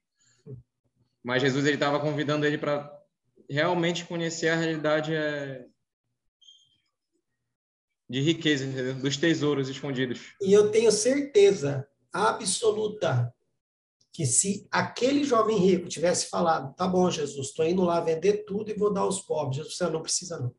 [1.22, 2.90] Mas Jesus ele estava convidando ele para
[3.50, 5.66] realmente conhecer a realidade é,
[8.08, 8.94] de riqueza, entendeu?
[8.94, 10.34] dos tesouros escondidos.
[10.40, 13.32] E eu tenho certeza absoluta
[14.12, 18.70] que se aquele jovem rico tivesse falado, tá bom, Jesus, estou indo lá vender tudo
[18.70, 20.54] e vou dar aos pobres, Jesus, você não precisa não.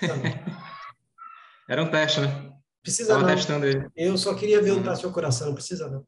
[0.00, 0.24] Precisa não.
[1.68, 2.52] Era um teste, né?
[2.82, 3.34] Precisa Tava não.
[3.34, 3.88] testando ele.
[3.96, 4.92] Eu só queria ver onde Uhum.
[4.92, 6.04] está seu coração, não precisa não.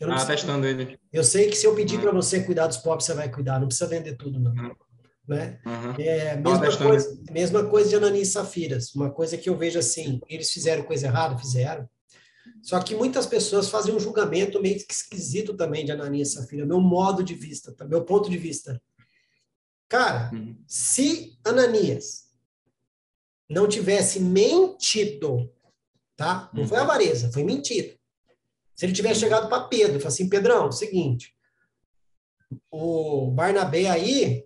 [0.00, 0.98] Eu, não Ah, testando ele.
[1.12, 2.02] eu sei que se eu pedir Uhum.
[2.02, 4.52] para você cuidar dos pobres, você vai cuidar, não precisa vender tudo não.
[4.52, 4.74] Uhum.
[5.30, 5.60] Né?
[5.64, 5.92] Uhum.
[5.96, 8.92] É, mesma, coisa, mesma coisa de Ananias e Safiras.
[8.96, 11.38] Uma coisa que eu vejo assim, eles fizeram coisa errada?
[11.38, 11.88] Fizeram.
[12.62, 16.80] Só que muitas pessoas fazem um julgamento meio esquisito também de Ananias e Safira, meu
[16.80, 17.84] modo de vista, tá?
[17.84, 18.82] meu ponto de vista.
[19.88, 20.56] Cara, Uhum.
[20.66, 22.24] se Ananias
[23.48, 25.48] não tivesse mentido,
[26.16, 26.50] tá?
[26.52, 26.84] Não foi Uhum.
[26.84, 27.94] avareza, foi mentira.
[28.74, 31.34] Se ele tivesse chegado para Pedro e assim, Pedrão, seguinte,
[32.68, 34.44] o Barnabé aí,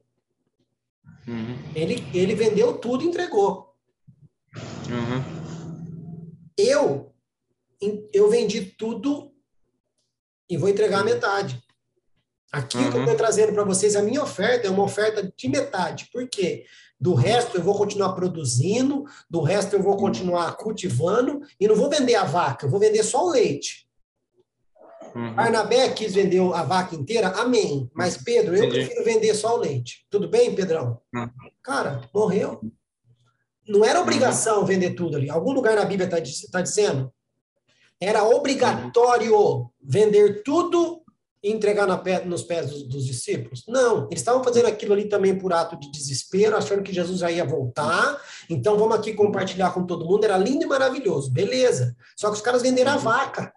[1.26, 1.56] Uhum.
[1.74, 3.74] ele, ele vendeu tudo e entregou.
[4.88, 5.22] Uhum.
[6.56, 7.12] Eu,
[8.12, 9.32] eu vendi tudo
[10.48, 11.62] e vou entregar a metade.
[12.52, 13.00] Aqui o que eu Uhum.
[13.02, 16.08] estou trazendo para vocês, a minha oferta é uma oferta de metade.
[16.12, 16.64] Por quê?
[17.00, 21.90] Do resto eu vou continuar produzindo, do resto eu vou continuar cultivando e não vou
[21.90, 23.83] vender a vaca, eu vou vender só o leite.
[25.14, 25.34] Uhum.
[25.34, 27.88] Barnabé quis vender a vaca inteira, amém.
[27.94, 28.86] Mas Pedro, eu Entendi.
[28.86, 30.04] prefiro vender só o leite.
[30.10, 31.00] Tudo bem, Pedrão?
[31.14, 31.28] Uhum.
[31.62, 32.60] Cara, morreu.
[33.66, 35.30] Não era obrigação vender tudo ali.
[35.30, 37.12] Algum lugar na Bíblia está dizendo?
[38.00, 41.02] Era obrigatório vender tudo
[41.42, 43.64] e entregar na pé- nos pés dos, dos discípulos?
[43.68, 47.30] Não, eles estavam fazendo aquilo ali também por ato de desespero, achando que Jesus já
[47.30, 48.20] ia voltar.
[48.50, 50.24] Então vamos aqui compartilhar com todo mundo.
[50.24, 51.94] Era lindo e maravilhoso, beleza.
[52.16, 53.52] Só que os caras venderam a vaca.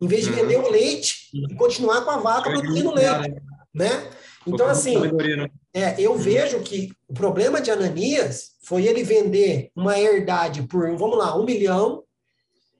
[0.00, 0.36] Em vez de Uhum.
[0.36, 3.42] vender o leite e continuar com a vaca produzindo leite,
[3.74, 4.10] né?
[4.46, 5.48] Então, assim, né?
[5.74, 11.18] é, eu vejo que o problema de Ananias foi ele vender uma herdade por, vamos
[11.18, 12.04] lá, um milhão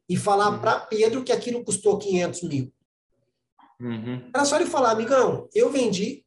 [0.08, 0.58] e falar Uhum.
[0.60, 2.72] para Pedro que aquilo custou 500 mil.
[3.80, 4.30] Uhum.
[4.32, 6.24] Era só ele falar, amigão, eu vendi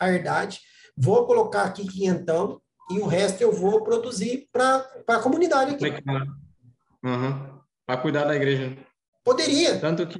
[0.00, 0.60] a herdade,
[0.96, 2.60] vou colocar aqui quinhentão
[2.90, 5.84] e o resto eu vou produzir para a comunidade aqui.
[7.04, 7.60] Uhum.
[7.86, 8.76] Para cuidar da igreja.
[9.24, 9.78] Poderia.
[9.78, 10.18] Tanto que,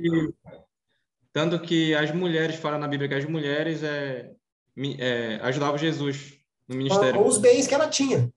[1.32, 4.30] tanto que as mulheres, fala na Bíblia que as mulheres é,
[4.98, 6.34] é, ajudavam Jesus
[6.68, 7.20] no ministério.
[7.20, 8.30] Com os bens que ela tinha.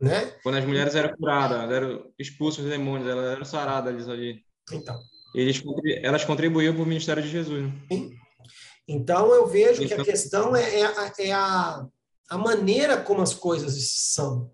[0.00, 0.26] Né?
[0.42, 4.44] Quando as mulheres eram curadas, eram expulsas dos demônios, elas eram saradas ali.
[4.72, 4.96] Então.
[5.34, 5.62] Eles,
[6.02, 7.64] elas contribuíam para o ministério de Jesus.
[7.64, 7.72] né?
[8.86, 11.86] Então, eu vejo que a Então- questão é, é a- é a,
[12.30, 13.74] a maneira como as coisas
[14.14, 14.50] são.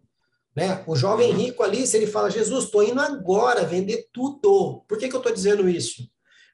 [0.55, 0.85] Né?
[0.87, 4.85] O jovem rico ali, se ele fala, Jesus, estou indo agora vender tudo.
[4.89, 6.09] Por que, que eu estou dizendo isso?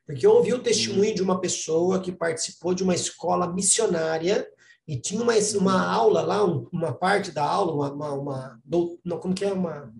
[0.07, 4.49] Porque eu ouvi o testemunho de uma pessoa que participou de uma escola missionária
[4.89, 8.63] e tinha uma, uma aula lá, um- uma parte da aula, uma, uma, uma
[9.05, 9.53] não, como que é?
[9.53, 9.93] Uma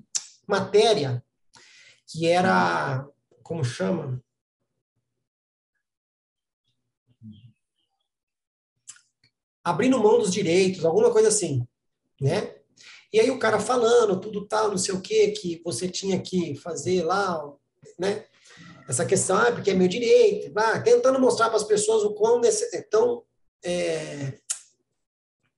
[0.49, 1.23] matéria
[2.07, 3.07] que era,
[3.43, 4.21] como chama?
[9.63, 11.67] abrindo mão dos direitos, alguma coisa assim,
[12.21, 12.60] né?
[13.13, 16.55] E aí o cara falando, tudo tal, não sei o que, que você tinha que
[16.57, 17.43] fazer lá,
[17.99, 18.25] né?
[18.89, 22.41] Essa questão, ah, porque é meu direito, ah, tentando mostrar para as pessoas o quão,
[22.41, 23.23] nesse, então,
[23.65, 24.39] é,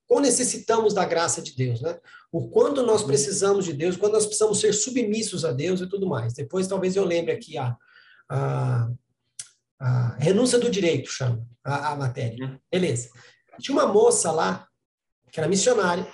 [0.07, 1.99] quão necessitamos da graça de Deus, né?
[2.31, 6.07] O quanto nós precisamos de Deus, quando nós precisamos ser submissos a Deus e tudo
[6.07, 6.35] mais.
[6.35, 7.77] Depois, talvez eu lembre aqui a,
[8.29, 8.91] a,
[9.79, 12.61] a renúncia do direito, chama a, a matéria.
[12.70, 13.11] Beleza.
[13.61, 14.66] Tinha uma moça lá,
[15.31, 16.07] que era missionária,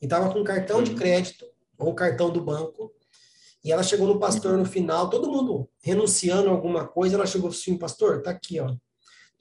[0.00, 1.46] e estava com um cartão de crédito,
[1.78, 2.92] ou cartão do banco,
[3.64, 7.50] e ela chegou no pastor no final, todo mundo renunciando a alguma coisa, ela chegou
[7.50, 8.74] assim, pastor, tá aqui, ó,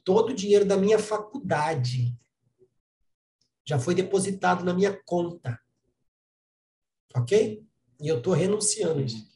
[0.03, 2.18] todo o dinheiro da minha faculdade
[3.69, 5.60] já foi depositado na minha conta.
[7.15, 7.64] Ok?
[8.02, 9.30] E eu tô renunciando isso.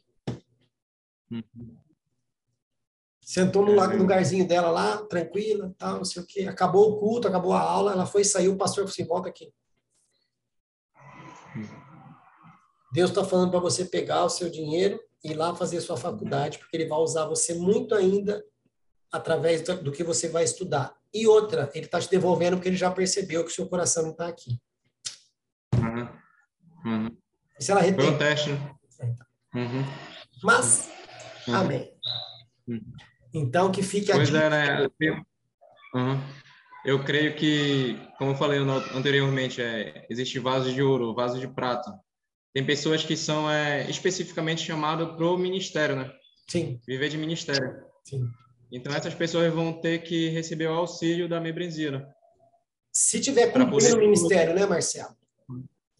[3.21, 6.41] Sentou no lugarzinho dela lá, tranquila, tal, não sei o quê.
[6.41, 9.53] Acabou o culto, acabou a aula, ela foi, saiu, o pastor falou assim, volta aqui.
[12.93, 16.59] Deus está falando para você pegar o seu dinheiro e ir lá fazer sua faculdade,
[16.59, 18.43] porque ele vai usar você muito ainda
[19.11, 20.95] através do que você vai estudar.
[21.13, 24.11] E outra, ele está te devolvendo porque ele já percebeu que o seu coração não
[24.11, 24.59] está aqui.
[25.75, 26.07] Uhum.
[26.85, 27.17] Uhum.
[27.59, 28.05] E se ela retém?
[28.05, 28.49] Foi um teste.
[28.51, 29.15] né?
[29.55, 29.83] Uhum.
[30.43, 30.89] Mas,
[31.47, 31.55] Uhum.
[31.55, 31.91] amém.
[32.67, 32.81] Uhum.
[33.33, 34.39] Então, que fique Pois dica.
[34.43, 34.87] é, né?
[36.85, 38.59] Eu, creio que, como eu falei
[38.93, 41.97] anteriormente, é, existe vasos de ouro, vasos de prata.
[42.53, 46.13] Tem pessoas que são é, especificamente chamadas para o ministério, né?
[46.47, 47.83] Sim, Viver de ministério.
[48.03, 48.29] sim.
[48.71, 52.13] Então, essas pessoas vão ter que receber o auxílio da membresia, né?
[52.91, 55.15] Se tiver cumprindo poder- o ministério, né, Marcelo?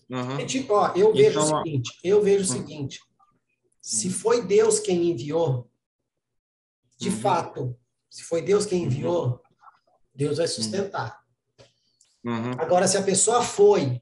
[0.09, 0.45] Uhum.
[0.45, 2.59] Tipo, ó, eu vejo Então, o seguinte, eu vejo o Hum.
[2.61, 2.99] seguinte,
[3.81, 5.71] se foi Deus quem enviou,
[6.99, 7.15] de Uhum.
[7.19, 9.41] fato, se foi Deus quem enviou,
[10.13, 11.23] Deus vai sustentar.
[12.23, 12.51] Uhum.
[12.59, 14.01] Agora, se a pessoa foi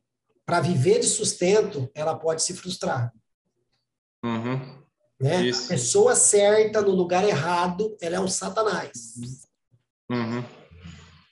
[0.52, 3.14] para viver de sustento, ela pode se frustrar,
[4.22, 4.60] Uhum.
[5.18, 5.46] né?
[5.46, 5.64] Isso.
[5.64, 9.14] A pessoa certa no lugar errado, ela é um satanás,
[10.12, 10.44] Uhum.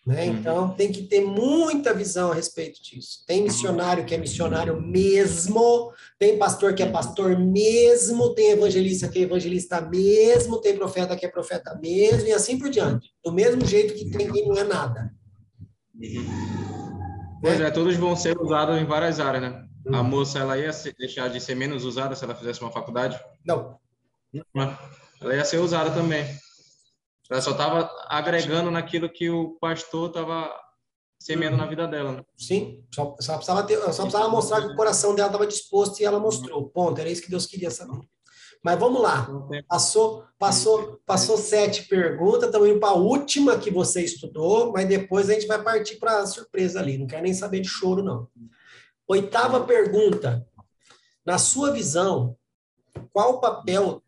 [0.08, 0.26] né?
[0.26, 0.38] Uhum.
[0.38, 3.26] Então, tem que ter muita visão a respeito disso.
[3.28, 9.20] Tem missionário que é missionário mesmo, tem pastor que é pastor mesmo, tem evangelista que
[9.20, 13.14] é evangelista mesmo, tem profeta que é profeta mesmo, e assim por diante.
[13.22, 15.14] Do mesmo jeito que tem quem não é nada.
[17.42, 19.66] Pois é, todos vão ser usados em várias áreas, né?
[19.86, 19.96] Hum.
[19.96, 23.20] A moça, ela ia deixar de ser menos usada se ela fizesse uma faculdade?
[23.46, 23.80] Não,
[24.54, 24.78] né?
[25.22, 26.26] Ela ia ser usada também.
[27.30, 30.52] Ela só estava agregando naquilo que o pastor estava
[31.20, 32.14] semeando na vida dela.
[32.14, 32.24] né?
[32.38, 36.06] sim, só, só, precisava ter, só precisava mostrar que o coração dela estava disposto e
[36.06, 36.70] ela mostrou.
[36.70, 38.00] Ponto, era isso que Deus queria saber.
[38.64, 39.28] Mas vamos lá.
[39.68, 45.30] Passou, passou, passou sete perguntas, estamos indo para a última que você estudou, mas depois
[45.30, 46.98] a gente vai partir para a surpresa ali.
[46.98, 48.28] Não quero nem saber de choro, não.
[49.08, 50.46] Oitava pergunta.
[51.26, 52.36] Na sua visão,
[53.12, 54.04] qual o papel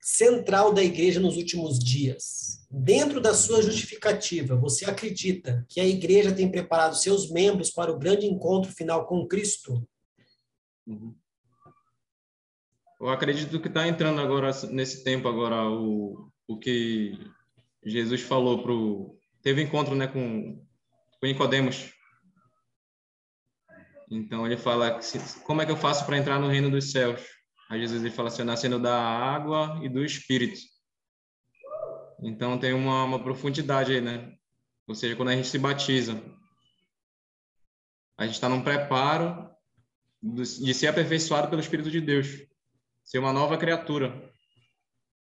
[0.00, 2.64] central da igreja nos últimos dias?
[2.70, 7.98] Dentro da sua justificativa, você acredita que a igreja tem preparado seus membros para o
[7.98, 9.86] grande encontro final com Cristo?
[10.86, 11.14] Uhum.
[13.04, 17.12] Eu acredito que está entrando agora, nesse tempo agora, o, o que
[17.84, 19.18] Jesus falou pro...
[19.42, 20.66] Teve encontro né, com,
[21.20, 21.92] com Nicodemos.
[24.10, 24.98] Então, ele fala,
[25.44, 27.20] como é que eu faço para entrar no reino dos céus?
[27.68, 30.60] Aí Jesus ele fala assim, nascendo da água e do Espírito.
[32.22, 34.32] Então, tem uma, uma profundidade aí, né?
[34.86, 36.18] Ou seja, quando a gente se batiza,
[38.16, 39.50] a gente está num preparo
[40.22, 42.53] de ser aperfeiçoado pelo Espírito de Deus,
[43.04, 44.12] ser uma nova criatura.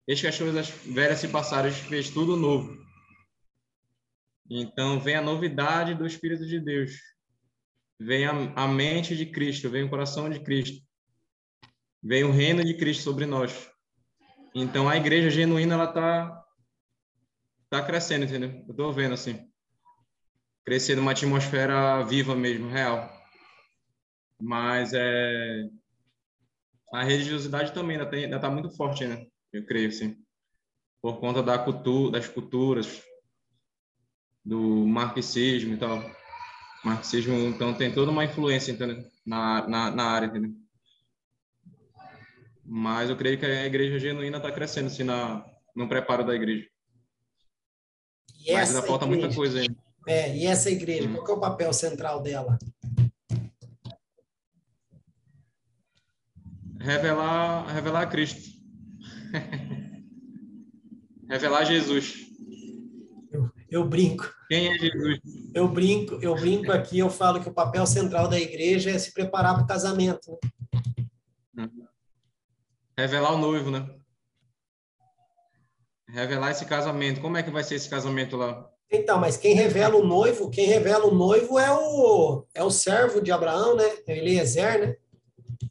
[0.08, 2.76] Desde que as coisas velhas se passaram, fez tudo novo.
[4.50, 6.94] Então, vem a novidade do Espírito de Deus.
[8.00, 10.82] Vem a, a mente de Cristo, vem o coração de Cristo.
[12.02, 13.70] Vem o reino de Cristo sobre nós.
[14.56, 16.46] Então, a igreja genuína, ela está
[17.70, 18.64] tá crescendo, entendeu?
[18.66, 19.52] Eu estou vendo, assim.
[20.64, 23.12] Crescer numa atmosfera viva mesmo, real.
[24.40, 25.64] Mas é
[26.94, 29.26] a religiosidade também ainda, tem, ainda tá muito forte, né?
[29.52, 30.16] Eu creio, sim.
[31.02, 33.02] Por conta da cultura, das culturas,
[34.44, 36.04] do marxismo e tal.
[36.84, 39.04] Marxismo, então, tem toda uma influência entendeu?
[39.26, 40.52] Na, na, na área, entendeu?
[42.64, 45.46] Mas eu creio que a igreja genuína está crescendo, assim, na,
[45.76, 46.68] no preparo da igreja.
[48.46, 49.76] E Mas ainda falta igreja, muita coisa ainda.
[50.08, 51.16] É, e essa igreja, Hum.
[51.16, 52.58] qual é o papel central dela?
[56.80, 58.42] Revelar, revelar Cristo.
[61.30, 62.28] revelar Jesus.
[63.70, 65.20] Eu brinco, Quem é Jesus?
[65.54, 69.12] eu brinco, eu brinco aqui, eu falo que o papel central da igreja é se
[69.14, 70.38] preparar para o casamento.
[71.54, 71.70] né?
[72.98, 73.86] Revelar o noivo, né?
[76.08, 77.20] Revelar esse casamento.
[77.20, 78.70] Como é que vai ser esse casamento lá?
[78.90, 83.20] Então, mas quem revela o noivo, quem revela o noivo é o é o servo
[83.20, 83.84] de Abraão, né?
[84.08, 84.96] É Eliezer, né?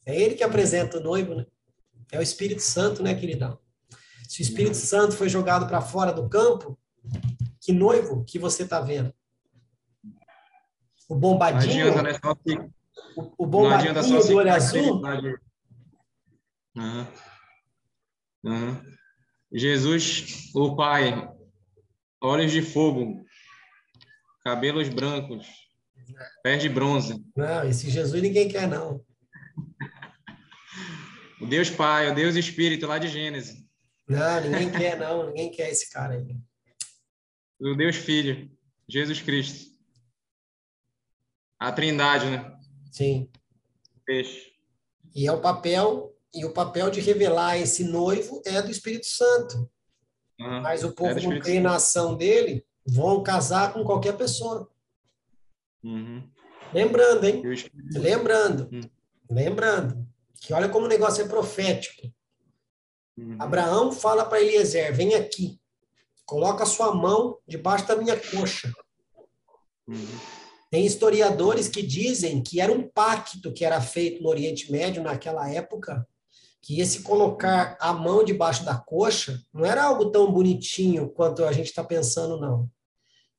[0.06, 1.46] É ele que apresenta o noivo, né?
[2.12, 3.58] É o Espírito Santo, né, queridão?
[4.28, 6.78] Se o Espírito Santo foi jogado para fora do campo,
[7.60, 9.12] que noivo que você está vendo?
[11.08, 12.18] O Não bombadinho, adianta, né?
[12.24, 12.56] Só se,
[13.16, 15.02] o, o bombadinho do olho azul,
[16.76, 17.08] Aham.
[18.44, 18.82] Aham.
[19.52, 21.28] Jesus, o Pai,
[22.20, 23.24] olhos de fogo,
[24.44, 25.46] cabelos brancos,
[26.42, 27.24] pés de bronze.
[27.34, 29.04] Não, esse Jesus ninguém quer, não.
[31.40, 33.64] O Deus Pai, o Deus Espírito lá de Gênesis.
[34.08, 35.26] Não, ninguém quer, não.
[35.26, 36.36] Ninguém quer esse cara aí.
[37.58, 38.50] Do Deus Filho,
[38.88, 39.70] Jesus Cristo.
[41.58, 42.56] A Trindade, né?
[42.92, 43.30] Sim.
[44.04, 44.52] Peixe.
[45.14, 49.70] E é o papel, e o papel de revelar esse noivo é do Espírito Santo.
[50.38, 50.60] Uhum.
[50.60, 54.70] Mas o povo É não crê na ação dele, vão casar com qualquer pessoa.
[55.82, 56.28] Uhum.
[56.72, 57.42] Lembrando, hein?
[57.46, 58.68] O Lembrando.
[58.72, 58.80] Hum.
[59.30, 60.06] Lembrando.
[60.40, 62.12] Que olha como o negócio é profético.
[63.16, 63.36] Uhum.
[63.38, 65.58] Abraão fala para Eliezer: vem aqui,
[66.24, 68.72] coloca a sua mão debaixo da minha coxa.
[69.88, 70.18] Uhum.
[70.70, 75.48] Tem historiadores que dizem que era um pacto que era feito no Oriente Médio naquela
[75.48, 76.06] época,
[76.60, 81.52] que esse colocar a mão debaixo da coxa não era algo tão bonitinho quanto a
[81.52, 82.68] gente está pensando, não.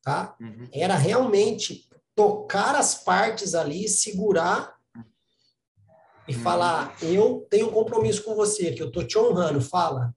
[0.02, 0.34] Tá?
[0.40, 0.68] Uhum.
[0.72, 4.77] Era realmente tocar as partes ali, segurar
[6.28, 6.40] e Uhum.
[6.40, 9.60] falar: eu tenho um compromisso com você, que eu tô te honrando.
[9.60, 10.14] Fala,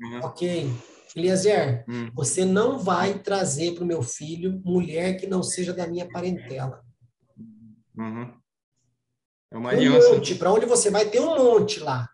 [0.00, 0.20] Uhum.
[0.20, 0.70] ok.
[1.16, 2.10] Eliezer, Uhum.
[2.14, 6.84] você não vai trazer para o meu filho mulher que não seja da minha parentela.
[7.96, 8.32] Uhum.
[9.50, 10.12] É uma Um aliança.
[10.14, 12.08] monte, para onde você vai ter um monte lá.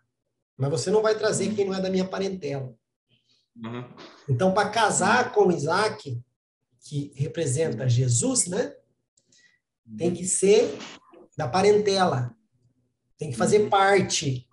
[0.57, 2.73] Mas você não vai trazer quem não é da minha parentela.
[3.57, 3.83] Uhum.
[4.29, 6.19] Então, para casar com Isaac,
[6.81, 8.73] que representa Jesus, né?
[9.97, 10.75] Tem que ser
[11.37, 12.34] da parentela.
[13.17, 14.47] Tem que fazer parte.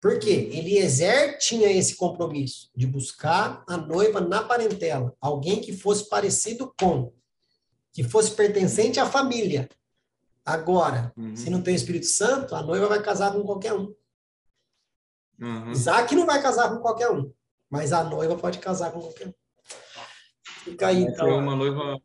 [0.00, 0.50] Por quê?
[0.52, 5.16] Eliezer tinha esse compromisso de buscar a noiva na parentela.
[5.20, 7.12] Alguém que fosse parecido com,
[7.92, 9.68] que fosse pertencente à família.
[10.44, 11.36] Agora, Uhum.
[11.36, 13.94] se não tem o Espírito Santo, a noiva vai casar com qualquer um.
[15.40, 15.70] Uhum.
[15.70, 17.32] Isaac não vai casar com qualquer um,
[17.70, 19.34] mas a noiva pode casar com qualquer um.
[20.64, 21.38] Fica aí, Foi então.
[21.38, 22.00] uma noiva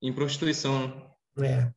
[0.00, 0.88] em prostituição.
[1.36, 1.48] né?
[1.48, 1.72] É.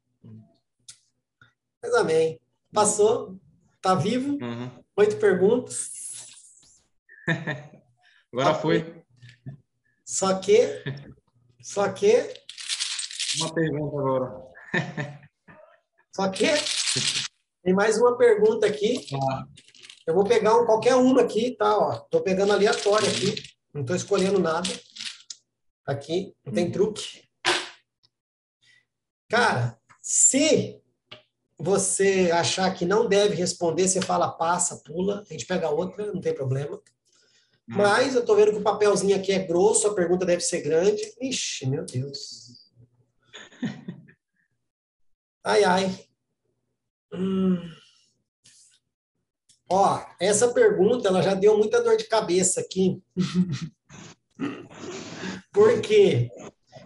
[1.82, 2.40] Mas amém.
[2.76, 3.40] Passou,
[3.82, 4.84] tá vivo, Uhum.
[4.98, 5.90] oito perguntas.
[8.34, 9.04] Agora Tá foi
[10.04, 10.84] Só que,
[11.62, 12.34] só que,
[13.40, 14.46] uma pergunta agora.
[16.14, 16.48] só que,
[17.64, 19.08] tem mais uma pergunta aqui.
[20.06, 21.78] Eu vou pegar um, qualquer uma aqui, tá?
[21.78, 23.42] Ó, tô pegando aleatório aqui,
[23.74, 24.70] não tô escolhendo nada.
[25.88, 27.24] Aqui, não tem truque.
[29.30, 30.82] Cara, se
[31.58, 36.20] você achar que não deve responder, você fala passa, pula, a gente pega outra, não
[36.20, 36.80] tem problema.
[37.68, 41.02] Mas eu tô vendo que o papelzinho aqui é grosso, a pergunta deve ser grande.
[41.20, 42.70] Ixi, meu Deus.
[45.48, 46.08] Ai, ai.
[47.14, 47.70] Hum.
[49.70, 53.00] Ó, essa pergunta ela já deu muita dor de cabeça aqui.
[55.54, 56.32] Por quê?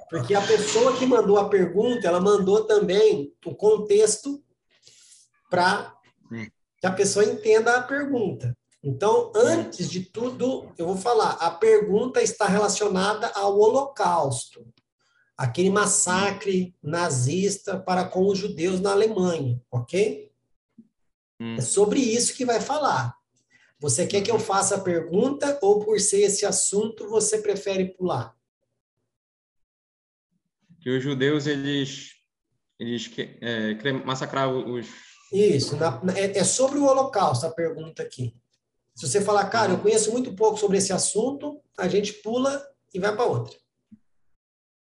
[0.10, 4.44] Porque a pessoa que mandou a pergunta, ela mandou também o contexto
[5.50, 5.96] para
[6.80, 8.56] que a pessoa entenda a pergunta.
[8.82, 14.66] Então, antes de tudo, eu vou falar, a pergunta está relacionada ao Holocausto,
[15.36, 20.32] aquele massacre nazista para com os judeus na Alemanha, ok?
[21.42, 21.56] Hum.
[21.56, 23.18] É sobre isso que vai falar.
[23.80, 28.36] Você quer que eu faça a pergunta ou por ser esse assunto você prefere pular?
[30.82, 32.16] Que os judeus, eles,
[32.78, 33.10] eles
[33.42, 33.74] é,
[34.06, 35.09] massacrar os...
[35.32, 38.36] Isso, na- na- é, é sobre o Holocausto a pergunta aqui.
[38.96, 42.62] Se você falar, cara, eu conheço muito pouco sobre esse assunto, a gente pula
[42.94, 43.56] e vai para outra.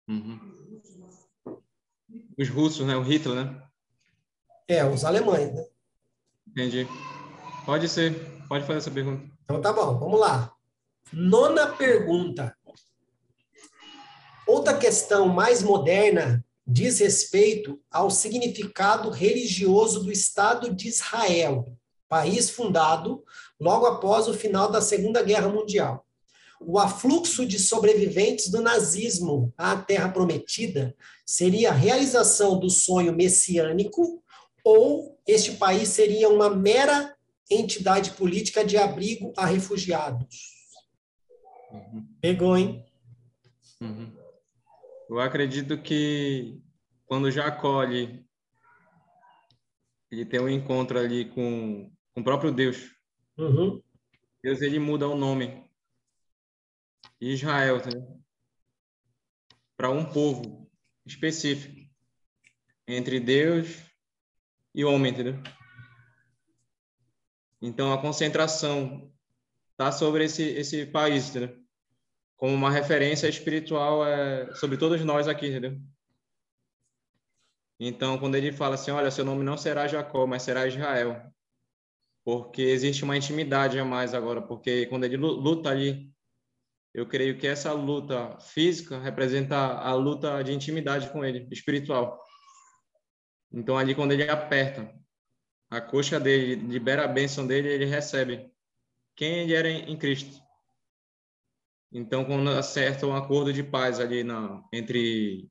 [0.08, 0.38] Uhum.
[2.38, 2.96] Os russos, né?
[2.96, 3.62] O Hitler, né?
[4.68, 5.64] É, os alemães, né?
[6.48, 6.86] Entendi.
[7.64, 8.14] Pode ser.
[8.48, 9.24] Pode fazer essa pergunta.
[9.44, 10.52] Então tá bom, vamos lá.
[11.12, 12.56] Nona pergunta.
[14.46, 21.76] Outra questão mais moderna diz respeito ao significado religioso do Estado de Israel,
[22.08, 23.24] país fundado
[23.58, 26.06] logo após o final da Segunda Guerra Mundial.
[26.60, 30.94] O afluxo de sobreviventes do nazismo à Terra Prometida
[31.26, 34.22] seria a realização do sonho messiânico
[34.64, 37.16] ou este país seria uma mera
[37.50, 40.52] entidade política de abrigo a refugiados?
[41.72, 42.06] Uhum.
[42.20, 42.84] Pegou, hein?
[43.80, 44.21] Uhum.
[45.12, 46.58] Eu acredito que
[47.04, 48.26] quando Jacó ali,
[50.10, 52.96] ele tem um encontro ali com, com o próprio Deus,
[53.36, 53.82] Uhum.
[54.42, 55.68] Deus ele muda o nome
[57.20, 57.78] Israel
[59.76, 60.70] para um povo
[61.04, 61.78] específico
[62.88, 63.68] entre Deus
[64.74, 65.42] e o homem, entendeu?
[67.60, 69.12] Então a concentração
[69.76, 71.61] tá sobre esse esse país, entendeu?
[72.42, 75.80] Como uma referência espiritual é, sobre todos nós aqui, entendeu?
[77.78, 81.22] Então quando ele fala assim, olha, seu nome não será Jacó, mas será Israel.
[82.24, 86.12] porque existe uma intimidade a mais agora, porque quando ele luta ali,
[86.92, 92.20] eu creio que essa luta física representa a luta de intimidade com ele, espiritual.
[93.52, 94.92] Então ali quando ele aperta
[95.70, 98.50] a coxa dele, libera a bênção dele, ele recebe
[99.14, 100.41] quem ele era em Cristo.
[101.92, 105.48] Então quando acerta um acordo de paz ali na, entre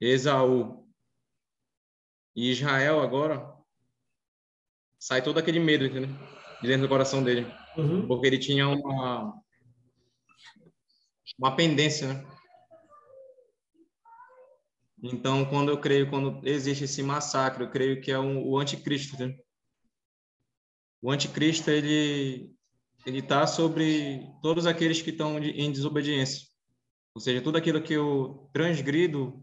[0.00, 0.88] Esaú
[2.34, 3.54] e Israel agora,
[4.98, 6.10] sai todo aquele medo, entendeu?
[6.60, 7.46] De dentro do coração dele.
[7.76, 8.06] Uhum.
[8.06, 9.40] Porque ele tinha uma,
[11.38, 12.36] uma pendência, né?
[15.02, 19.16] Então, quando eu creio, quando existe esse massacre, eu creio que é um, o anticristo.
[19.18, 19.36] Né?
[21.02, 22.55] O anticristo, ele
[23.06, 26.48] ele está sobre todos aqueles que estão em desobediência.
[27.14, 29.40] Ou seja, tudo aquilo que eu transgrido,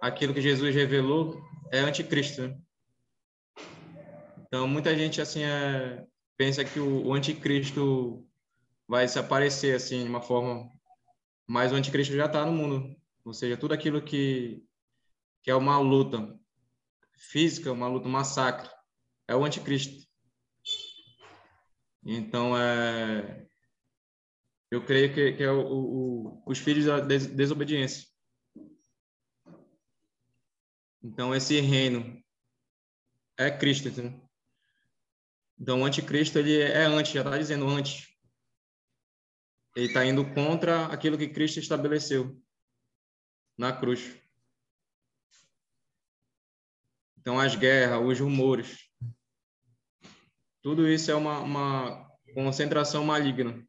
[0.00, 2.42] aquilo que Jesus revelou, é anticristo.
[2.42, 2.58] Né?
[4.38, 6.04] Então, muita gente assim é,
[6.36, 8.26] pensa que o, o anticristo
[8.86, 10.68] vai desaparecer assim de uma forma,
[11.46, 12.94] mas o anticristo já está no mundo.
[13.24, 14.62] Ou seja, tudo aquilo que
[15.42, 16.38] que é uma luta
[17.16, 18.70] física, uma luta um massacre,
[19.26, 20.01] é o anticristo.
[22.04, 23.46] Então é
[24.70, 28.08] eu creio que, que é o, o, os filhos da des desobediência.
[31.02, 32.22] Então esse reino
[33.38, 33.88] é Cristo?
[35.58, 38.08] Então, o anticristo, ele é antes, já está dizendo antes.
[39.76, 42.36] Ele está indo contra aquilo que Cristo estabeleceu
[43.56, 44.20] na cruz.
[47.18, 48.91] Então, as guerras, os rumores,
[50.62, 53.62] tudo isso é uma, uma concentração maligna,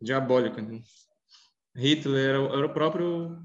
[0.00, 0.60] diabólica.
[0.60, 0.80] Né?
[1.74, 3.38] Hitler era, era o próprio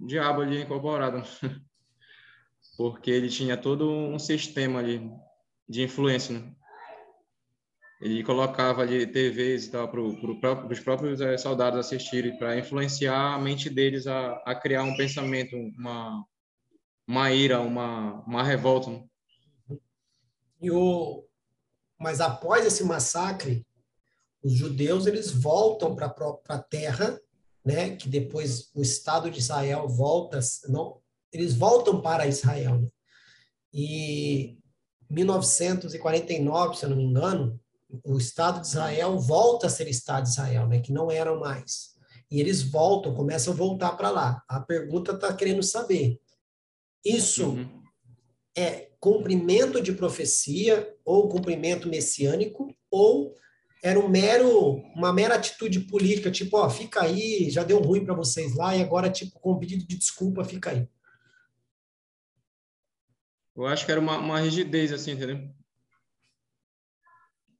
[0.00, 1.22] diabo ali incorporado,
[2.76, 5.10] porque ele tinha todo um sistema ali
[5.68, 6.54] de influência, né?
[8.00, 13.34] Ele colocava ali TVs e tal para pro os próprios é, soldados assistirem, para influenciar
[13.34, 16.24] a mente deles a, a criar um pensamento, uma,
[17.08, 18.90] uma ira, uma, uma revolta.
[18.90, 19.07] Né?
[20.60, 21.24] E o,
[21.98, 23.66] mas após esse massacre,
[24.42, 26.14] os judeus eles voltam para
[26.48, 27.20] a terra,
[27.64, 27.96] né?
[27.96, 31.00] Que depois o Estado de Israel volta, não,
[31.32, 32.80] eles voltam para Israel.
[32.80, 32.88] Né?
[33.72, 34.58] E
[35.10, 37.60] 1949, se eu não me engano,
[38.04, 41.96] o Estado de Israel volta a ser Estado de Israel, né, que não eram mais.
[42.30, 44.42] E eles voltam, começam a voltar para lá.
[44.46, 46.20] A pergunta está querendo saber:
[47.04, 47.82] isso uhum.
[48.56, 53.34] é cumprimento de profecia ou cumprimento messiânico ou
[53.82, 58.14] era um mero, uma mera atitude política, tipo, ó, fica aí, já deu ruim para
[58.14, 60.88] vocês lá e agora tipo com pedido de desculpa, fica aí.
[63.54, 65.52] Eu acho que era uma, uma rigidez, assim, entendeu?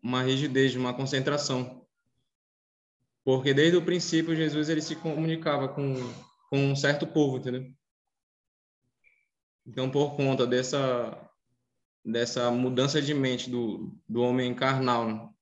[0.02, 1.84] Uma rigidez, uma concentração.
[3.24, 5.94] Porque desde o princípio Jesus ele se comunicava com,
[6.48, 7.72] com um certo povo, entendeu?
[9.66, 11.27] Então, por conta dessa
[12.10, 15.34] dessa mudança de mente do, do homem carnal,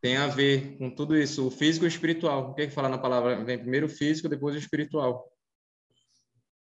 [0.00, 2.50] tem a ver com tudo isso, o físico e o espiritual.
[2.50, 3.44] O que é que fala na palavra?
[3.44, 5.28] Vem primeiro o físico, depois o espiritual.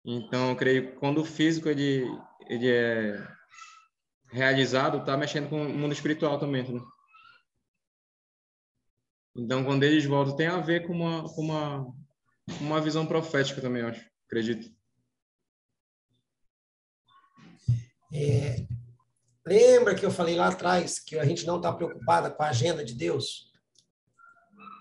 [0.06, 2.06] Então, eu creio que quando o físico ele,
[2.48, 3.28] ele é
[4.32, 6.72] realizado, está mexendo com o mundo espiritual também.
[6.72, 6.82] Né?
[9.36, 11.94] Então, quando eles voltam, tem a ver com uma, com uma,
[12.61, 14.77] uma visão profética também, eu acho, acredito.
[18.14, 18.66] É,
[19.46, 22.84] lembra que eu falei lá atrás que a gente não está preocupada com a agenda
[22.84, 23.52] de Deus?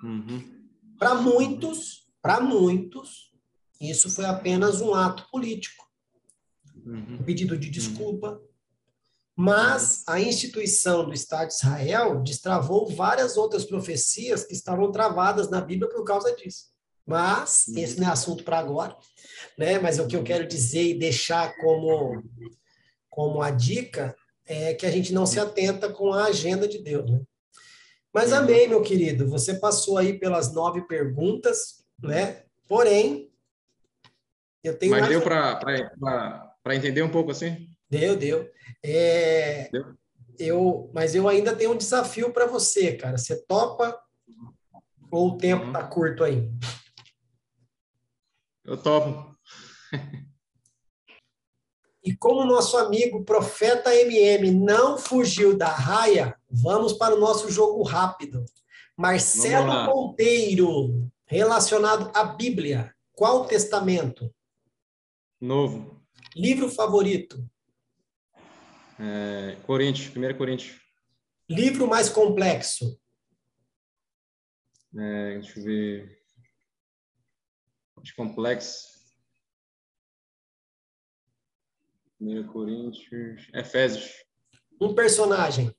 [0.03, 0.57] Uhum.
[0.98, 3.32] Para muitos, para muitos,
[3.81, 5.85] isso foi apenas um ato político,
[6.85, 7.19] uhum.
[7.20, 8.32] um pedido de desculpa.
[8.32, 8.47] Uhum.
[9.39, 15.61] Mas a instituição do Estado de Israel destravou várias outras profecias que estavam travadas na
[15.61, 16.74] Bíblia por causa disso.
[17.07, 17.78] Mas uhum.
[17.78, 18.97] esse não é assunto para agora,
[19.59, 19.78] né?
[19.78, 22.23] Mas o que eu quero dizer e deixar como
[23.16, 24.14] como a dica
[24.44, 27.22] é que a gente não se atenta com a agenda de Deus, né?
[28.12, 28.38] Mas uhum.
[28.38, 29.26] amém, meu querido.
[29.30, 32.44] Você passou aí pelas nove perguntas, né?
[32.68, 33.32] Porém,
[34.62, 37.66] eu tenho Mas deu para entender um pouco assim?
[37.88, 38.51] Deu, deu.
[38.82, 39.97] É, deu?
[40.38, 43.16] Eu, mas eu ainda tenho um desafio para você, cara.
[43.16, 43.98] Você topa
[45.10, 45.88] ou o tempo está uhum.
[45.88, 46.52] curto aí?
[48.62, 49.34] Eu topo.
[52.07, 57.83] E como nosso amigo Profeta MM não fugiu da raia, vamos para o nosso jogo
[57.83, 58.45] rápido.
[58.97, 62.95] Marcelo Monteiro, relacionado à Bíblia.
[63.12, 64.33] Qual testamento?
[65.41, 66.01] Novo.
[66.37, 67.45] Livro favorito?
[69.01, 70.81] É, Coríntios, 1 Coríntios.
[71.51, 73.01] Livro mais complexo.
[74.97, 76.23] É, deixa eu ver.
[77.97, 78.95] Mais complexo.
[82.20, 83.48] 1 Coríntios.
[83.52, 84.24] Efésios.
[84.80, 85.74] Um personagem.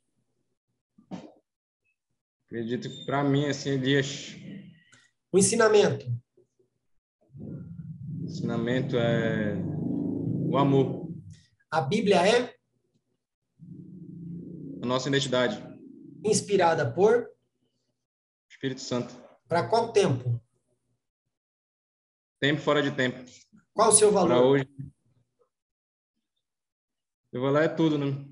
[2.46, 4.36] Acredito que para mim, assim, Elias.
[5.32, 6.06] O ensinamento.
[7.40, 9.56] O ensinamento é
[10.50, 11.08] o amor.
[11.70, 12.56] A Bíblia é
[14.82, 15.62] A nossa identidade.
[16.24, 17.30] inspirada por
[18.50, 19.14] Espírito Santo.
[19.48, 20.42] para qual tempo?
[22.40, 23.18] Tempo fora de tempo.
[23.74, 24.46] Qual o seu Para valor?
[24.46, 24.68] hoje.
[27.32, 28.26] Eu vou lá é tudo, né?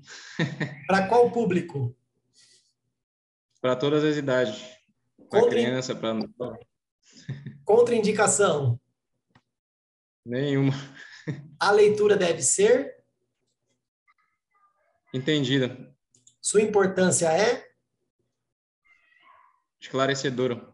[0.86, 1.96] Para qual público?
[3.60, 4.58] Para todas as idades.
[5.28, 6.14] Para Contra- criança, para
[7.64, 8.80] Contraindicação.
[10.24, 10.72] nenhuma.
[11.58, 12.94] A leitura deve ser.
[15.12, 15.92] Entendida.
[16.40, 17.66] Sua importância é.
[19.80, 20.72] Esclarecedora.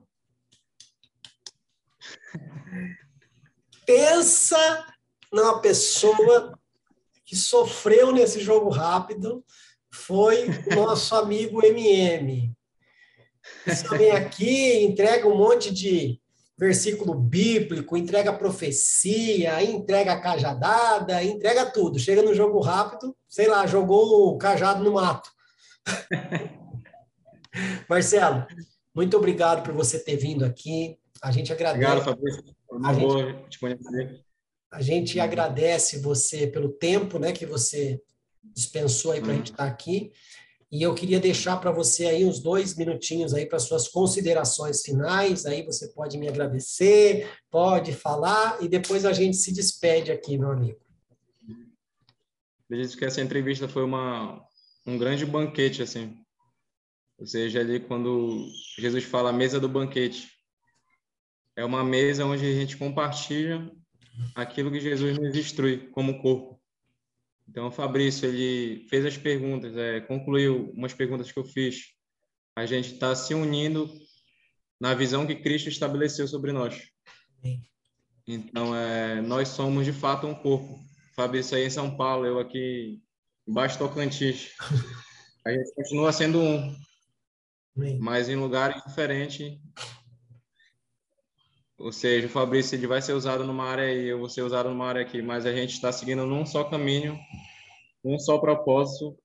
[3.86, 4.94] Pensa
[5.32, 6.58] numa pessoa
[7.32, 9.42] que sofreu nesse jogo rápido.
[9.90, 12.52] Foi o nosso amigo MM.
[13.66, 16.20] Isso vem aqui, entrega um monte de
[16.58, 21.98] versículo bíblico, entrega profecia, entrega cajadada, entrega tudo.
[21.98, 25.30] Chega no jogo rápido, sei lá, jogou o cajado no mato.
[27.88, 28.46] Marcelo,
[28.94, 30.98] muito obrigado por você ter vindo aqui.
[31.22, 31.82] A gente agradece.
[31.86, 32.44] Obrigado, Fabrício.
[32.70, 34.22] Uma A gente- boa disponibilidade.
[34.72, 38.00] A gente agradece você pelo tempo né, que você
[38.42, 39.36] dispensou aí para a Uhum.
[39.38, 40.10] gente estar aqui.
[40.70, 45.44] E eu queria deixar para você aí uns dois minutinhos aí para suas considerações finais.
[45.44, 50.50] Aí você pode me agradecer, pode falar e depois a gente se despede aqui, meu
[50.50, 50.80] amigo.
[52.64, 54.42] Acredito que essa entrevista foi uma,
[54.86, 56.16] um grande banquete, assim.
[57.18, 60.30] Ou seja, ali quando Jesus fala a mesa do banquete,
[61.54, 63.70] é uma mesa onde a gente compartilha
[64.34, 66.60] aquilo que Jesus nos instrui como corpo.
[67.48, 71.92] Então, o Fabrício, ele fez as perguntas, é, concluiu umas perguntas que eu fiz.
[72.56, 73.90] A gente está se unindo
[74.80, 76.80] na visão que Cristo estabeleceu sobre nós.
[78.26, 80.78] Então, é, nós somos de fato um corpo.
[81.14, 83.00] Fabrício aí em São Paulo, eu aqui
[83.46, 84.50] em Baixo Tocantins.
[85.44, 86.76] A gente continua sendo um,
[87.98, 89.58] mas em lugares diferentes.
[91.78, 94.68] Ou seja, o Fabrício ele vai ser usado numa área e eu vou ser usado
[94.68, 97.18] numa área aqui, mas a gente está seguindo num só caminho,
[98.04, 99.18] um só propósito,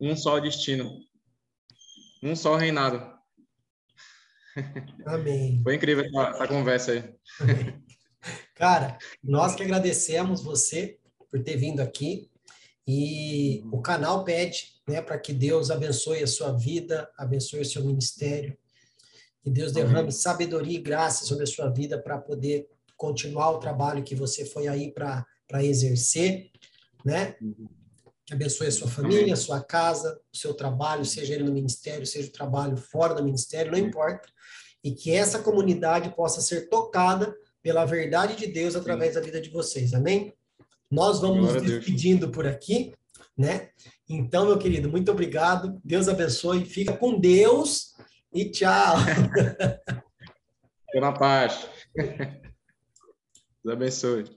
[0.00, 1.00] um só destino,
[2.22, 3.14] um só reinado.
[5.06, 5.60] Amém.
[5.64, 7.14] Foi incrível essa, essa conversa aí.
[8.54, 10.98] Cara, nós que agradecemos você
[11.30, 12.30] por ter vindo aqui
[12.86, 17.84] e o canal pede, né, para que Deus abençoe a sua vida, abençoe o seu
[17.84, 18.56] ministério,
[19.44, 20.10] que Deus derrame Amém.
[20.10, 22.66] sabedoria e graça sobre a sua vida para poder
[22.96, 25.26] continuar o trabalho que você foi aí para
[25.62, 26.50] exercer,
[27.04, 27.36] né?
[28.24, 29.32] Que abençoe a sua família, Amém.
[29.34, 33.22] a sua casa, o seu trabalho, seja ele no ministério, seja o trabalho fora do
[33.22, 34.26] ministério, não importa.
[34.82, 39.50] E que essa comunidade possa ser tocada pela verdade de Deus através da vida de
[39.50, 39.92] vocês.
[39.92, 40.32] Amém?
[40.90, 42.94] Nós vamos Glória nos despedindo por aqui,
[43.36, 43.68] né?
[44.08, 45.78] Então, meu querido, muito obrigado.
[45.84, 46.64] Deus abençoe.
[46.64, 47.93] Fica com Deus
[48.34, 48.96] e tchau.
[50.86, 51.68] Fica na paz.
[53.64, 54.33] Deus abençoe.